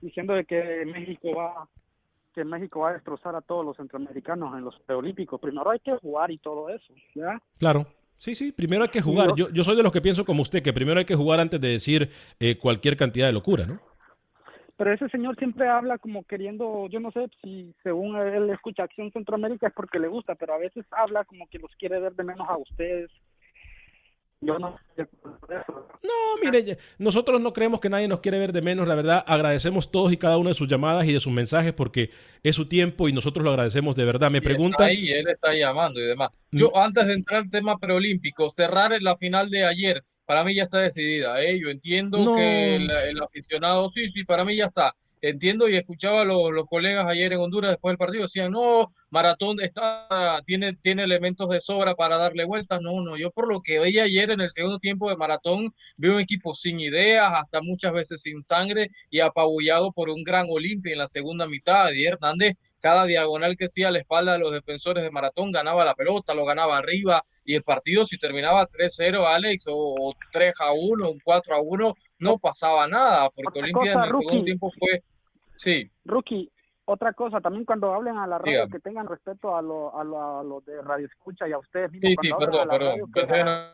diciendo 0.00 0.34
de 0.34 0.44
que 0.44 0.84
México 0.86 1.34
va 1.34 1.66
que 2.32 2.44
México 2.44 2.80
va 2.80 2.90
a 2.90 2.92
destrozar 2.92 3.34
a 3.34 3.40
todos 3.40 3.64
los 3.64 3.76
centroamericanos 3.76 4.56
en 4.56 4.64
los 4.64 4.78
preolímpicos. 4.80 5.40
Primero 5.40 5.70
hay 5.70 5.80
que 5.80 5.96
jugar 5.96 6.30
y 6.30 6.38
todo 6.38 6.68
eso, 6.68 6.94
¿ya? 7.16 7.42
Claro. 7.58 7.84
Sí, 8.18 8.34
sí, 8.34 8.50
primero 8.52 8.82
hay 8.82 8.90
que 8.90 9.00
jugar. 9.00 9.34
Yo, 9.36 9.48
yo 9.50 9.64
soy 9.64 9.76
de 9.76 9.82
los 9.82 9.92
que 9.92 10.00
pienso 10.00 10.24
como 10.24 10.42
usted, 10.42 10.62
que 10.62 10.72
primero 10.72 10.98
hay 10.98 11.06
que 11.06 11.14
jugar 11.14 11.38
antes 11.38 11.60
de 11.60 11.68
decir 11.68 12.10
eh, 12.40 12.58
cualquier 12.58 12.96
cantidad 12.96 13.26
de 13.26 13.32
locura, 13.32 13.64
¿no? 13.64 13.80
Pero 14.76 14.92
ese 14.92 15.08
señor 15.08 15.36
siempre 15.36 15.68
habla 15.68 15.98
como 15.98 16.22
queriendo, 16.24 16.88
yo 16.88 17.00
no 17.00 17.10
sé 17.10 17.28
si 17.42 17.74
según 17.82 18.16
él 18.16 18.48
escucha 18.50 18.84
Acción 18.84 19.10
Centroamérica 19.10 19.68
es 19.68 19.72
porque 19.72 19.98
le 19.98 20.06
gusta, 20.06 20.36
pero 20.36 20.54
a 20.54 20.58
veces 20.58 20.84
habla 20.92 21.24
como 21.24 21.48
que 21.48 21.58
los 21.58 21.74
quiere 21.76 21.98
ver 21.98 22.14
de 22.14 22.22
menos 22.22 22.48
a 22.48 22.56
ustedes, 22.56 23.10
yo 24.40 24.58
no 24.58 24.78
No, 26.02 26.12
mire, 26.42 26.78
nosotros 26.98 27.40
no 27.40 27.52
creemos 27.52 27.80
que 27.80 27.90
nadie 27.90 28.06
nos 28.06 28.20
quiere 28.20 28.38
ver 28.38 28.52
de 28.52 28.62
menos, 28.62 28.86
la 28.86 28.94
verdad, 28.94 29.24
agradecemos 29.26 29.90
todos 29.90 30.12
y 30.12 30.16
cada 30.16 30.38
una 30.38 30.50
de 30.50 30.54
sus 30.54 30.68
llamadas 30.68 31.06
y 31.06 31.12
de 31.12 31.20
sus 31.20 31.32
mensajes 31.32 31.72
porque 31.72 32.10
es 32.42 32.54
su 32.54 32.68
tiempo 32.68 33.08
y 33.08 33.12
nosotros 33.12 33.44
lo 33.44 33.50
agradecemos 33.50 33.96
de 33.96 34.04
verdad. 34.04 34.30
Me 34.30 34.40
pregunta 34.40 34.84
Ahí 34.84 35.10
él 35.10 35.28
está 35.28 35.54
llamando 35.54 36.00
y 36.00 36.06
demás. 36.06 36.30
Yo 36.52 36.70
mm. 36.70 36.78
antes 36.78 37.06
de 37.06 37.12
entrar 37.14 37.42
al 37.42 37.50
tema 37.50 37.78
preolímpico, 37.78 38.50
cerrar 38.50 38.92
en 38.92 39.02
la 39.02 39.16
final 39.16 39.50
de 39.50 39.64
ayer, 39.64 40.04
para 40.24 40.44
mí 40.44 40.54
ya 40.54 40.64
está 40.64 40.78
decidida, 40.78 41.42
¿eh? 41.42 41.58
Yo 41.60 41.70
entiendo 41.70 42.36
que 42.36 42.76
el 42.76 43.20
aficionado, 43.22 43.88
sí, 43.88 44.08
sí, 44.08 44.24
para 44.24 44.44
mí 44.44 44.56
ya 44.56 44.66
está 44.66 44.94
entiendo 45.22 45.68
y 45.68 45.76
escuchaba 45.76 46.22
a 46.22 46.24
los, 46.24 46.66
colegas 46.68 47.06
ayer 47.06 47.32
en 47.32 47.40
Honduras 47.40 47.70
después 47.70 47.92
del 47.92 47.98
partido, 47.98 48.22
decían, 48.22 48.52
no, 48.52 48.92
Maratón 49.10 49.60
está, 49.60 50.40
tiene, 50.44 50.74
tiene 50.74 51.04
elementos 51.04 51.48
de 51.48 51.60
sobra 51.60 51.94
para 51.94 52.16
darle 52.16 52.44
vueltas. 52.44 52.80
No, 52.80 53.00
no, 53.00 53.16
yo 53.16 53.30
por 53.30 53.48
lo 53.48 53.60
que 53.60 53.78
veía 53.78 54.04
ayer 54.04 54.30
en 54.30 54.40
el 54.40 54.50
segundo 54.50 54.78
tiempo 54.78 55.08
de 55.08 55.16
Maratón, 55.16 55.72
veo 55.96 56.14
un 56.14 56.20
equipo 56.20 56.54
sin 56.54 56.80
ideas, 56.80 57.32
hasta 57.32 57.60
muchas 57.60 57.92
veces 57.92 58.22
sin 58.22 58.42
sangre 58.42 58.90
y 59.10 59.20
apabullado 59.20 59.92
por 59.92 60.10
un 60.10 60.22
gran 60.24 60.46
Olimpia 60.50 60.92
en 60.92 60.98
la 60.98 61.06
segunda 61.06 61.46
mitad. 61.46 61.90
Y 61.92 62.04
Hernández, 62.04 62.56
cada 62.80 63.04
diagonal 63.04 63.56
que 63.56 63.64
hacía 63.66 63.88
a 63.88 63.90
la 63.90 63.98
espalda 63.98 64.32
de 64.32 64.38
los 64.38 64.52
defensores 64.52 65.02
de 65.02 65.10
Maratón, 65.10 65.52
ganaba 65.52 65.84
la 65.84 65.94
pelota, 65.94 66.34
lo 66.34 66.44
ganaba 66.44 66.78
arriba 66.78 67.24
y 67.44 67.54
el 67.54 67.62
partido 67.62 68.04
si 68.04 68.18
terminaba 68.18 68.68
3-0, 68.68 69.26
Alex, 69.26 69.64
o, 69.68 70.14
3-1, 70.32 71.10
un 71.10 71.20
4-1, 71.20 71.94
no 72.18 72.38
pasaba 72.38 72.86
nada, 72.86 73.30
porque 73.30 73.60
Olimpia 73.60 73.92
en 73.92 74.00
el 74.00 74.10
segundo 74.10 74.44
tiempo 74.44 74.70
fue 74.78 75.02
Sí. 75.58 75.90
Rookie, 76.04 76.50
otra 76.90 77.12
cosa, 77.12 77.40
también 77.42 77.66
cuando 77.66 77.92
hablen 77.92 78.16
a 78.16 78.26
la 78.26 78.38
radio, 78.38 78.66
que 78.68 78.80
tengan 78.80 79.06
respeto 79.06 79.54
a 79.54 79.60
los 79.60 79.94
a 79.94 80.02
lo, 80.04 80.38
a 80.38 80.42
lo 80.42 80.62
de 80.62 80.80
Radio 80.80 81.06
Escucha 81.06 81.46
y 81.46 81.52
a 81.52 81.58
ustedes 81.58 81.92
mismos. 81.92 82.14
Sí, 82.22 82.28
sí, 82.28 82.34
perdón, 82.38 82.66
perdón. 82.66 83.12
que, 83.12 83.20
no 83.20 83.26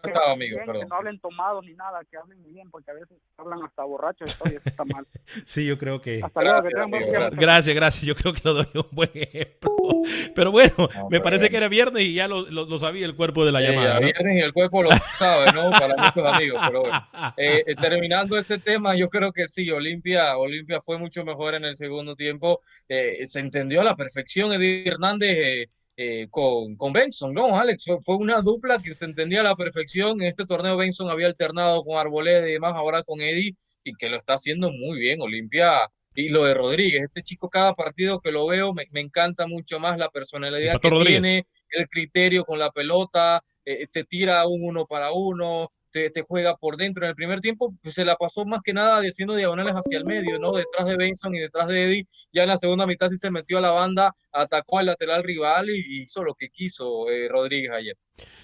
estaba, 0.02 0.32
amigo, 0.32 0.58
perdón. 0.58 0.80
Que 0.80 0.86
no 0.86 0.96
hablen 0.96 1.20
tomados 1.20 1.64
ni 1.64 1.74
nada, 1.74 2.00
que 2.10 2.16
hablen 2.16 2.42
bien, 2.42 2.68
porque 2.72 2.90
a 2.90 2.94
veces 2.94 3.16
hablan 3.36 3.62
hasta 3.62 3.84
borrachos 3.84 4.36
y 4.46 4.48
eso 4.48 4.62
está 4.64 4.84
mal. 4.84 5.06
sí, 5.46 5.64
yo 5.64 5.78
creo 5.78 6.02
que. 6.02 6.20
Hasta 6.24 6.42
luego, 6.42 6.62
que 6.62 6.74
buen 6.74 6.90
gracias. 6.90 7.34
gracias, 7.36 7.76
gracias. 7.76 8.02
Yo 8.04 8.16
creo 8.16 8.34
que 8.34 8.40
lo 8.42 8.54
doy 8.54 8.68
un 8.74 8.88
buen 8.90 9.10
ejemplo. 9.14 9.70
Pero 10.34 10.50
bueno, 10.50 10.88
me 11.08 11.20
parece 11.20 11.50
que 11.50 11.56
era 11.56 11.68
viernes 11.68 12.02
y 12.02 12.14
ya 12.14 12.26
lo, 12.26 12.50
lo, 12.50 12.78
sabía 12.78 13.06
el 13.06 13.14
cuerpo 13.14 13.44
de 13.44 13.52
la 13.52 13.60
llamada. 13.60 13.94
¿no? 13.94 14.06
Viernes 14.06 14.36
y 14.36 14.40
el 14.40 14.52
cuerpo 14.52 14.82
lo 14.82 14.90
sabe, 15.14 15.52
¿no? 15.52 15.70
Para 15.70 15.94
muchos 15.96 16.34
amigos. 16.34 16.62
Pero 16.66 16.80
bueno. 16.80 17.08
Eh, 17.36 17.62
eh, 17.66 17.74
terminando 17.76 18.36
ese 18.36 18.58
tema, 18.58 18.96
yo 18.96 19.08
creo 19.08 19.32
que 19.32 19.46
sí, 19.46 19.70
Olimpia, 19.70 20.36
Olimpia 20.36 20.80
fue 20.80 20.98
mucho 20.98 21.24
mejor 21.24 21.54
en 21.54 21.64
el 21.64 21.76
segundo 21.76 22.16
tiempo. 22.16 22.60
Eh, 22.88 23.03
se 23.26 23.40
entendió 23.40 23.80
a 23.80 23.84
la 23.84 23.96
perfección 23.96 24.52
Eddie 24.52 24.88
Hernández 24.88 25.36
eh, 25.38 25.66
eh, 25.96 26.26
con, 26.30 26.76
con 26.76 26.92
Benson, 26.92 27.32
¿no, 27.32 27.58
Alex? 27.58 27.84
Fue, 28.00 28.16
una 28.16 28.40
dupla 28.40 28.80
que 28.82 28.94
se 28.94 29.04
entendía 29.04 29.40
a 29.40 29.44
la 29.44 29.56
perfección. 29.56 30.20
En 30.20 30.28
este 30.28 30.44
torneo 30.44 30.76
Benson 30.76 31.08
había 31.08 31.28
alternado 31.28 31.84
con 31.84 31.96
Arboleda 31.96 32.48
y 32.48 32.52
demás, 32.52 32.74
ahora 32.74 33.02
con 33.02 33.20
Eddie, 33.20 33.54
y 33.84 33.94
que 33.94 34.08
lo 34.08 34.16
está 34.16 34.34
haciendo 34.34 34.70
muy 34.70 34.98
bien. 34.98 35.20
Olimpia 35.20 35.88
y 36.16 36.28
lo 36.28 36.44
de 36.44 36.54
Rodríguez, 36.54 37.02
este 37.02 37.22
chico 37.22 37.50
cada 37.50 37.74
partido 37.74 38.20
que 38.20 38.30
lo 38.30 38.46
veo 38.46 38.72
me, 38.72 38.86
encanta 38.94 39.46
mucho 39.48 39.80
más 39.80 39.98
la 39.98 40.08
personalidad 40.10 40.80
que 40.80 40.90
tiene, 41.04 41.44
el 41.70 41.88
criterio 41.88 42.44
con 42.44 42.58
la 42.60 42.70
pelota, 42.70 43.42
eh, 43.64 43.86
te 43.90 44.04
tira 44.04 44.46
un 44.46 44.62
uno 44.62 44.86
para 44.86 45.12
uno, 45.12 45.72
te, 46.12 46.22
juega 46.22 46.56
por 46.56 46.76
dentro. 46.76 47.04
En 47.04 47.10
el 47.10 47.16
primer 47.16 47.40
tiempo 47.40 47.74
pues, 47.82 47.94
se 47.94 48.04
la 48.04 48.16
pasó 48.16 48.44
más 48.44 48.60
que 48.62 48.72
nada 48.72 48.98
haciendo 48.98 49.34
diagonales 49.34 49.74
hacia 49.74 49.98
el 49.98 50.04
medio, 50.04 50.38
¿no? 50.38 50.52
Detrás 50.52 50.86
de 50.86 50.96
Benson 50.96 51.34
y 51.34 51.38
detrás 51.38 51.68
de 51.68 51.84
Eddie. 51.84 52.04
Ya 52.32 52.42
en 52.42 52.48
la 52.48 52.56
segunda 52.56 52.86
mitad 52.86 53.08
sí 53.08 53.16
se 53.16 53.30
metió 53.30 53.58
a 53.58 53.60
la 53.60 53.70
banda, 53.70 54.14
atacó 54.32 54.78
al 54.78 54.86
lateral 54.86 55.22
rival 55.22 55.70
y, 55.70 56.02
hizo 56.02 56.22
lo 56.22 56.34
que 56.34 56.48
quiso 56.48 57.08
eh, 57.08 57.28
Rodríguez 57.28 57.70
ayer. 57.70 57.96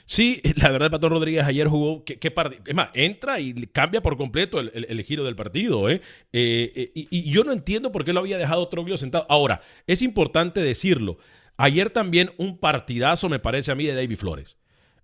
Sí, 0.05 0.40
la 0.57 0.70
verdad, 0.70 0.86
el 0.86 0.90
Patrón 0.90 1.12
Rodríguez 1.12 1.44
ayer 1.44 1.68
jugó. 1.68 2.05
¿qué, 2.05 2.18
qué 2.18 2.32
es 2.66 2.74
más, 2.74 2.90
entra 2.94 3.40
y 3.40 3.55
cambia 3.66 4.03
por 4.03 4.16
completo 4.16 4.61
el, 4.61 5.03
giro 5.05 5.24
del 5.24 5.36
partido. 5.36 5.88
¿eh? 5.88 6.01
Eh, 6.32 6.72
eh, 6.74 6.90
y, 6.94 7.30
yo 7.30 7.44
no 7.44 7.53
entiendo 7.53 7.92
por 7.92 8.05
qué 8.05 8.12
lo 8.12 8.20
había 8.20 8.38
dejado 8.38 8.68
Troglio 8.68 8.96
sentado. 8.96 9.26
Ahora, 9.28 9.61
es 9.86 10.03
importante 10.03 10.61
decirlo. 10.61 11.18
Ayer 11.57 11.90
también 11.90 12.32
un 12.38 12.59
partidazo, 12.59 13.28
me 13.28 13.38
parece 13.38 13.70
a 13.70 13.74
mí, 13.74 13.86
de 13.86 13.94
David 13.94 14.16
Flores. 14.16 14.57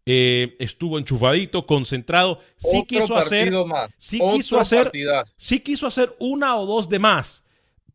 Eh, 0.08 0.54
estuvo 0.60 0.98
enchufadito, 0.98 1.66
concentrado. 1.66 2.38
Sí 2.56 2.84
quiso 2.86 3.16
hacer, 3.16 3.52
sí 3.98 4.20
quiso 4.20 4.60
hacer, 4.60 4.92
sí 5.36 5.58
quiso 5.58 5.88
hacer 5.88 6.14
una 6.20 6.56
o 6.56 6.64
dos 6.64 6.88
de 6.88 7.00
más. 7.00 7.42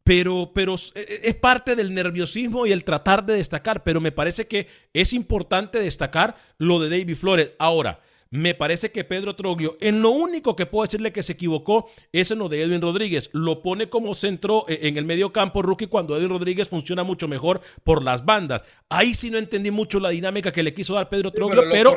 Pero, 0.03 0.51
pero 0.53 0.75
es 0.75 1.35
parte 1.35 1.75
del 1.75 1.93
nerviosismo 1.93 2.65
y 2.65 2.71
el 2.71 2.83
tratar 2.83 3.25
de 3.25 3.35
destacar. 3.35 3.83
Pero 3.83 4.01
me 4.01 4.11
parece 4.11 4.47
que 4.47 4.67
es 4.93 5.13
importante 5.13 5.79
destacar 5.79 6.35
lo 6.57 6.79
de 6.79 6.89
David 6.89 7.15
Flores. 7.15 7.51
Ahora, 7.59 8.01
me 8.31 8.55
parece 8.55 8.91
que 8.91 9.03
Pedro 9.03 9.35
Troglio, 9.35 9.75
en 9.81 10.01
lo 10.01 10.09
único 10.09 10.55
que 10.55 10.65
puedo 10.65 10.85
decirle 10.85 11.11
que 11.11 11.21
se 11.21 11.33
equivocó 11.33 11.89
es 12.13 12.31
en 12.31 12.39
lo 12.39 12.47
de 12.47 12.63
Edwin 12.63 12.81
Rodríguez. 12.81 13.29
Lo 13.33 13.61
pone 13.61 13.89
como 13.89 14.13
centro 14.13 14.65
eh, 14.69 14.79
en 14.83 14.97
el 14.97 15.05
medio 15.05 15.33
campo 15.33 15.61
rookie 15.61 15.87
cuando 15.87 16.17
Edwin 16.17 16.29
Rodríguez 16.29 16.69
funciona 16.69 17.03
mucho 17.03 17.27
mejor 17.27 17.59
por 17.83 18.01
las 18.03 18.23
bandas. 18.23 18.63
Ahí 18.89 19.13
sí 19.13 19.29
no 19.29 19.37
entendí 19.37 19.69
mucho 19.69 19.99
la 19.99 20.09
dinámica 20.09 20.51
que 20.51 20.63
le 20.63 20.73
quiso 20.73 20.93
dar 20.93 21.09
Pedro 21.09 21.31
Troglio, 21.31 21.63
pero, 21.69 21.93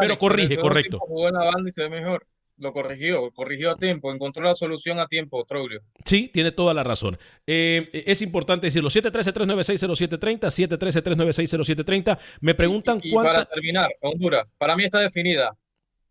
pero, 0.00 0.18
corrige, 0.18 0.56
correcto. 0.56 0.98
Jugó 1.00 1.28
en 1.28 1.34
la 1.34 1.44
banda 1.44 1.68
y 1.68 1.70
se 1.70 1.82
ve 1.82 1.90
mejor 1.90 2.26
lo 2.56 2.72
corrigió, 2.72 3.32
corrigió 3.32 3.72
a 3.72 3.76
tiempo, 3.76 4.12
encontró 4.12 4.44
la 4.44 4.54
solución 4.54 5.00
a 5.00 5.08
tiempo, 5.08 5.44
Troglio. 5.44 5.82
Sí, 6.04 6.30
tiene 6.32 6.52
toda 6.52 6.72
la 6.72 6.84
razón. 6.84 7.18
Eh, 7.46 7.90
es 8.06 8.22
importante 8.22 8.68
decirlo, 8.68 8.90
713-396-0730, 8.90 10.50
713-396-0730. 10.68 12.18
Me 12.40 12.54
preguntan 12.54 13.00
y, 13.02 13.10
y 13.10 13.12
para 13.14 13.44
terminar, 13.44 13.90
Honduras, 14.00 14.52
para 14.56 14.76
mí 14.76 14.84
está 14.84 15.00
definida, 15.00 15.56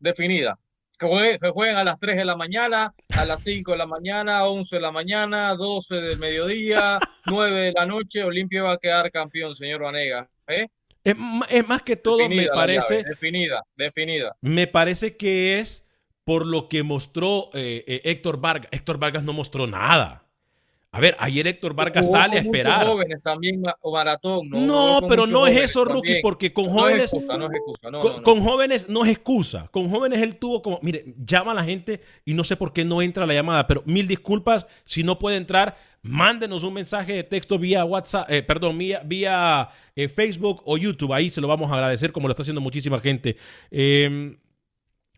definida. 0.04 0.60
Que, 1.00 1.40
jueguen 1.52 1.76
a 1.76 1.84
las 1.84 2.00
3 2.00 2.18
de 2.18 2.26
la 2.26 2.36
mañana, 2.36 2.94
a 3.18 3.26
las 3.26 3.44
5 3.44 3.72
de 3.72 3.78
la 3.78 3.88
mañana, 3.88 4.46
11 4.48 4.76
de 4.76 4.82
la 4.82 4.92
mañana, 4.92 5.56
12 5.56 5.96
del 5.96 6.20
mediodía, 6.20 7.00
9 7.26 7.62
de 7.62 7.72
la 7.72 7.86
noche, 7.86 8.24
Olimpia 8.24 8.64
va 8.64 8.74
a 8.74 8.78
quedar 8.78 9.12
campeón, 9.12 9.56
señor 9.56 9.82
Vanega. 9.82 10.30
¿eh? 10.48 10.68
Es, 11.04 11.16
es, 11.50 11.68
más 11.68 11.82
que 11.82 11.96
todo, 11.96 12.18
definida 12.18 12.44
me 12.44 12.56
parece... 12.56 12.98
Llave, 12.98 13.10
definida, 13.10 13.64
definida. 13.76 14.36
Me 14.42 14.68
parece 14.68 15.18
que 15.18 15.60
es 15.60 15.84
por 16.24 16.46
lo 16.46 16.70
que 16.70 16.84
mostró 16.84 17.50
eh, 17.54 17.84
eh, 17.88 18.02
Héctor 18.06 18.40
Vargas. 18.40 18.70
Héctor 18.72 18.98
Vargas 18.98 19.24
no 19.24 19.34
mostró 19.34 19.68
nada. 19.68 20.23
A 20.94 21.00
ver, 21.00 21.16
ayer 21.18 21.48
Héctor 21.48 21.74
Vargas 21.74 22.12
sale 22.12 22.38
a 22.38 22.42
esperar. 22.42 22.86
jóvenes 22.86 23.20
también 23.24 23.64
o 23.82 23.92
maratón. 23.92 24.48
No, 24.48 25.02
no 25.02 25.08
pero 25.08 25.26
no 25.26 25.48
es 25.48 25.58
eso, 25.60 25.84
Rookie, 25.84 26.22
porque 26.22 26.54
con 26.54 26.70
jóvenes. 26.70 27.12
No 27.12 27.20
es 27.20 27.26
excusa, 27.26 27.38
no 27.40 27.46
es 27.48 27.54
excusa. 27.56 27.92
No, 27.92 28.00
con, 28.00 28.22
con, 28.22 28.44
jóvenes 28.44 28.88
no 28.88 29.04
es 29.04 29.10
excusa. 29.10 29.68
Con 29.72 29.90
jóvenes 29.90 30.22
él 30.22 30.36
tuvo 30.36 30.62
como. 30.62 30.80
Mire, 30.84 31.16
llama 31.18 31.54
a 31.54 31.56
la 31.56 31.64
gente 31.64 32.00
y 32.26 32.36
no 32.36 32.44
sé 32.44 32.58
por 32.58 32.74
qué 32.74 32.86
no 32.86 33.02
entra 33.02 33.26
la 33.26 33.34
llamada, 33.34 33.66
pero 33.66 33.82
mil 33.88 34.08
disculpas. 34.08 34.68
Si 34.86 35.04
no 35.04 35.18
puede 35.18 35.38
entrar, 35.38 35.76
mándenos 36.04 36.64
un 36.64 36.76
mensaje 36.76 37.14
de 37.14 37.24
texto 37.24 37.58
vía 37.58 37.84
WhatsApp, 37.86 38.30
eh, 38.30 38.44
perdón, 38.44 38.78
vía, 38.78 39.02
vía 39.04 39.70
eh, 39.96 40.08
Facebook 40.10 40.62
o 40.64 40.78
YouTube. 40.78 41.12
Ahí 41.12 41.32
se 41.32 41.42
lo 41.42 41.48
vamos 41.48 41.72
a 41.72 41.74
agradecer, 41.74 42.12
como 42.12 42.28
lo 42.28 42.34
está 42.34 42.44
haciendo 42.44 42.62
muchísima 42.62 43.00
gente. 43.00 43.36
Eh, 43.72 44.38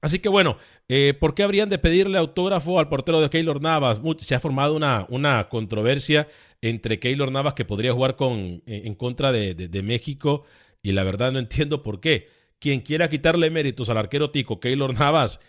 Así 0.05 0.19
que 0.19 0.29
bueno, 0.29 0.59
eh, 0.87 1.15
¿por 1.19 1.33
qué 1.33 1.41
habrían 1.41 1.67
de 1.67 1.79
pedirle 1.79 2.19
autógrafo 2.19 2.77
al 2.77 2.89
portero 2.89 3.21
de 3.21 3.31
Keylor 3.31 3.59
Navas? 3.59 3.99
Se 4.19 4.35
ha 4.35 4.39
formado 4.39 4.75
una, 4.75 5.07
una 5.09 5.49
controversia 5.49 6.27
entre 6.61 6.99
Keylor 6.99 7.31
Navas 7.31 7.55
que 7.55 7.65
podría 7.65 7.91
jugar 7.91 8.15
con, 8.15 8.61
en 8.67 8.93
contra 8.93 9.31
de, 9.31 9.55
de, 9.55 9.67
de, 9.67 9.81
México 9.81 10.43
y 10.83 10.91
la 10.91 11.01
verdad 11.01 11.31
no 11.31 11.39
entiendo 11.39 11.81
por 11.81 12.01
qué. 12.01 12.27
Quien 12.59 12.81
quiera 12.81 13.09
quitarle 13.09 13.49
méritos 13.49 13.89
al 13.89 13.97
arquero 13.97 14.29
tico 14.29 14.59
Keylor 14.59 14.93
Navas 14.93 15.39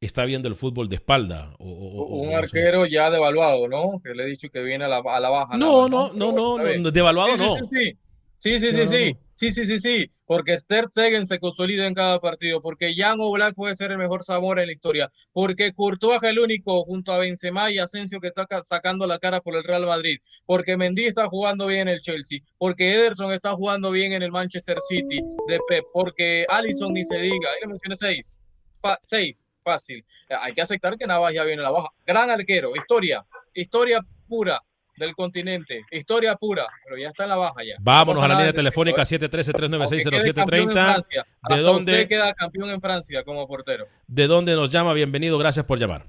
está 0.00 0.24
viendo 0.24 0.46
el 0.46 0.54
fútbol 0.54 0.88
de 0.88 0.94
espalda. 0.94 1.56
O, 1.58 1.68
o, 1.68 2.22
un 2.22 2.32
arquero 2.32 2.86
ya 2.86 3.10
devaluado, 3.10 3.66
¿no? 3.66 4.00
Que 4.04 4.14
le 4.14 4.22
he 4.22 4.26
dicho 4.26 4.48
que 4.50 4.62
viene 4.62 4.84
a 4.84 4.88
la, 4.88 4.98
a 4.98 5.18
la 5.18 5.30
baja. 5.30 5.56
No, 5.56 5.88
no, 5.88 6.12
no, 6.12 6.30
no, 6.30 6.58
no, 6.58 6.76
no, 6.78 6.90
devaluado 6.92 7.36
sí, 7.36 7.42
no. 7.42 7.56
Sí, 7.72 7.98
sí, 8.36 8.58
sí, 8.58 8.72
sí, 8.72 8.88
sí, 8.88 8.88
sí. 8.88 9.16
Sí, 9.36 9.66
sí, 9.66 9.76
sí, 9.76 10.10
porque 10.24 10.56
Ter 10.66 10.86
Stegen 10.86 11.26
se 11.26 11.38
consolida 11.38 11.86
en 11.86 11.92
cada 11.92 12.18
partido, 12.20 12.62
porque 12.62 12.94
Jan 12.96 13.18
Oblak 13.20 13.54
puede 13.54 13.74
ser 13.74 13.90
el 13.90 13.98
mejor 13.98 14.24
sabor 14.24 14.58
en 14.58 14.68
la 14.68 14.72
historia, 14.72 15.10
porque 15.34 15.74
Courtois 15.74 16.22
es 16.22 16.30
el 16.30 16.38
único 16.38 16.84
junto 16.84 17.12
a 17.12 17.18
Benzema 17.18 17.70
y 17.70 17.78
Asensio 17.78 18.18
que 18.18 18.28
está 18.28 18.46
sacando 18.62 19.06
la 19.06 19.18
cara 19.18 19.42
por 19.42 19.54
el 19.54 19.62
Real 19.62 19.84
Madrid, 19.84 20.20
porque 20.46 20.78
Mendy 20.78 21.04
está 21.04 21.28
jugando 21.28 21.66
bien 21.66 21.82
en 21.82 21.88
el 21.88 22.00
Chelsea, 22.00 22.38
porque 22.56 22.94
Ederson 22.94 23.30
está 23.34 23.52
jugando 23.52 23.90
bien 23.90 24.14
en 24.14 24.22
el 24.22 24.32
Manchester 24.32 24.78
City 24.88 25.20
de 25.48 25.60
Pep, 25.68 25.84
porque 25.92 26.46
Allison 26.48 26.94
ni 26.94 27.04
se 27.04 27.18
diga, 27.18 27.50
ahí 27.50 27.60
le 27.60 27.66
mencioné 27.66 27.96
seis, 27.96 28.38
Fa 28.80 28.96
seis, 29.00 29.50
fácil. 29.62 30.02
Hay 30.30 30.54
que 30.54 30.62
aceptar 30.62 30.96
que 30.96 31.06
Navas 31.06 31.34
ya 31.34 31.44
viene 31.44 31.60
a 31.60 31.64
la 31.64 31.70
baja. 31.72 31.90
Gran 32.06 32.30
arquero, 32.30 32.74
historia, 32.74 33.22
historia 33.52 34.00
pura 34.26 34.62
del 34.96 35.14
continente. 35.14 35.84
Historia 35.90 36.36
pura, 36.36 36.66
pero 36.84 36.96
ya 36.96 37.08
está 37.08 37.24
en 37.24 37.30
la 37.30 37.36
baja 37.36 37.64
ya. 37.64 37.74
Vámonos 37.80 38.20
no 38.20 38.24
a 38.24 38.28
la 38.28 38.36
línea 38.36 38.52
telefónica 38.52 39.02
713-396-0730. 39.02 41.02
¿De 41.48 41.58
dónde 41.58 41.92
usted 41.92 42.08
queda 42.08 42.34
campeón 42.34 42.70
en 42.70 42.80
Francia 42.80 43.22
como 43.24 43.46
portero? 43.46 43.86
¿De 44.06 44.26
dónde 44.26 44.54
nos 44.54 44.70
llama? 44.70 44.94
Bienvenido, 44.94 45.38
gracias 45.38 45.64
por 45.64 45.78
llamar. 45.78 46.04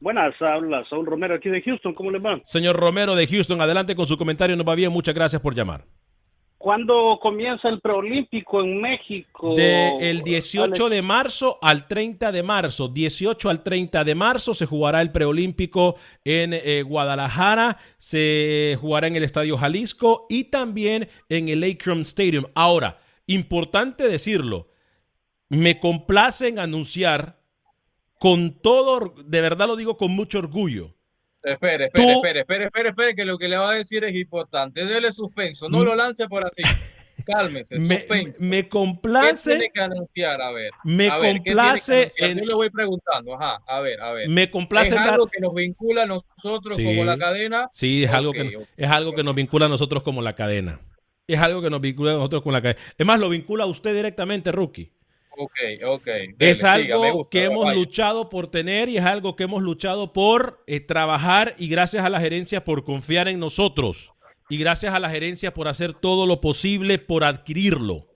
Buenas, 0.00 0.34
habla 0.40 0.84
Saúl 0.90 1.06
Romero 1.06 1.36
aquí 1.36 1.48
de 1.48 1.62
Houston, 1.62 1.94
¿cómo 1.94 2.10
le 2.10 2.18
va? 2.18 2.40
Señor 2.42 2.74
Romero 2.74 3.14
de 3.14 3.28
Houston, 3.28 3.60
adelante 3.60 3.94
con 3.94 4.08
su 4.08 4.18
comentario, 4.18 4.56
nos 4.56 4.66
va 4.66 4.74
bien, 4.74 4.90
muchas 4.90 5.14
gracias 5.14 5.40
por 5.40 5.54
llamar. 5.54 5.84
¿Cuándo 6.62 7.18
comienza 7.20 7.68
el 7.68 7.80
preolímpico 7.80 8.62
en 8.62 8.80
México? 8.80 9.56
De 9.56 9.96
el 9.98 10.22
18 10.22 10.90
de 10.90 11.02
marzo 11.02 11.58
al 11.60 11.88
30 11.88 12.30
de 12.30 12.44
marzo. 12.44 12.86
18 12.86 13.50
al 13.50 13.64
30 13.64 14.04
de 14.04 14.14
marzo 14.14 14.54
se 14.54 14.66
jugará 14.66 15.02
el 15.02 15.10
preolímpico 15.10 15.96
en 16.24 16.52
eh, 16.52 16.84
Guadalajara. 16.84 17.78
Se 17.98 18.78
jugará 18.80 19.08
en 19.08 19.16
el 19.16 19.24
Estadio 19.24 19.58
Jalisco 19.58 20.26
y 20.28 20.44
también 20.44 21.08
en 21.28 21.48
el 21.48 21.64
Akron 21.64 22.02
Stadium. 22.02 22.44
Ahora, 22.54 23.00
importante 23.26 24.06
decirlo, 24.06 24.68
me 25.48 25.80
complace 25.80 26.46
en 26.46 26.60
anunciar 26.60 27.40
con 28.20 28.52
todo, 28.60 29.16
de 29.24 29.40
verdad 29.40 29.66
lo 29.66 29.74
digo 29.74 29.96
con 29.96 30.12
mucho 30.12 30.38
orgullo, 30.38 30.94
Espere, 31.42 31.86
espere, 31.86 32.12
espere, 32.12 32.40
espere, 32.40 32.64
espere, 32.66 32.88
espere, 32.90 33.14
que 33.16 33.24
lo 33.24 33.36
que 33.36 33.48
le 33.48 33.56
va 33.56 33.72
a 33.72 33.74
decir 33.74 34.04
es 34.04 34.14
importante. 34.14 34.84
Dele 34.84 35.10
suspenso, 35.10 35.68
no 35.68 35.84
lo 35.84 35.94
lance 35.94 36.28
por 36.28 36.46
así. 36.46 36.62
Cálmese, 37.24 37.78
suspenso. 37.78 38.42
Me, 38.42 38.48
me 38.48 38.68
complace. 38.68 39.50
¿Qué 39.50 39.58
tiene 39.58 39.70
que 39.72 39.80
anunciar? 39.80 40.40
A 40.40 40.50
ver. 40.50 40.70
Me 40.84 41.08
a 41.08 41.18
ver, 41.18 41.36
complace. 41.36 42.12
En... 42.16 42.38
Yo 42.38 42.44
le 42.44 42.54
voy 42.54 42.70
preguntando, 42.70 43.34
ajá, 43.34 43.60
a 43.66 43.80
ver, 43.80 44.02
a 44.02 44.12
ver. 44.12 44.28
Me 44.28 44.50
complace. 44.50 44.88
Es 44.88 44.96
algo 44.96 45.26
que 45.26 45.40
nos 45.40 45.54
vincula 45.54 46.02
a 46.02 46.06
nosotros 46.06 46.76
sí, 46.76 46.84
como 46.84 47.04
la 47.04 47.18
cadena. 47.18 47.68
Sí, 47.72 48.04
es 48.04 48.10
okay, 48.10 48.18
algo, 48.18 48.32
que, 48.32 48.40
okay, 48.40 48.66
es 48.76 48.90
algo 48.90 49.14
que 49.14 49.22
nos 49.22 49.34
vincula 49.34 49.66
a 49.66 49.68
nosotros 49.68 50.02
como 50.02 50.22
la 50.22 50.34
cadena. 50.34 50.80
Es 51.26 51.40
algo 51.40 51.62
que 51.62 51.70
nos 51.70 51.80
vincula 51.80 52.12
a 52.12 52.14
nosotros 52.14 52.42
con 52.42 52.52
la 52.52 52.62
cadena. 52.62 52.80
Es 52.98 53.06
más, 53.06 53.20
lo 53.20 53.28
vincula 53.28 53.64
a 53.64 53.66
usted 53.66 53.94
directamente, 53.94 54.52
Rookie. 54.52 54.92
Ok, 55.36 55.58
ok. 55.86 56.04
Dele, 56.04 56.34
es 56.38 56.62
algo 56.64 57.04
siga, 57.04 57.10
gusta, 57.12 57.30
que 57.30 57.44
hemos 57.44 57.64
vaya. 57.64 57.78
luchado 57.78 58.28
por 58.28 58.48
tener 58.48 58.88
y 58.88 58.98
es 58.98 59.04
algo 59.04 59.34
que 59.34 59.44
hemos 59.44 59.62
luchado 59.62 60.12
por 60.12 60.62
eh, 60.66 60.80
trabajar 60.80 61.54
y 61.58 61.68
gracias 61.68 62.04
a 62.04 62.10
la 62.10 62.20
gerencia 62.20 62.64
por 62.64 62.84
confiar 62.84 63.28
en 63.28 63.38
nosotros 63.40 64.12
y 64.48 64.58
gracias 64.58 64.92
a 64.92 65.00
la 65.00 65.08
gerencia 65.08 65.54
por 65.54 65.68
hacer 65.68 65.94
todo 65.94 66.26
lo 66.26 66.40
posible 66.40 66.98
por 66.98 67.24
adquirirlo. 67.24 68.08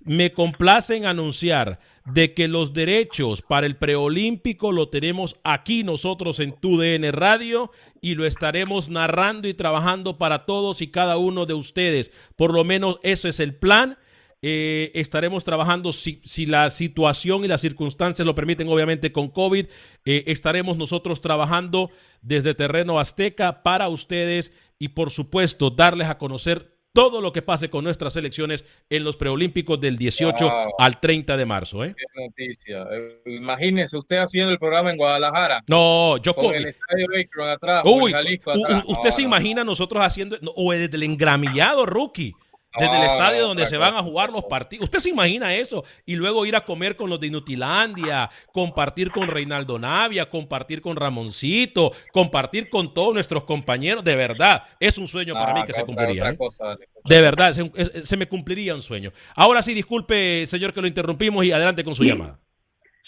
Me 0.00 0.32
complace 0.32 0.96
en 0.96 1.06
anunciar 1.06 1.78
de 2.04 2.32
que 2.34 2.48
los 2.48 2.72
derechos 2.72 3.42
para 3.42 3.66
el 3.66 3.76
preolímpico 3.76 4.72
lo 4.72 4.88
tenemos 4.88 5.36
aquí 5.44 5.84
nosotros 5.84 6.40
en 6.40 6.52
TUDN 6.52 7.12
Radio 7.12 7.70
y 8.00 8.14
lo 8.14 8.24
estaremos 8.24 8.88
narrando 8.88 9.46
y 9.48 9.54
trabajando 9.54 10.16
para 10.18 10.46
todos 10.46 10.82
y 10.82 10.90
cada 10.90 11.18
uno 11.18 11.46
de 11.46 11.54
ustedes. 11.54 12.10
Por 12.36 12.54
lo 12.54 12.64
menos 12.64 12.98
ese 13.02 13.28
es 13.28 13.38
el 13.40 13.54
plan 13.54 13.98
eh, 14.40 14.92
estaremos 14.94 15.42
trabajando 15.42 15.92
si, 15.92 16.22
si, 16.24 16.46
la 16.46 16.70
situación 16.70 17.44
y 17.44 17.48
las 17.48 17.60
circunstancias 17.60 18.24
lo 18.24 18.36
permiten, 18.36 18.68
obviamente 18.68 19.10
con 19.10 19.28
COVID, 19.28 19.66
eh, 20.04 20.24
estaremos 20.26 20.76
nosotros 20.76 21.20
trabajando 21.20 21.90
desde 22.22 22.54
terreno 22.54 23.00
azteca 23.00 23.62
para 23.62 23.88
ustedes 23.88 24.52
y 24.78 24.88
por 24.88 25.10
supuesto 25.10 25.70
darles 25.70 26.08
a 26.08 26.18
conocer 26.18 26.78
todo 26.92 27.20
lo 27.20 27.32
que 27.32 27.42
pase 27.42 27.68
con 27.68 27.84
nuestras 27.84 28.12
selecciones 28.12 28.64
en 28.90 29.04
los 29.04 29.16
preolímpicos 29.16 29.80
del 29.80 29.98
18 29.98 30.44
wow. 30.44 30.74
al 30.78 31.00
30 31.00 31.36
de 31.36 31.46
marzo. 31.46 31.84
¿eh? 31.84 31.94
Qué 31.96 32.20
noticia. 32.20 32.86
Imagínese 33.26 33.98
usted 33.98 34.18
haciendo 34.18 34.52
el 34.52 34.58
programa 34.58 34.90
en 34.90 34.96
Guadalajara. 34.96 35.62
No, 35.68 36.16
yo 36.18 36.34
con 36.34 36.54
el 36.54 36.66
estadio 36.66 37.06
Akron 37.20 37.50
atrás, 37.50 37.82
Uy, 37.84 38.12
Jalisco 38.12 38.52
atrás. 38.52 38.84
Usted 38.86 39.10
no, 39.10 39.12
se 39.12 39.22
no. 39.22 39.28
imagina 39.28 39.64
nosotros 39.64 40.02
haciendo, 40.02 40.38
o 40.56 40.72
desde 40.72 40.96
el 40.96 41.02
engramillado, 41.02 41.86
rookie 41.86 42.34
desde 42.76 42.96
el 42.96 43.04
estadio 43.04 43.46
donde 43.46 43.66
se 43.66 43.76
van 43.76 43.94
a 43.94 44.02
jugar 44.02 44.30
los 44.30 44.44
partidos. 44.44 44.84
¿Usted 44.84 44.98
se 44.98 45.10
imagina 45.10 45.54
eso? 45.54 45.84
Y 46.04 46.16
luego 46.16 46.44
ir 46.44 46.54
a 46.54 46.62
comer 46.62 46.96
con 46.96 47.10
los 47.10 47.18
de 47.18 47.28
Inutilandia, 47.28 48.28
compartir 48.52 49.10
con 49.10 49.28
Reinaldo 49.28 49.78
Navia, 49.78 50.28
compartir 50.28 50.82
con 50.82 50.96
Ramoncito, 50.96 51.92
compartir 52.12 52.68
con 52.68 52.92
todos 52.92 53.14
nuestros 53.14 53.44
compañeros. 53.44 54.04
De 54.04 54.16
verdad, 54.16 54.64
es 54.80 54.98
un 54.98 55.08
sueño 55.08 55.34
para 55.34 55.54
mí 55.54 55.64
que 55.66 55.72
se 55.72 55.84
cumpliría. 55.84 56.30
¿eh? 56.30 56.36
Cosa, 56.36 56.76
de 57.04 57.20
verdad, 57.20 57.52
se, 57.52 58.04
se, 58.04 58.16
me 58.16 58.26
cumpliría 58.26 58.74
un 58.74 58.82
sueño. 58.82 59.12
Ahora 59.34 59.62
sí, 59.62 59.72
disculpe, 59.74 60.46
señor, 60.46 60.72
que 60.72 60.80
lo 60.80 60.86
interrumpimos 60.86 61.44
y 61.44 61.52
adelante 61.52 61.84
con 61.84 61.94
su 61.94 62.02
sí. 62.02 62.10
llamada. 62.10 62.38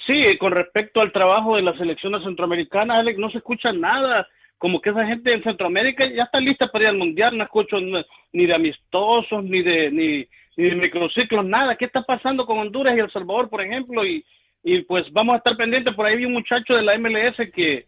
Sí, 0.06 0.38
con 0.38 0.52
respecto 0.52 1.00
al 1.00 1.12
trabajo 1.12 1.56
de 1.56 1.62
las 1.62 1.76
selecciones 1.76 2.22
centroamericanas, 2.24 2.98
Alex, 2.98 3.18
no 3.18 3.30
se 3.30 3.38
escucha 3.38 3.72
nada 3.72 4.26
como 4.61 4.82
que 4.82 4.90
esa 4.90 5.06
gente 5.06 5.32
en 5.32 5.42
Centroamérica 5.42 6.06
ya 6.06 6.24
está 6.24 6.38
lista 6.38 6.66
para 6.66 6.84
ir 6.84 6.90
al 6.90 6.98
mundial, 6.98 7.34
no 7.36 7.44
escucho 7.44 7.78
ni 7.80 8.46
de 8.46 8.54
amistosos, 8.54 9.42
ni 9.42 9.62
de, 9.62 9.90
ni, 9.90 10.28
ni 10.58 10.68
de 10.68 10.76
microciclos, 10.76 11.46
nada. 11.46 11.76
¿Qué 11.76 11.86
está 11.86 12.02
pasando 12.02 12.44
con 12.44 12.58
Honduras 12.58 12.92
y 12.94 13.00
El 13.00 13.11
Salvador, 13.11 13.48
por 13.48 13.62
ejemplo? 13.62 14.04
Y, 14.04 14.22
y 14.62 14.82
pues 14.82 15.11
vamos 15.12 15.32
a 15.32 15.38
estar 15.38 15.56
pendientes. 15.56 15.94
Por 15.94 16.04
ahí 16.04 16.18
vi 16.18 16.26
un 16.26 16.34
muchacho 16.34 16.74
de 16.74 16.82
la 16.82 16.98
MLS 16.98 17.36
que 17.54 17.86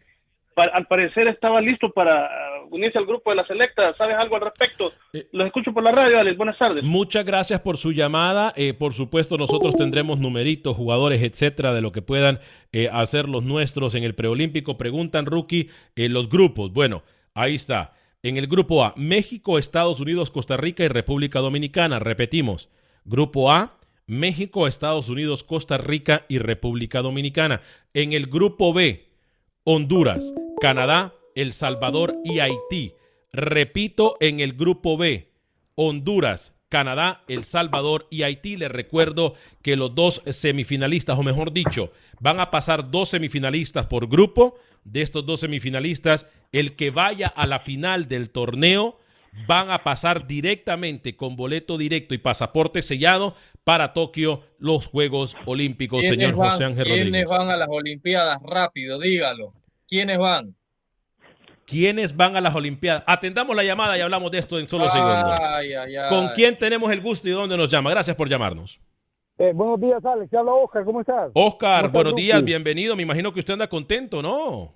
al 0.55 0.87
parecer 0.87 1.27
estaba 1.27 1.61
listo 1.61 1.91
para 1.91 2.29
unirse 2.69 2.97
al 2.97 3.05
grupo 3.05 3.29
de 3.29 3.37
la 3.37 3.47
selecta. 3.47 3.95
¿Sabes 3.97 4.15
algo 4.17 4.35
al 4.35 4.41
respecto? 4.41 4.93
Eh, 5.13 5.27
Los 5.31 5.47
escucho 5.47 5.73
por 5.73 5.83
la 5.83 5.91
radio, 5.91 6.19
Alex. 6.19 6.37
Buenas 6.37 6.57
tardes. 6.57 6.83
Muchas 6.83 7.25
gracias 7.25 7.59
por 7.61 7.77
su 7.77 7.91
llamada. 7.91 8.53
Eh, 8.55 8.73
por 8.73 8.93
supuesto, 8.93 9.37
nosotros 9.37 9.75
tendremos 9.75 10.19
numeritos, 10.19 10.75
jugadores, 10.75 11.21
etcétera, 11.21 11.73
de 11.73 11.81
lo 11.81 11.91
que 11.91 12.01
puedan 12.01 12.39
eh, 12.71 12.89
hacer 12.91 13.29
los 13.29 13.43
nuestros 13.43 13.95
en 13.95 14.03
el 14.03 14.15
preolímpico. 14.15 14.77
Preguntan, 14.77 15.25
Rookie, 15.25 15.69
en 15.95 16.13
los 16.13 16.29
grupos. 16.29 16.73
Bueno, 16.73 17.03
ahí 17.33 17.55
está. 17.55 17.93
En 18.21 18.37
el 18.37 18.47
grupo 18.47 18.83
A, 18.83 18.93
México, 18.95 19.57
Estados 19.57 19.99
Unidos, 19.99 20.31
Costa 20.31 20.55
Rica 20.55 20.83
y 20.83 20.87
República 20.87 21.39
Dominicana. 21.39 21.99
Repetimos, 21.99 22.69
grupo 23.03 23.51
A, 23.51 23.77
México, 24.07 24.67
Estados 24.67 25.09
Unidos, 25.09 25.43
Costa 25.43 25.77
Rica 25.77 26.25
y 26.29 26.37
República 26.39 27.01
Dominicana. 27.01 27.61
En 27.93 28.13
el 28.13 28.27
grupo 28.27 28.73
B, 28.73 29.09
Honduras, 29.65 30.33
Canadá, 30.73 31.13
El 31.35 31.51
Salvador 31.51 32.15
y 32.23 32.39
Haití. 32.39 32.93
Repito, 33.33 34.15
en 34.21 34.39
el 34.39 34.53
grupo 34.53 34.95
B, 34.95 35.27
Honduras, 35.75 36.53
Canadá, 36.69 37.21
El 37.27 37.43
Salvador 37.43 38.07
y 38.09 38.23
Haití. 38.23 38.55
Les 38.55 38.71
recuerdo 38.71 39.33
que 39.61 39.75
los 39.75 39.93
dos 39.93 40.21
semifinalistas, 40.25 41.19
o 41.19 41.23
mejor 41.23 41.51
dicho, 41.51 41.91
van 42.21 42.39
a 42.39 42.49
pasar 42.49 42.89
dos 42.91 43.09
semifinalistas 43.09 43.87
por 43.87 44.07
grupo. 44.07 44.55
De 44.85 45.01
estos 45.01 45.25
dos 45.25 45.41
semifinalistas, 45.41 46.27
el 46.53 46.77
que 46.77 46.91
vaya 46.91 47.27
a 47.27 47.45
la 47.45 47.59
final 47.59 48.07
del 48.07 48.29
torneo 48.29 48.97
van 49.45 49.69
a 49.69 49.83
pasar 49.83 50.27
directamente 50.27 51.17
con 51.17 51.35
boleto 51.35 51.77
directo 51.77 52.13
y 52.13 52.19
pasaporte 52.19 52.81
sellado 52.83 53.35
para 53.65 53.91
Tokio 53.91 54.43
los 54.59 54.85
Juegos 54.85 55.35
Olímpicos, 55.45 55.99
¿Quiénes 55.99 56.17
señor 56.19 56.35
van- 56.37 56.51
José 56.51 56.63
Ángel 56.63 56.85
¿Quiénes 56.85 57.03
Rodríguez. 57.05 57.29
van 57.29 57.49
a 57.49 57.57
las 57.57 57.67
Olimpiadas? 57.69 58.37
Rápido, 58.43 58.97
dígalo. 58.99 59.53
¿Quiénes 59.93 60.17
van? 60.17 60.55
¿Quiénes 61.67 62.17
van 62.17 62.35
a 62.35 62.41
las 62.41 62.55
Olimpiadas? 62.55 63.03
Atendamos 63.05 63.55
la 63.55 63.63
llamada 63.63 63.95
y 63.95 64.01
hablamos 64.01 64.31
de 64.31 64.39
esto 64.39 64.57
en 64.57 64.67
solo 64.67 64.89
segundos. 64.89 65.37
Ay, 65.39 65.71
ay, 65.71 65.95
ay. 65.95 66.09
¿Con 66.09 66.29
quién 66.29 66.57
tenemos 66.57 66.91
el 66.91 66.99
gusto 66.99 67.29
y 67.29 67.31
dónde 67.31 67.55
nos 67.55 67.69
llama? 67.69 67.91
Gracias 67.91 68.15
por 68.15 68.27
llamarnos. 68.27 68.79
Eh, 69.37 69.51
buenos 69.53 69.79
días, 69.79 70.03
Alex. 70.03 70.31
Te 70.31 70.37
habla 70.39 70.51
Oscar. 70.51 70.83
¿Cómo 70.83 71.01
estás? 71.01 71.29
Oscar, 71.35 71.35
¿Cómo 71.35 71.75
estás, 71.75 71.91
buenos 71.91 72.15
días, 72.15 72.43
bienvenido. 72.43 72.95
Me 72.95 73.03
imagino 73.03 73.31
que 73.31 73.41
usted 73.41 73.53
anda 73.53 73.69
contento, 73.69 74.23
¿no? 74.23 74.73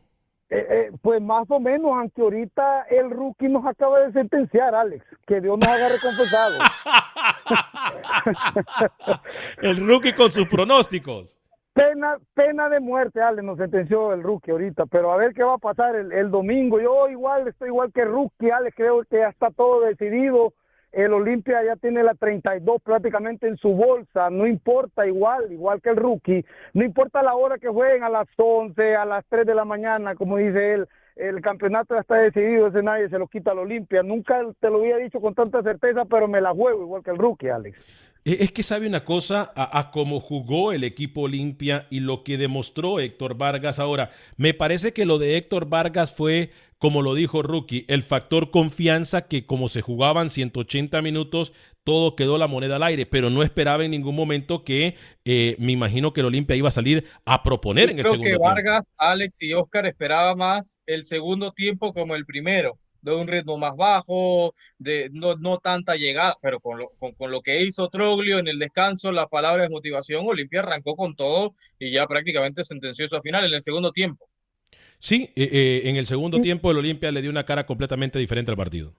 Eh, 0.52 0.68
eh, 0.70 0.92
pues 1.02 1.20
más 1.20 1.50
o 1.50 1.60
menos, 1.60 1.94
aunque 1.98 2.22
ahorita 2.22 2.84
el 2.92 3.10
rookie 3.10 3.48
nos 3.48 3.66
acaba 3.66 4.02
de 4.02 4.14
sentenciar, 4.14 4.76
Alex. 4.76 5.04
Que 5.26 5.42
Dios 5.42 5.58
nos 5.58 5.68
haga 5.68 5.90
recompensados. 5.90 6.60
El 9.64 9.78
rookie 9.78 10.14
con 10.14 10.32
sus 10.32 10.46
pronósticos. 10.46 11.36
Pena, 11.78 12.18
pena 12.34 12.70
de 12.70 12.80
muerte, 12.80 13.22
Alex, 13.22 13.44
nos 13.44 13.60
sentenció 13.60 14.12
el 14.12 14.24
rookie 14.24 14.50
ahorita. 14.50 14.88
Pero 14.88 15.12
a 15.12 15.18
ver 15.18 15.36
qué 15.36 15.44
va 15.44 15.54
a 15.54 15.60
pasar 15.60 15.96
el, 15.96 16.12
el 16.12 16.32
domingo. 16.32 16.82
Yo 16.82 17.08
igual 17.08 17.48
estoy 17.48 17.68
igual 17.68 17.94
que 17.94 18.02
el 18.02 18.10
rookie, 18.10 18.50
Alex. 18.50 18.76
Creo 18.76 19.04
que 19.04 19.18
ya 19.18 19.28
está 19.28 19.52
todo 19.52 19.82
decidido. 19.82 20.54
El 20.92 21.14
Olimpia 21.14 21.64
ya 21.64 21.76
tiene 21.76 22.02
la 22.02 22.16
32 22.16 22.82
prácticamente 22.82 23.48
en 23.48 23.58
su 23.58 23.76
bolsa. 23.76 24.32
No 24.32 24.48
importa, 24.48 25.06
igual, 25.06 25.52
igual 25.52 25.80
que 25.80 25.90
el 25.90 25.98
rookie. 25.98 26.44
No 26.74 26.84
importa 26.84 27.22
la 27.22 27.36
hora 27.36 27.60
que 27.60 27.68
jueguen, 27.68 28.04
a 28.04 28.10
las 28.10 28.28
11, 28.36 28.96
a 28.96 29.06
las 29.06 29.24
3 29.30 29.46
de 29.46 29.54
la 29.54 29.64
mañana, 29.64 30.16
como 30.16 30.38
dice 30.38 30.74
él. 30.74 30.88
El 31.16 31.42
campeonato 31.42 31.94
ya 31.94 32.02
está 32.02 32.16
decidido, 32.16 32.68
ese 32.68 32.82
nadie 32.82 33.10
se 33.10 33.20
lo 33.20 33.28
quita 33.28 33.52
al 33.52 33.60
Olimpia. 33.60 34.02
Nunca 34.02 34.42
te 34.60 34.70
lo 34.72 34.78
había 34.80 34.98
dicho 34.98 35.20
con 35.20 35.36
tanta 35.36 35.62
certeza, 35.62 36.06
pero 36.06 36.28
me 36.28 36.42
la 36.42 36.54
juego 36.54 36.82
igual 36.82 37.04
que 37.04 37.12
el 37.12 37.18
rookie, 37.20 37.50
Alex. 37.50 38.07
Eh, 38.28 38.38
Es 38.42 38.52
que 38.52 38.64
sabe 38.64 38.88
una 38.88 39.06
cosa, 39.06 39.52
a, 39.56 39.80
a 39.80 39.92
cómo 39.92 40.20
jugó 40.20 40.72
el 40.74 40.84
equipo 40.84 41.22
Olimpia 41.22 41.88
y 41.90 42.02
lo 42.02 42.24
que 42.24 42.38
demostró 42.38 43.00
Héctor 43.00 43.38
Vargas 43.38 43.80
ahora. 43.80 44.12
Me 44.36 44.54
parece 44.54 44.92
que 44.94 45.06
lo 45.06 45.18
de 45.18 45.38
Héctor 45.38 45.68
Vargas 45.70 46.14
fue, 46.14 46.52
como 46.78 47.02
lo 47.02 47.16
dijo 47.16 47.42
Rookie, 47.42 47.86
el 47.88 48.04
factor 48.04 48.52
confianza 48.52 49.28
que 49.28 49.46
como 49.46 49.70
se 49.70 49.82
jugaban 49.82 50.30
180 50.30 51.02
minutos, 51.02 51.54
todo 51.86 52.16
quedó 52.18 52.38
la 52.38 52.48
moneda 52.48 52.76
al 52.76 52.84
aire, 52.84 53.06
pero 53.06 53.30
no 53.30 53.44
esperaba 53.44 53.86
en 53.86 53.92
ningún 53.92 54.16
momento 54.16 54.64
que 54.66 54.96
eh, 55.26 55.56
me 55.60 55.72
imagino 55.72 56.12
que 56.14 56.20
el 56.22 56.28
Olimpia 56.28 56.56
iba 56.58 56.68
a 56.70 56.72
salir 56.72 57.06
a 57.26 57.44
proponer 57.44 57.90
en 57.92 58.00
el 58.00 58.04
Creo 58.04 58.12
segundo 58.12 58.32
que 58.32 58.38
tiempo. 58.40 58.46
Vargas, 58.46 58.84
Alex 58.98 59.42
y 59.42 59.54
Oscar 59.54 59.86
esperaba 59.86 60.36
más 60.36 60.80
el 60.86 61.04
segundo 61.06 61.52
tiempo 61.54 61.94
como 61.94 62.16
el 62.16 62.26
primero, 62.26 62.78
de 63.02 63.16
un 63.16 63.28
ritmo 63.28 63.58
más 63.58 63.76
bajo, 63.76 64.54
de 64.78 65.10
no, 65.14 65.36
no 65.36 65.58
tanta 65.58 65.96
llegada, 65.96 66.36
pero 66.42 66.60
con 66.60 66.78
lo, 66.80 66.90
con, 67.00 67.14
con 67.14 67.32
lo 67.32 67.42
que 67.42 67.62
hizo 67.62 67.90
Troglio 67.90 68.40
en 68.40 68.48
el 68.48 68.60
descanso, 68.60 69.12
las 69.12 69.28
palabras 69.28 69.68
de 69.68 69.74
motivación, 69.74 70.26
Olimpia 70.26 70.62
arrancó 70.62 70.96
con 70.96 71.16
todo 71.16 71.54
y 71.80 71.92
ya 71.92 72.06
prácticamente 72.08 72.64
sentenció 72.64 73.06
eso 73.06 73.18
a 73.18 73.22
final 73.22 73.46
en 73.46 73.54
el 73.54 73.62
segundo 73.62 73.92
tiempo. 73.92 74.28
Sí, 75.00 75.32
eh, 75.36 75.50
eh, 75.52 75.82
en 75.86 75.96
el 75.96 76.08
segundo 76.08 76.42
tiempo 76.42 76.72
el 76.72 76.78
Olimpia 76.78 77.12
le 77.12 77.22
dio 77.22 77.30
una 77.30 77.46
cara 77.46 77.66
completamente 77.66 78.18
diferente 78.18 78.52
al 78.52 78.58
partido. 78.58 78.94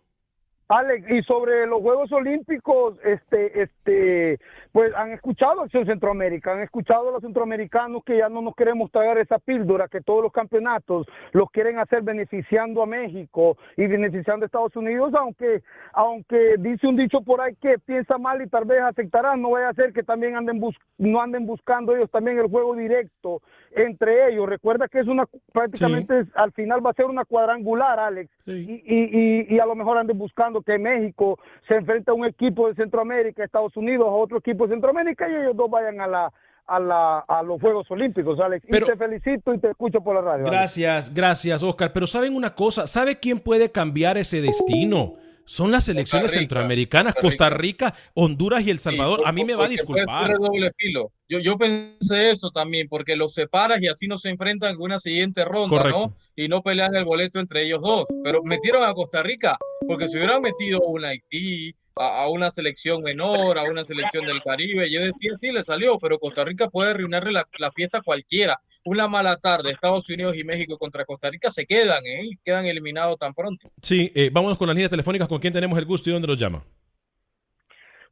Alex, 0.69 1.11
y 1.11 1.23
sobre 1.23 1.67
los 1.67 1.81
Juegos 1.81 2.13
Olímpicos, 2.13 2.99
este, 3.03 3.63
este, 3.63 4.39
pues 4.73 4.93
han 4.95 5.13
escuchado 5.13 5.63
Acción 5.63 5.87
Centroamérica, 5.87 6.53
han 6.53 6.61
escuchado 6.61 7.09
a 7.09 7.13
los 7.13 7.23
centroamericanos 7.23 8.05
que 8.05 8.19
ya 8.19 8.29
no 8.29 8.43
nos 8.43 8.55
queremos 8.55 8.91
tragar 8.91 9.19
esa 9.19 9.39
píldora, 9.39 9.89
que 9.89 10.01
todos 10.01 10.23
los 10.23 10.33
campeonatos 10.33 11.07
los 11.33 11.51
quieren 11.51 11.79
hacer 11.79 12.03
beneficiando 12.03 12.83
a 12.83 12.87
México 12.87 13.57
y 13.77 13.87
beneficiando 13.87 14.45
a 14.45 14.47
Estados 14.47 14.77
Unidos, 14.77 15.13
aunque, 15.15 15.63
aunque 15.93 16.57
dice 16.59 16.87
un 16.87 16.97
dicho 16.97 17.21
por 17.23 17.41
ahí 17.41 17.55
que 17.61 17.79
piensa 17.79 18.19
mal 18.19 18.43
y 18.43 18.49
tal 18.49 18.65
vez 18.65 18.81
aceptarán, 18.83 19.43
no 19.43 19.51
vaya 19.51 19.69
a 19.69 19.75
ser 19.75 19.93
que 19.93 20.03
también 20.03 20.37
anden 20.37 20.61
bus 20.61 20.77
no 20.99 21.21
anden 21.21 21.47
buscando 21.47 21.95
ellos 21.95 22.11
también 22.11 22.39
el 22.39 22.49
juego 22.49 22.75
directo 22.75 23.41
entre 23.71 24.29
ellos. 24.29 24.49
Recuerda 24.49 24.89
que 24.89 25.01
es 25.01 25.07
una, 25.07 25.25
prácticamente 25.53 26.25
al 26.35 26.53
final 26.53 26.85
va 26.85 26.91
a 26.91 26.95
ser 26.95 27.07
una 27.07 27.25
cuadrangular, 27.25 28.01
Alex, 28.01 28.31
y, 28.47 28.53
y, 28.53 28.83
y, 28.87 29.55
y 29.55 29.59
a 29.59 29.67
lo 29.67 29.75
mejor 29.75 29.99
anden 29.99 30.19
buscando 30.19 30.63
que 30.63 30.79
México 30.79 31.39
se 31.67 31.77
enfrente 31.77 32.11
a 32.11 32.15
un 32.15 32.25
equipo 32.25 32.69
de 32.69 32.75
Centroamérica, 32.75 33.45
Estados 33.45 33.77
Unidos, 33.77 34.07
a 34.07 34.11
otro 34.11 34.39
equipo 34.39 34.58
de 34.67 34.75
Centroamérica 34.75 35.29
y 35.29 35.35
ellos 35.35 35.57
dos 35.57 35.71
vayan 35.71 36.01
a 36.01 36.07
la 36.07 36.33
a, 36.71 36.79
la, 36.79 37.21
a 37.21 37.43
los 37.43 37.59
Juegos 37.63 37.91
Olímpicos, 37.91 38.39
Alex. 38.41 38.67
Pero- 38.69 38.85
y 38.87 38.91
te 38.91 38.97
felicito 38.97 39.55
y 39.55 39.59
te 39.59 39.71
escucho 39.71 40.03
por 40.03 40.15
la 40.17 40.21
radio. 40.21 40.47
Alex. 40.47 40.51
Gracias, 40.51 41.15
gracias, 41.15 41.63
Oscar. 41.63 41.95
Pero 41.95 42.07
¿saben 42.07 42.35
una 42.37 42.55
cosa? 42.55 42.87
¿Sabe 42.87 43.19
quién 43.19 43.39
puede 43.41 43.71
cambiar 43.73 44.19
ese 44.19 44.43
destino? 44.43 45.15
Son 45.47 45.71
las 45.71 45.85
selecciones 45.85 46.31
Rica, 46.31 46.41
centroamericanas, 46.41 47.15
Costa 47.15 47.49
Rica, 47.49 47.95
Honduras 48.13 48.67
y 48.67 48.71
El 48.71 48.81
Salvador. 48.81 49.23
A 49.25 49.33
mí 49.33 49.47
me 49.47 49.55
va 49.55 49.65
a 49.65 49.69
disculpar. 49.69 50.37
doble 50.39 50.71
filo. 50.77 51.11
Yo, 51.29 51.41
yo 51.41 51.59
pensé 51.59 52.31
eso 52.31 52.51
también, 52.51 52.89
porque 52.89 53.15
los 53.15 53.35
separas 53.35 53.83
y 53.83 53.87
así 53.87 54.09
no 54.09 54.17
se 54.17 54.31
enfrentan 54.31 54.71
en 54.75 54.81
una 54.81 54.99
siguiente 54.99 55.45
ronda, 55.45 55.77
Correcto. 55.77 55.99
¿no? 55.99 56.15
Y 56.35 56.49
no 56.49 56.63
pelean 56.63 56.95
el 56.97 57.05
boleto 57.05 57.39
entre 57.39 57.67
ellos 57.67 57.83
dos. 57.83 58.07
Pero 58.25 58.43
metieron 58.43 58.83
a 58.89 58.95
Costa 58.95 59.23
Rica, 59.23 59.59
porque 59.87 60.09
si 60.09 60.17
hubieran 60.17 60.41
metido 60.41 60.79
a 60.83 60.89
un 60.89 61.05
Haití, 61.05 61.75
a, 61.97 62.23
a 62.23 62.29
una 62.31 62.49
selección 62.51 63.03
menor, 63.03 63.59
a 63.59 63.65
una 63.65 63.85
selección 63.85 64.25
del 64.25 64.43
Caribe, 64.43 64.91
yo 64.91 65.01
decía, 65.03 65.33
sí, 65.39 65.53
le 65.53 65.63
salió, 65.63 65.99
pero 65.99 66.19
Costa 66.19 66.45
Rica 66.45 66.69
puede 66.69 66.93
arruinarle 66.93 67.33
la, 67.33 67.47
la 67.59 67.71
fiesta 67.73 67.99
a 67.99 68.03
cualquiera. 68.03 68.59
Una 68.87 69.07
mala 69.07 69.37
tarde, 69.37 69.71
Estados 69.71 70.09
Unidos 70.09 70.35
y 70.35 70.45
México 70.45 70.79
contra 70.79 71.05
Costa 71.05 71.31
Rica 71.31 71.51
se 71.51 71.67
quedan, 71.67 72.07
¿eh? 72.07 72.23
Y 72.25 72.37
quedan 72.43 72.65
eliminados 72.65 73.19
tan 73.19 73.35
pronto. 73.35 73.71
Sí, 73.83 74.11
eh, 74.15 74.31
vámonos 74.33 74.57
con 74.57 74.67
las 74.67 74.75
líneas 74.75 74.91
telefónicas. 74.91 75.29
¿Con 75.29 75.41
quién 75.41 75.53
tenemos 75.53 75.79
el 75.79 75.85
gusto 75.85 76.09
y 76.09 76.15
dónde 76.15 76.29
nos 76.29 76.39
llama? 76.39 76.65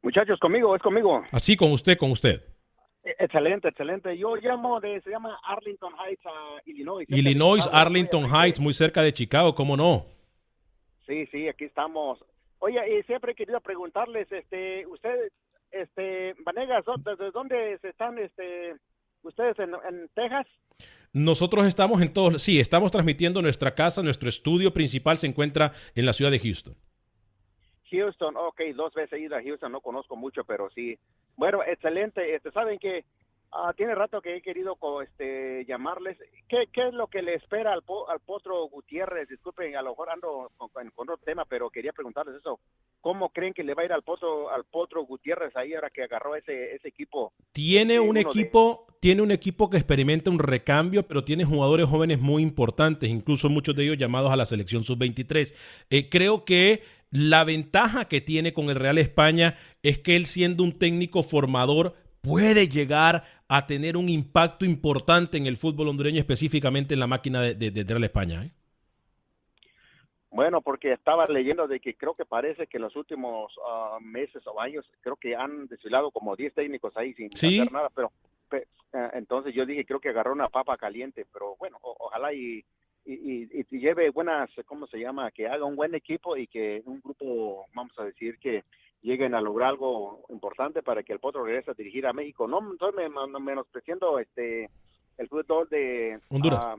Muchachos, 0.03 0.39
conmigo, 0.39 0.75
es 0.75 0.81
conmigo. 0.83 1.23
Así, 1.31 1.57
con 1.57 1.71
usted, 1.71 1.97
con 1.97 2.11
usted. 2.11 2.43
Excelente, 3.19 3.69
excelente. 3.69 4.17
Yo 4.17 4.35
llamo 4.35 4.79
de, 4.79 4.99
se 5.01 5.09
llama 5.09 5.39
Arlington 5.43 5.93
Heights, 5.99 6.23
ah, 6.25 6.57
Illinois. 6.65 7.05
Illinois, 7.09 7.63
Chicago. 7.63 7.77
Arlington 7.77 8.25
Heights, 8.35 8.59
muy 8.59 8.73
cerca 8.73 9.01
de 9.01 9.13
Chicago, 9.13 9.55
¿cómo 9.55 9.77
no? 9.77 10.05
Sí, 11.05 11.25
sí, 11.31 11.47
aquí 11.47 11.65
estamos. 11.65 12.19
Oye, 12.59 12.79
y 12.99 13.03
siempre 13.03 13.31
he 13.31 13.35
querido 13.35 13.61
preguntarles, 13.61 14.29
este, 14.31 14.85
usted, 14.87 15.31
este, 15.71 16.33
Vanegas, 16.43 16.83
¿dó- 16.85 16.97
¿desde 16.97 17.31
dónde 17.31 17.77
se 17.81 17.89
están, 17.89 18.17
este, 18.19 18.75
ustedes 19.23 19.57
en, 19.59 19.71
en 19.89 20.09
Texas? 20.13 20.47
Nosotros 21.13 21.65
estamos 21.65 22.01
en 22.01 22.11
todos, 22.13 22.41
sí, 22.43 22.59
estamos 22.59 22.91
transmitiendo 22.91 23.41
nuestra 23.41 23.73
casa, 23.73 24.03
nuestro 24.03 24.27
estudio 24.27 24.73
principal 24.73 25.17
se 25.17 25.27
encuentra 25.27 25.71
en 25.95 26.05
la 26.05 26.13
ciudad 26.13 26.31
de 26.31 26.39
Houston. 26.39 26.75
Houston, 27.89 28.35
ok, 28.37 28.61
dos 28.75 28.93
veces 28.93 29.13
he 29.13 29.23
ido 29.23 29.35
a 29.35 29.43
Houston, 29.43 29.71
no 29.71 29.81
conozco 29.81 30.15
mucho, 30.15 30.43
pero 30.43 30.69
sí. 30.69 30.97
Bueno, 31.35 31.63
excelente. 31.63 32.35
Este, 32.35 32.51
Saben 32.51 32.79
que 32.79 33.05
ah, 33.51 33.73
tiene 33.75 33.95
rato 33.95 34.21
que 34.21 34.35
he 34.37 34.41
querido 34.41 34.75
co- 34.75 35.01
este, 35.01 35.65
llamarles. 35.65 36.17
¿Qué, 36.49 36.65
¿Qué 36.71 36.87
es 36.87 36.93
lo 36.93 37.07
que 37.07 37.21
le 37.21 37.35
espera 37.35 37.73
al, 37.73 37.81
po- 37.83 38.09
al 38.09 38.19
Potro 38.19 38.67
Gutiérrez? 38.69 39.27
Disculpen, 39.29 39.75
a 39.75 39.81
lo 39.81 39.91
mejor 39.91 40.09
ando 40.09 40.51
con, 40.57 40.69
con- 40.69 40.89
con 40.91 41.09
otro 41.09 41.23
tema, 41.25 41.45
pero 41.45 41.69
quería 41.69 41.91
preguntarles 41.93 42.35
eso. 42.35 42.59
¿Cómo 43.01 43.29
creen 43.29 43.53
que 43.53 43.63
le 43.63 43.73
va 43.73 43.83
a 43.83 43.85
ir 43.85 43.93
al 43.93 44.03
Potro, 44.03 44.49
al 44.49 44.63
Potro 44.65 45.03
Gutiérrez 45.05 45.55
ahí 45.55 45.73
ahora 45.73 45.89
que 45.89 46.03
agarró 46.03 46.35
ese, 46.35 46.75
ese 46.75 46.87
equipo? 46.87 47.33
Tiene 47.51 47.93
Sí, 47.95 47.99
un 47.99 48.09
uno 48.09 48.19
de- 48.19 48.25
equipo, 48.25 48.85
tiene 48.99 49.21
un 49.21 49.31
equipo 49.31 49.69
que 49.69 49.77
experimenta 49.77 50.29
un 50.29 50.39
recambio, 50.39 51.03
pero 51.07 51.23
tiene 51.23 51.45
jugadores 51.45 51.87
jóvenes 51.87 52.19
muy 52.19 52.43
importantes, 52.43 53.09
incluso 53.09 53.49
muchos 53.49 53.75
de 53.75 53.83
ellos 53.83 53.97
llamados 53.97 54.31
a 54.31 54.35
la 54.35 54.45
selección 54.45 54.83
sub-23. 54.83 55.53
Eh, 55.89 56.09
creo 56.09 56.43
que 56.45 56.81
la 57.09 57.45
ventaja 57.45 58.05
que 58.09 58.19
tiene 58.19 58.51
con 58.53 58.69
el 58.69 58.75
Real 58.75 58.97
España 58.97 59.55
es 59.83 59.97
que 59.99 60.17
él 60.17 60.25
siendo 60.25 60.61
un 60.63 60.77
técnico 60.77 61.23
formador 61.23 61.93
puede 62.27 62.67
llegar 62.67 63.23
a 63.47 63.65
tener 63.65 63.95
un 63.97 64.09
impacto 64.09 64.65
importante 64.65 65.37
en 65.37 65.45
el 65.45 65.57
fútbol 65.57 65.87
hondureño, 65.87 66.19
específicamente 66.19 66.93
en 66.93 66.99
la 66.99 67.07
máquina 67.07 67.41
de, 67.41 67.55
de- 67.55 67.71
de 67.71 67.83
Real 67.83 68.03
España. 68.03 68.43
¿eh? 68.43 68.51
Bueno, 70.29 70.61
porque 70.61 70.91
estaba 70.93 71.25
leyendo 71.27 71.67
de 71.67 71.79
que 71.79 71.95
creo 71.95 72.13
que 72.13 72.25
parece 72.25 72.67
que 72.67 72.77
en 72.77 72.83
los 72.83 72.95
últimos 72.95 73.51
ah, 73.67 73.97
meses 74.01 74.45
o 74.45 74.59
años, 74.59 74.85
creo 75.01 75.15
que 75.15 75.35
han 75.35 75.67
desfilado 75.67 76.11
como 76.11 76.35
10 76.35 76.53
técnicos 76.53 76.95
ahí 76.97 77.13
sin 77.13 77.29
Sí. 77.35 77.59
hacer 77.59 77.71
nada, 77.71 77.89
pero 77.95 78.11
pe- 78.49 78.67
eh, 78.93 79.09
entonces 79.13 79.55
yo 79.55 79.65
dije, 79.65 79.85
creo 79.85 79.99
que 79.99 80.09
agarró 80.09 80.33
una 80.33 80.49
papa 80.49 80.77
caliente, 80.77 81.25
pero 81.31 81.55
bueno, 81.57 81.77
o- 81.81 81.95
ojalá 81.99 82.33
y, 82.33 82.63
y, 83.05 83.13
y- 83.13 83.65
y 83.71 83.79
lleve 83.79 84.09
buenas, 84.09 84.49
¿cómo 84.65 84.85
se 84.87 84.99
llama? 84.99 85.31
Que 85.31 85.47
haga 85.47 85.63
un 85.65 85.77
buen 85.77 85.95
equipo 85.95 86.35
y 86.35 86.45
que 86.47 86.83
un 86.85 86.99
grupo, 87.01 87.65
vamos 87.73 87.97
a 87.97 88.03
decir, 88.03 88.37
que 88.37 88.63
lleguen 89.01 89.35
a 89.35 89.41
lograr 89.41 89.69
algo 89.69 90.25
importante 90.29 90.81
para 90.83 91.03
que 91.03 91.13
el 91.13 91.19
Potro 91.19 91.43
regrese 91.45 91.71
a 91.71 91.75
dirigir 91.75 92.05
a 92.07 92.13
México. 92.13 92.47
No 92.47 92.73
estoy 92.73 92.93
me- 92.93 93.09
me- 93.09 93.39
menospreciando 93.39 94.19
este, 94.19 94.69
el 95.17 95.27
fútbol 95.29 95.67
de 95.69 96.19
Honduras. 96.29 96.59
ah, 96.61 96.75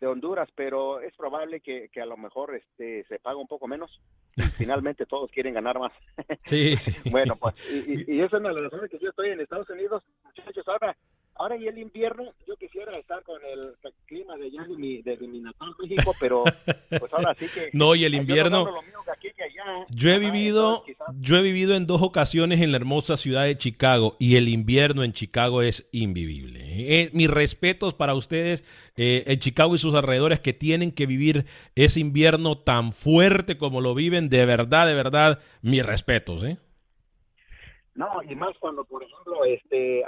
de 0.00 0.06
Honduras, 0.08 0.48
pero 0.54 1.00
es 1.00 1.14
probable 1.16 1.60
que, 1.60 1.88
que 1.90 2.00
a 2.00 2.06
lo 2.06 2.16
mejor 2.16 2.54
este 2.54 3.04
se 3.04 3.18
paga 3.20 3.36
un 3.36 3.46
poco 3.46 3.68
menos. 3.68 4.00
Finalmente 4.58 5.06
todos 5.06 5.30
quieren 5.30 5.54
ganar 5.54 5.78
más. 5.78 5.92
Sí, 6.44 6.76
sí. 6.76 6.92
Bueno, 7.10 7.36
pues, 7.36 7.54
y, 7.70 8.12
y, 8.12 8.16
y 8.16 8.20
esa 8.20 8.36
es 8.36 8.40
una 8.40 8.48
de 8.48 8.54
las 8.60 8.64
razones 8.72 8.90
que 8.90 8.98
yo 8.98 9.10
estoy 9.10 9.30
en 9.30 9.40
Estados 9.40 9.70
Unidos, 9.70 10.02
muchachos. 10.24 10.66
Ahora, 10.68 10.96
ahora 11.36 11.56
y 11.56 11.66
el 11.66 11.78
invierno, 11.78 12.32
yo 12.46 12.56
quisiera 12.56 12.92
estar 12.92 13.22
con 13.24 13.40
el 13.44 13.74
clima 14.06 14.36
de 14.36 14.46
allá 14.46 14.62
de 14.68 14.76
mi, 14.76 15.02
de, 15.02 15.16
de 15.16 15.26
mi 15.28 15.40
natal 15.40 15.68
México, 15.80 16.14
pero 16.20 16.44
pues 16.88 17.12
ahora 17.12 17.34
sí 17.38 17.46
que. 17.52 17.70
No, 17.72 17.94
y 17.94 18.04
el 18.04 18.14
invierno- 18.14 18.66
que 19.20 19.32
que 19.32 19.42
allá. 19.44 19.86
Yo 19.90 20.10
he 20.10 20.18
vivido, 20.18 20.84
entonces, 20.86 21.16
yo 21.20 21.36
he 21.36 21.42
vivido 21.42 21.74
en 21.76 21.86
dos 21.86 22.02
ocasiones 22.02 22.60
en 22.60 22.70
la 22.72 22.76
hermosa 22.76 23.16
ciudad 23.16 23.44
de 23.44 23.56
Chicago 23.56 24.14
y 24.18 24.36
el 24.36 24.48
invierno 24.48 25.02
en 25.02 25.12
Chicago 25.12 25.62
es 25.62 25.88
invivible. 25.92 26.60
Eh, 26.64 27.10
mis 27.12 27.30
respetos 27.30 27.94
para 27.94 28.14
ustedes 28.14 28.64
eh, 28.96 29.24
en 29.26 29.38
Chicago 29.38 29.74
y 29.74 29.78
sus 29.78 29.94
alrededores 29.94 30.40
que 30.40 30.52
tienen 30.52 30.92
que 30.92 31.06
vivir 31.06 31.46
ese 31.74 32.00
invierno 32.00 32.58
tan 32.58 32.92
fuerte 32.92 33.56
como 33.56 33.80
lo 33.80 33.94
viven. 33.94 34.28
De 34.28 34.44
verdad, 34.46 34.86
de 34.86 34.94
verdad, 34.94 35.38
mis 35.62 35.84
respetos. 35.84 36.44
¿eh? 36.44 36.58
No, 37.94 38.08
y 38.28 38.34
más 38.34 38.56
cuando, 38.58 38.84
por 38.84 39.02
ejemplo, 39.04 39.44
este, 39.44 40.02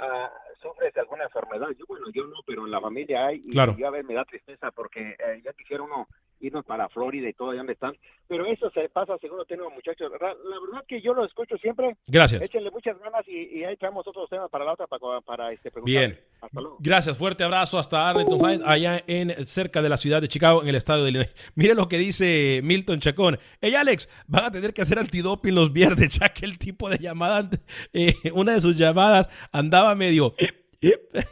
sufres 0.61 0.93
de 0.93 1.01
alguna 1.01 1.23
enfermedad. 1.25 1.67
Yo, 1.77 1.85
bueno, 1.87 2.07
yo 2.13 2.25
no, 2.25 2.37
pero 2.45 2.65
en 2.65 2.71
la 2.71 2.81
familia 2.81 3.27
hay. 3.27 3.41
Y 3.43 3.51
Claro. 3.51 3.75
yo 3.77 3.87
a 3.87 3.91
veces 3.91 4.07
me 4.07 4.13
da 4.15 4.25
tristeza 4.25 4.71
porque 4.71 5.15
eh, 5.19 5.41
ya 5.43 5.53
quisiera 5.53 5.83
uno 5.83 6.07
irnos 6.39 6.65
para 6.65 6.87
Florida 6.89 7.27
y 7.29 7.33
todo, 7.33 7.49
allá 7.51 7.59
donde 7.59 7.73
están. 7.73 7.95
Pero 8.27 8.45
eso 8.45 8.69
se 8.71 8.89
pasa 8.89 9.17
según 9.19 9.43
tengo 9.47 9.69
muchachos. 9.71 10.11
Ra- 10.19 10.33
La 10.33 10.59
verdad 10.59 10.85
que 10.87 11.01
yo 11.01 11.13
lo 11.13 11.25
escucho 11.25 11.57
siempre. 11.57 11.95
Gracias. 12.07 12.41
Échenle 12.41 12.69
muchas 12.71 12.99
ganas 12.99 13.27
y, 13.27 13.59
y 13.59 13.63
ahí 13.63 13.75
traemos 13.77 14.05
otros 14.07 14.29
temas 14.29 14.49
para 14.49 14.65
la 14.65 14.73
otra, 14.73 14.87
para, 14.87 15.21
para 15.21 15.51
este, 15.51 15.71
preguntar. 15.71 15.99
Bien. 15.99 16.19
Hasta 16.41 16.61
luego. 16.61 16.77
Gracias, 16.79 17.17
fuerte 17.17 17.43
abrazo 17.43 17.79
hasta 17.79 18.09
Arlington 18.09 18.39
Heights, 18.45 18.63
allá 18.65 19.03
en 19.07 19.45
cerca 19.45 19.81
de 19.81 19.89
la 19.89 19.97
ciudad 19.97 20.21
de 20.21 20.27
Chicago, 20.27 20.61
en 20.61 20.67
el 20.69 20.75
estado 20.75 21.03
de 21.03 21.09
Illinois. 21.09 21.33
Mire 21.55 21.73
lo 21.73 21.87
que 21.87 21.97
dice 21.97 22.61
Milton 22.63 22.99
Chacón. 22.99 23.39
Hey 23.61 23.75
Alex, 23.75 24.07
van 24.27 24.45
a 24.45 24.51
tener 24.51 24.73
que 24.73 24.81
hacer 24.81 24.99
antidoping 24.99 25.55
los 25.55 25.71
viernes, 25.73 26.09
ya 26.19 26.29
que 26.29 26.45
el 26.45 26.57
tipo 26.59 26.89
de 26.89 26.97
llamada, 26.99 27.49
eh, 27.93 28.13
una 28.33 28.53
de 28.53 28.61
sus 28.61 28.75
llamadas 28.77 29.29
andaba 29.51 29.95
medio. 29.95 30.33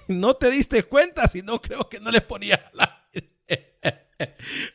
No 0.08 0.34
te 0.34 0.50
diste 0.50 0.82
cuenta, 0.84 1.28
si 1.28 1.44
no 1.44 1.62
creo 1.62 1.88
que 1.88 2.00
no 2.00 2.10
les 2.10 2.24
ponía 2.24 2.60
la. 2.74 3.04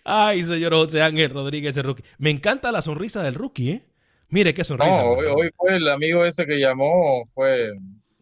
Ay, 0.04 0.42
señor 0.44 0.72
José 0.74 1.02
Ángel 1.02 1.30
Rodríguez, 1.30 1.76
el 1.76 1.84
rookie. 1.84 2.04
Me 2.18 2.30
encanta 2.30 2.72
la 2.72 2.82
sonrisa 2.82 3.22
del 3.22 3.34
rookie, 3.34 3.70
¿eh? 3.70 3.84
Mire 4.28 4.54
qué 4.54 4.64
sonrisa. 4.64 5.02
No, 5.02 5.10
hoy, 5.12 5.26
hoy 5.34 5.50
fue 5.56 5.76
el 5.76 5.88
amigo 5.88 6.24
ese 6.24 6.46
que 6.46 6.58
llamó, 6.60 7.24
fue, 7.34 7.70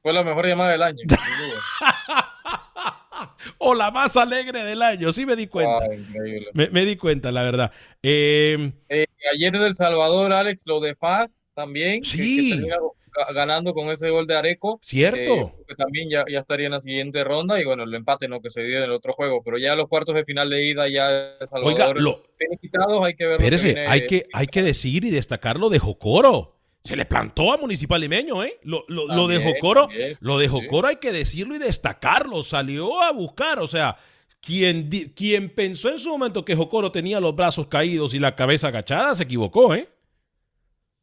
fue 0.03 0.13
la 0.13 0.23
mejor 0.23 0.47
llamada 0.47 0.73
del 0.73 0.83
año. 0.83 0.99
o 3.59 3.75
la 3.75 3.91
más 3.91 4.17
alegre 4.17 4.63
del 4.65 4.81
año, 4.83 5.13
sí 5.13 5.27
me 5.27 5.37
di 5.37 5.47
cuenta. 5.49 5.79
Ay. 5.91 6.07
Me, 6.55 6.71
me 6.71 6.85
di 6.85 6.97
cuenta, 6.97 7.33
la 7.33 7.43
verdad. 7.43 7.73
Eh, 8.03 8.73
Eh, 8.89 9.07
ayer 9.35 9.53
desde 9.53 9.67
El 9.67 9.75
Salvador, 9.75 10.33
Alex, 10.33 10.63
lo 10.67 10.81
de 10.81 10.95
Faz 10.95 11.45
también, 11.55 12.05
Sí. 12.05 12.51
que, 12.51 12.55
termina 12.57 12.77
ga- 12.77 12.93
ganando 13.35 13.75
con 13.75 13.89
ese 13.89 14.11
gol 14.11 14.27
de 14.27 14.37
Areco. 14.37 14.79
Cierto. 14.83 15.19
eh, 15.19 15.53
que 15.69 15.75
también 15.75 16.09
ya, 16.11 16.25
ya 16.31 16.41
estaría 16.41 16.67
en 16.67 16.73
la 16.73 16.81
siguiente 16.81 17.25
ronda 17.25 17.61
y 17.61 17.65
bueno, 17.65 17.85
el 17.85 17.95
empate 17.95 18.29
no 18.29 18.41
que 18.41 18.51
se 18.51 18.63
dio 18.63 18.79
en 18.79 18.85
el 18.85 18.93
otro 18.93 19.13
juego, 19.13 19.43
pero 19.45 19.59
ya 19.59 19.75
los 19.75 19.89
cuartos 19.89 20.15
de 20.15 20.25
final 20.25 20.51
de 20.51 20.67
ida 20.67 20.89
ya 20.89 21.37
Salvador 21.47 21.73
Oiga, 21.73 21.93
lo- 21.95 22.19
finiquitados, 22.37 23.05
hay 23.05 23.15
que 23.15 23.27
ver 23.27 23.39
que 23.39 23.45
espérese, 23.45 23.81
hay 23.87 24.07
que, 24.07 24.23
hay 24.33 24.47
que 24.47 24.63
decir 24.63 25.05
y 25.05 25.11
destacar 25.11 25.59
lo 25.59 25.69
de 25.71 25.79
Jocoro. 25.79 26.55
Se 26.85 26.97
le 26.97 27.05
plantó 27.05 27.53
a 27.53 27.59
Municipal 27.59 28.01
Limeño, 28.01 28.43
¿eh? 28.45 28.59
Lo, 28.63 28.85
lo- 28.89 29.07
lo 29.09 29.27
de 29.27 29.45
Jocoro, 29.45 29.89
también, 29.89 30.17
lo 30.21 30.39
de 30.39 30.47
sí. 30.47 30.53
Jocoro 30.53 30.89
hay 30.89 30.97
que 30.97 31.13
decirlo 31.13 31.55
y 31.55 31.59
destacarlo. 31.59 32.43
Salió 32.45 33.03
a 33.03 33.13
buscar, 33.13 33.59
o 33.59 33.67
sea, 33.69 33.97
quien, 34.41 34.89
quien 35.15 35.51
pensó 35.55 35.91
en 35.91 35.99
su 35.99 36.09
momento 36.09 36.45
que 36.45 36.55
Jocoro 36.55 36.91
tenía 36.93 37.21
los 37.21 37.35
brazos 37.35 37.67
caídos 37.67 38.15
y 38.15 38.19
la 38.19 38.35
cabeza 38.35 38.69
agachada, 38.69 39.15
se 39.15 39.25
equivocó, 39.25 39.75
¿eh? 39.75 39.89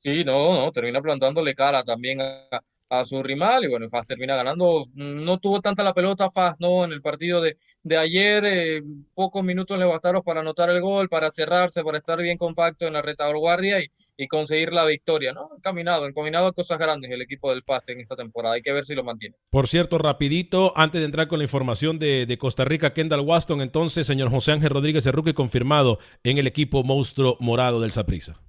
Sí, 0.06 0.24
no, 0.24 0.53
no, 0.53 0.72
termina 0.72 1.01
plantándole 1.01 1.56
cara 1.56 1.84
también 1.84 2.22
a, 2.22 2.62
a 2.89 3.03
su 3.03 3.24
rival 3.24 3.64
y 3.64 3.68
bueno, 3.70 3.89
Faz 3.89 4.06
termina 4.06 4.36
ganando. 4.36 4.86
No 4.93 5.39
tuvo 5.39 5.62
tanta 5.62 5.82
la 5.84 5.95
pelota 5.95 6.30
Faz, 6.30 6.60
¿no? 6.60 6.86
En 6.86 6.91
el 6.91 7.01
partido 7.01 7.41
de, 7.41 7.58
de 7.82 7.97
ayer, 7.97 8.45
eh, 8.45 8.84
pocos 9.16 9.43
minutos 9.43 9.80
le 9.80 9.86
bastaron 9.86 10.22
para 10.22 10.41
anotar 10.41 10.70
el 10.70 10.80
gol, 10.80 11.10
para 11.10 11.32
cerrarse, 11.32 11.84
para 11.84 11.97
estar 11.97 12.22
bien 12.22 12.38
compacto 12.38 12.86
en 12.86 12.93
la 12.93 13.01
retaguardia 13.01 13.80
y, 13.80 13.88
y 14.16 14.28
conseguir 14.28 14.72
la 14.74 14.86
victoria, 14.86 15.34
¿no? 15.34 15.49
Encaminado, 15.58 16.06
encaminado 16.06 16.45
a 16.45 16.53
cosas 16.53 16.78
grandes 16.78 17.10
el 17.10 17.24
equipo 17.24 17.49
del 17.49 17.64
Faz 17.64 17.89
en 17.89 17.99
esta 17.99 18.16
temporada. 18.16 18.53
Hay 18.53 18.62
que 18.62 18.74
ver 18.74 18.86
si 18.86 18.93
lo 18.93 19.03
mantiene. 19.03 19.36
Por 19.49 19.68
cierto, 19.68 19.97
rapidito, 19.97 20.72
antes 20.76 21.01
de 21.01 21.06
entrar 21.06 21.28
con 21.28 21.39
la 21.39 21.45
información 21.45 21.97
de, 21.97 22.28
de 22.28 22.38
Costa 22.38 22.64
Rica, 22.64 22.93
Kendall 22.93 23.22
Waston, 23.22 23.60
entonces, 23.60 24.06
señor 24.06 24.30
José 24.30 24.51
Ángel 24.51 24.70
Rodríguez, 24.70 25.03
rookie 25.08 25.34
confirmado 25.34 25.97
en 26.24 26.38
el 26.38 26.45
equipo 26.45 26.84
monstruo 26.84 27.38
morado 27.39 27.82
del 27.82 27.91
Saprissa. 27.91 28.44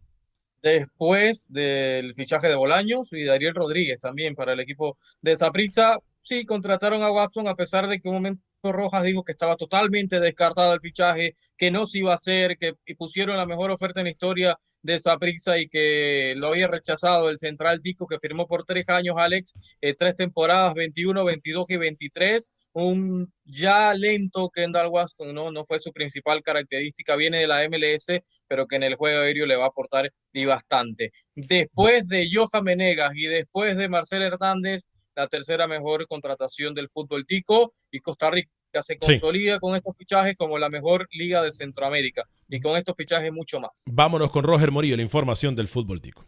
Después 0.70 1.46
del 1.50 2.14
fichaje 2.14 2.48
de 2.48 2.56
Bolaños 2.56 3.12
y 3.12 3.22
de 3.22 3.32
Ariel 3.32 3.54
Rodríguez 3.54 4.00
también 4.00 4.34
para 4.34 4.52
el 4.52 4.60
equipo 4.60 4.96
de 5.20 5.36
Saprissa. 5.36 5.98
Sí, 6.20 6.44
contrataron 6.44 7.02
a 7.02 7.10
Watson 7.10 7.48
a 7.48 7.54
pesar 7.54 7.88
de 7.88 8.00
que 8.00 8.08
un 8.08 8.14
momento 8.16 8.42
Rojas 8.72 9.02
dijo 9.04 9.24
que 9.24 9.32
estaba 9.32 9.56
totalmente 9.56 10.20
descartado 10.20 10.72
el 10.74 10.80
fichaje, 10.80 11.36
que 11.56 11.70
no 11.70 11.86
se 11.86 11.98
iba 11.98 12.12
a 12.12 12.16
hacer, 12.16 12.56
que 12.58 12.74
pusieron 12.96 13.36
la 13.36 13.46
mejor 13.46 13.70
oferta 13.70 14.00
en 14.00 14.04
la 14.04 14.10
historia 14.10 14.58
de 14.86 14.98
Saprissa 14.98 15.58
y 15.58 15.68
que 15.68 16.34
lo 16.36 16.48
había 16.48 16.68
rechazado 16.68 17.28
el 17.28 17.38
central 17.38 17.80
Tico 17.82 18.06
que 18.06 18.18
firmó 18.18 18.46
por 18.46 18.64
tres 18.64 18.88
años, 18.88 19.16
Alex, 19.18 19.54
eh, 19.80 19.94
tres 19.94 20.14
temporadas, 20.16 20.74
21, 20.74 21.24
22 21.24 21.66
y 21.68 21.76
23. 21.76 22.50
Un 22.72 23.32
ya 23.44 23.94
lento 23.94 24.50
Kendall 24.50 24.88
Watson, 24.88 25.34
¿no? 25.34 25.50
No 25.50 25.64
fue 25.64 25.80
su 25.80 25.92
principal 25.92 26.42
característica, 26.42 27.16
viene 27.16 27.40
de 27.40 27.46
la 27.46 27.68
MLS, 27.68 28.22
pero 28.46 28.66
que 28.66 28.76
en 28.76 28.84
el 28.84 28.94
juego 28.94 29.20
aéreo 29.20 29.46
le 29.46 29.56
va 29.56 29.64
a 29.64 29.68
aportar 29.68 30.12
y 30.32 30.44
bastante. 30.44 31.10
Después 31.34 32.08
de 32.08 32.28
Johan 32.32 32.64
Menegas 32.64 33.12
y 33.14 33.26
después 33.26 33.76
de 33.76 33.88
Marcel 33.88 34.22
Hernández, 34.22 34.88
la 35.16 35.26
tercera 35.26 35.66
mejor 35.66 36.06
contratación 36.06 36.74
del 36.74 36.88
fútbol 36.88 37.26
tico 37.26 37.72
y 37.90 38.00
Costa 38.00 38.30
Rica 38.30 38.50
se 38.80 38.98
Sí. 39.00 39.18
consolida 39.18 39.58
con 39.58 39.74
estos 39.74 39.96
fichajes 39.96 40.36
como 40.36 40.58
la 40.58 40.68
mejor 40.68 41.08
liga 41.12 41.42
de 41.42 41.50
Centroamérica 41.50 42.24
y 42.46 42.60
con 42.60 42.76
estos 42.76 42.94
fichajes 42.94 43.32
mucho 43.32 43.58
más. 43.58 43.82
Vámonos 43.86 44.30
con 44.30 44.44
Roger 44.44 44.70
Morillo, 44.70 44.96
la 44.96 45.02
información 45.02 45.56
del 45.56 45.66
fútbol 45.68 46.02
tico. 46.02 46.26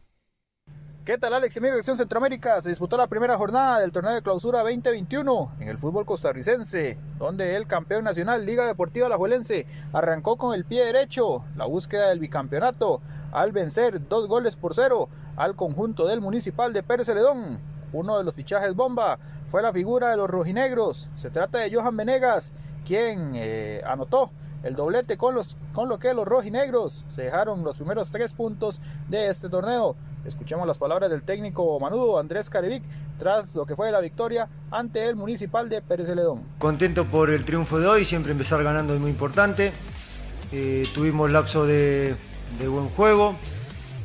¿Qué 1.04 1.18
tal 1.18 1.34
Alex? 1.34 1.56
Amigo 1.58 1.72
de 1.74 1.78
Acción 1.80 1.96
Centroamérica, 1.98 2.60
se 2.62 2.68
disputó 2.70 2.96
la 2.96 3.06
primera 3.06 3.36
jornada 3.36 3.80
del 3.80 3.92
torneo 3.92 4.12
de 4.14 4.22
clausura 4.22 4.60
2021 4.62 5.56
en 5.60 5.68
el 5.68 5.78
fútbol 5.78 6.04
costarricense, 6.06 6.98
donde 7.18 7.56
el 7.56 7.66
campeón 7.66 8.04
nacional 8.04 8.44
Liga 8.46 8.66
Deportiva 8.66 9.06
Alajuelense 9.06 9.66
arrancó 9.92 10.36
con 10.36 10.54
el 10.54 10.64
pie 10.64 10.84
derecho 10.84 11.44
la 11.56 11.64
búsqueda 11.66 12.08
del 12.08 12.18
bicampeonato 12.20 13.00
al 13.32 13.52
vencer 13.52 14.06
dos 14.08 14.26
goles 14.28 14.56
por 14.56 14.74
cero 14.74 15.08
al 15.36 15.54
conjunto 15.56 16.06
del 16.06 16.20
Municipal 16.22 16.72
de 16.72 16.82
Pérez 16.82 17.06
Celedón. 17.06 17.58
Uno 17.92 18.18
de 18.18 18.24
los 18.24 18.34
fichajes 18.34 18.74
bomba 18.74 19.18
fue 19.48 19.62
la 19.62 19.72
figura 19.72 20.10
de 20.10 20.16
los 20.16 20.28
rojinegros, 20.28 21.08
se 21.14 21.30
trata 21.30 21.58
de 21.58 21.74
Johan 21.74 21.96
Venegas, 21.96 22.52
quien 22.86 23.32
eh, 23.34 23.82
anotó 23.86 24.30
el 24.62 24.74
doblete 24.74 25.16
con, 25.16 25.34
los, 25.34 25.56
con 25.72 25.88
lo 25.88 25.98
que 25.98 26.12
los 26.12 26.26
rojinegros 26.26 27.04
se 27.14 27.22
dejaron 27.22 27.62
los 27.62 27.76
primeros 27.76 28.10
tres 28.10 28.32
puntos 28.32 28.80
de 29.08 29.28
este 29.28 29.48
torneo. 29.48 29.94
Escuchemos 30.24 30.66
las 30.66 30.78
palabras 30.78 31.10
del 31.10 31.22
técnico 31.22 31.78
manudo 31.78 32.18
Andrés 32.18 32.50
Carevic 32.50 32.82
tras 33.18 33.54
lo 33.54 33.64
que 33.64 33.76
fue 33.76 33.90
la 33.90 34.00
victoria 34.00 34.48
ante 34.70 35.08
el 35.08 35.16
municipal 35.16 35.68
de 35.68 35.80
Pérez 35.80 36.08
Celedón. 36.08 36.42
Contento 36.58 37.06
por 37.06 37.30
el 37.30 37.44
triunfo 37.44 37.78
de 37.78 37.86
hoy, 37.86 38.04
siempre 38.04 38.32
empezar 38.32 38.62
ganando 38.62 38.94
es 38.94 39.00
muy 39.00 39.10
importante. 39.10 39.72
Eh, 40.52 40.86
tuvimos 40.94 41.30
lapso 41.30 41.66
de, 41.66 42.16
de 42.58 42.68
buen 42.68 42.88
juego, 42.88 43.36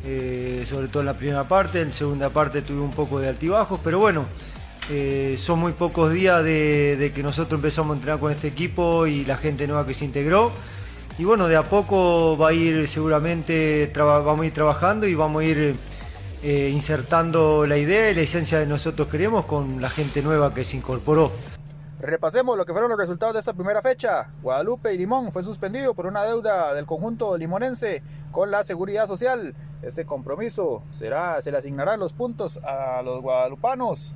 eh, 0.05 0.65
sobre 0.67 0.87
todo 0.87 1.01
en 1.01 1.07
la 1.07 1.13
primera 1.13 1.47
parte, 1.47 1.81
en 1.81 1.87
la 1.87 1.93
segunda 1.93 2.29
parte 2.29 2.61
tuve 2.61 2.81
un 2.81 2.91
poco 2.91 3.19
de 3.19 3.29
altibajos, 3.29 3.79
pero 3.83 3.99
bueno, 3.99 4.25
eh, 4.89 5.37
son 5.39 5.59
muy 5.59 5.71
pocos 5.71 6.11
días 6.11 6.43
de, 6.43 7.11
que 7.15 7.23
nosotros 7.23 7.57
empezamos 7.57 7.91
a 7.91 7.97
entrenar 7.97 8.19
con 8.19 8.31
este 8.31 8.47
equipo 8.47 9.07
y 9.07 9.23
la 9.23 9.37
gente 9.37 9.65
nueva 9.65 9.85
que 9.87 9.93
se 9.93 10.05
integró. 10.05 10.51
Y 11.17 11.23
bueno, 11.23 11.47
de 11.47 11.55
a 11.55 11.63
poco 11.63 12.37
va 12.37 12.49
a 12.49 12.53
ir 12.53 12.87
seguramente, 12.87 13.91
vamos 13.95 14.41
a 14.41 14.45
ir 14.45 14.53
trabajando 14.53 15.07
y 15.07 15.15
vamos 15.15 15.41
a 15.41 15.45
ir 15.45 15.75
eh, 16.41 16.69
insertando 16.73 17.65
la 17.65 17.77
idea 17.77 18.11
y 18.11 18.15
la 18.15 18.21
esencia 18.21 18.59
de 18.59 18.65
nosotros 18.65 19.07
queremos 19.07 19.45
con 19.45 19.79
la 19.79 19.89
gente 19.89 20.21
nueva 20.21 20.53
que 20.53 20.65
se 20.65 20.75
incorporó. 20.75 21.31
Repasemos 22.03 22.57
lo 22.57 22.65
que 22.65 22.73
fueron 22.73 22.89
los 22.89 22.99
resultados 22.99 23.33
de 23.33 23.39
esta 23.39 23.53
primera 23.53 23.81
fecha. 23.81 24.27
Guadalupe 24.41 24.93
y 24.93 24.97
Limón 24.97 25.31
fue 25.31 25.41
suspendido 25.41 25.93
por 25.93 26.05
una 26.05 26.25
deuda 26.25 26.73
del 26.73 26.85
conjunto 26.85 27.37
limonense 27.37 28.03
con 28.33 28.51
la 28.51 28.65
seguridad 28.65 29.07
social. 29.07 29.55
Este 29.81 30.05
compromiso 30.05 30.83
será, 30.99 31.41
se 31.41 31.49
le 31.49 31.59
asignarán 31.59 32.01
los 32.01 32.11
puntos 32.11 32.59
a 32.61 33.01
los 33.03 33.21
guadalupanos, 33.21 34.13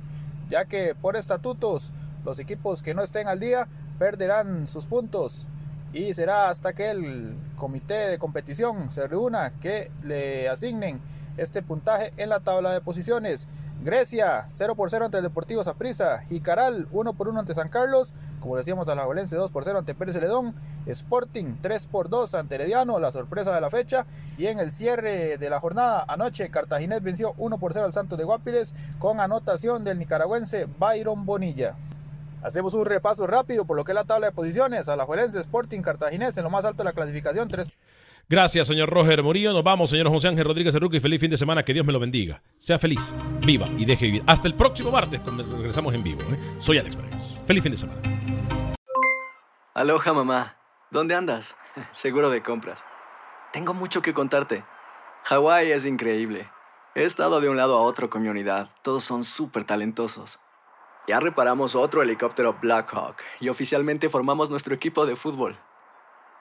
ya 0.50 0.66
que 0.66 0.94
por 0.94 1.16
estatutos 1.16 1.90
los 2.26 2.38
equipos 2.38 2.82
que 2.82 2.92
no 2.92 3.02
estén 3.02 3.26
al 3.26 3.40
día 3.40 3.68
perderán 3.98 4.66
sus 4.66 4.84
puntos 4.84 5.46
y 5.94 6.12
será 6.12 6.50
hasta 6.50 6.74
que 6.74 6.90
el 6.90 7.38
comité 7.56 7.94
de 7.94 8.18
competición 8.18 8.90
se 8.92 9.06
reúna 9.06 9.54
que 9.62 9.90
le 10.02 10.50
asignen 10.50 11.00
este 11.38 11.62
puntaje 11.62 12.12
en 12.18 12.28
la 12.28 12.40
tabla 12.40 12.74
de 12.74 12.82
posiciones. 12.82 13.48
Grecia 13.80 14.44
0 14.48 14.74
por 14.74 14.90
0 14.90 15.04
ante 15.04 15.18
el 15.18 15.22
Deportivo 15.22 15.62
Saprissa, 15.62 16.18
Jicaral 16.22 16.88
1 16.90 17.12
por 17.12 17.28
1 17.28 17.38
ante 17.38 17.54
San 17.54 17.68
Carlos, 17.68 18.12
como 18.40 18.56
decíamos 18.56 18.88
a 18.88 18.96
la 18.96 19.06
Valencia 19.06 19.38
2 19.38 19.52
por 19.52 19.62
0 19.62 19.78
ante 19.78 19.94
Pérez 19.94 20.14
Celedón, 20.16 20.52
Sporting 20.86 21.54
3 21.60 21.86
por 21.86 22.08
2 22.08 22.34
ante 22.34 22.56
Herediano, 22.56 22.98
la 22.98 23.12
sorpresa 23.12 23.54
de 23.54 23.60
la 23.60 23.70
fecha, 23.70 24.04
y 24.36 24.46
en 24.46 24.58
el 24.58 24.72
cierre 24.72 25.38
de 25.38 25.48
la 25.48 25.60
jornada 25.60 26.04
anoche 26.08 26.50
Cartaginés 26.50 27.04
venció 27.04 27.34
1 27.38 27.58
por 27.58 27.72
0 27.72 27.86
al 27.86 27.92
Santos 27.92 28.18
de 28.18 28.24
Guapiles 28.24 28.74
con 28.98 29.20
anotación 29.20 29.84
del 29.84 30.00
nicaragüense 30.00 30.66
Byron 30.78 31.24
Bonilla. 31.24 31.76
Hacemos 32.42 32.74
un 32.74 32.84
repaso 32.84 33.26
rápido 33.26 33.64
por 33.64 33.76
lo 33.76 33.84
que 33.84 33.92
es 33.92 33.96
la 33.96 34.04
tabla 34.04 34.28
de 34.28 34.32
posiciones. 34.32 34.88
A 34.88 34.94
la 34.94 35.04
Juelense 35.04 35.40
Sporting 35.40 35.82
Cartaginés 35.82 36.36
en 36.36 36.44
lo 36.44 36.50
más 36.50 36.64
alto 36.64 36.78
de 36.78 36.84
la 36.84 36.92
clasificación. 36.92 37.48
3 37.48 37.68
Gracias, 38.30 38.68
señor 38.68 38.90
Roger 38.90 39.22
Murillo. 39.22 39.54
Nos 39.54 39.64
vamos, 39.64 39.88
señor 39.88 40.10
José 40.10 40.28
Ángel 40.28 40.44
Rodríguez 40.44 40.74
y 40.74 41.00
Feliz 41.00 41.18
fin 41.18 41.30
de 41.30 41.38
semana. 41.38 41.62
Que 41.62 41.72
Dios 41.72 41.86
me 41.86 41.94
lo 41.94 41.98
bendiga. 41.98 42.42
Sea 42.58 42.78
feliz, 42.78 43.14
viva 43.46 43.66
y 43.78 43.86
deje 43.86 44.04
vivir. 44.04 44.22
Hasta 44.26 44.46
el 44.48 44.54
próximo 44.54 44.90
martes, 44.90 45.20
cuando 45.20 45.44
regresamos 45.44 45.94
en 45.94 46.04
vivo. 46.04 46.20
¿eh? 46.30 46.38
Soy 46.60 46.76
Alex 46.76 46.94
Pérez. 46.94 47.34
Feliz 47.46 47.62
fin 47.62 47.72
de 47.72 47.78
semana. 47.78 48.02
Aloha, 49.72 50.12
mamá. 50.12 50.56
¿Dónde 50.90 51.14
andas? 51.14 51.56
Seguro 51.92 52.28
de 52.28 52.42
compras. 52.42 52.84
Tengo 53.50 53.72
mucho 53.72 54.02
que 54.02 54.12
contarte. 54.12 54.62
Hawái 55.24 55.72
es 55.72 55.86
increíble. 55.86 56.50
He 56.94 57.04
estado 57.04 57.40
de 57.40 57.48
un 57.48 57.56
lado 57.56 57.78
a 57.78 57.80
otro 57.80 58.10
con 58.10 58.20
mi 58.20 58.28
unidad. 58.28 58.68
Todos 58.82 59.04
son 59.04 59.24
súper 59.24 59.64
talentosos. 59.64 60.38
Ya 61.06 61.18
reparamos 61.18 61.74
otro 61.74 62.02
helicóptero 62.02 62.58
Blackhawk 62.60 63.16
y 63.40 63.48
oficialmente 63.48 64.10
formamos 64.10 64.50
nuestro 64.50 64.74
equipo 64.74 65.06
de 65.06 65.16
fútbol. 65.16 65.58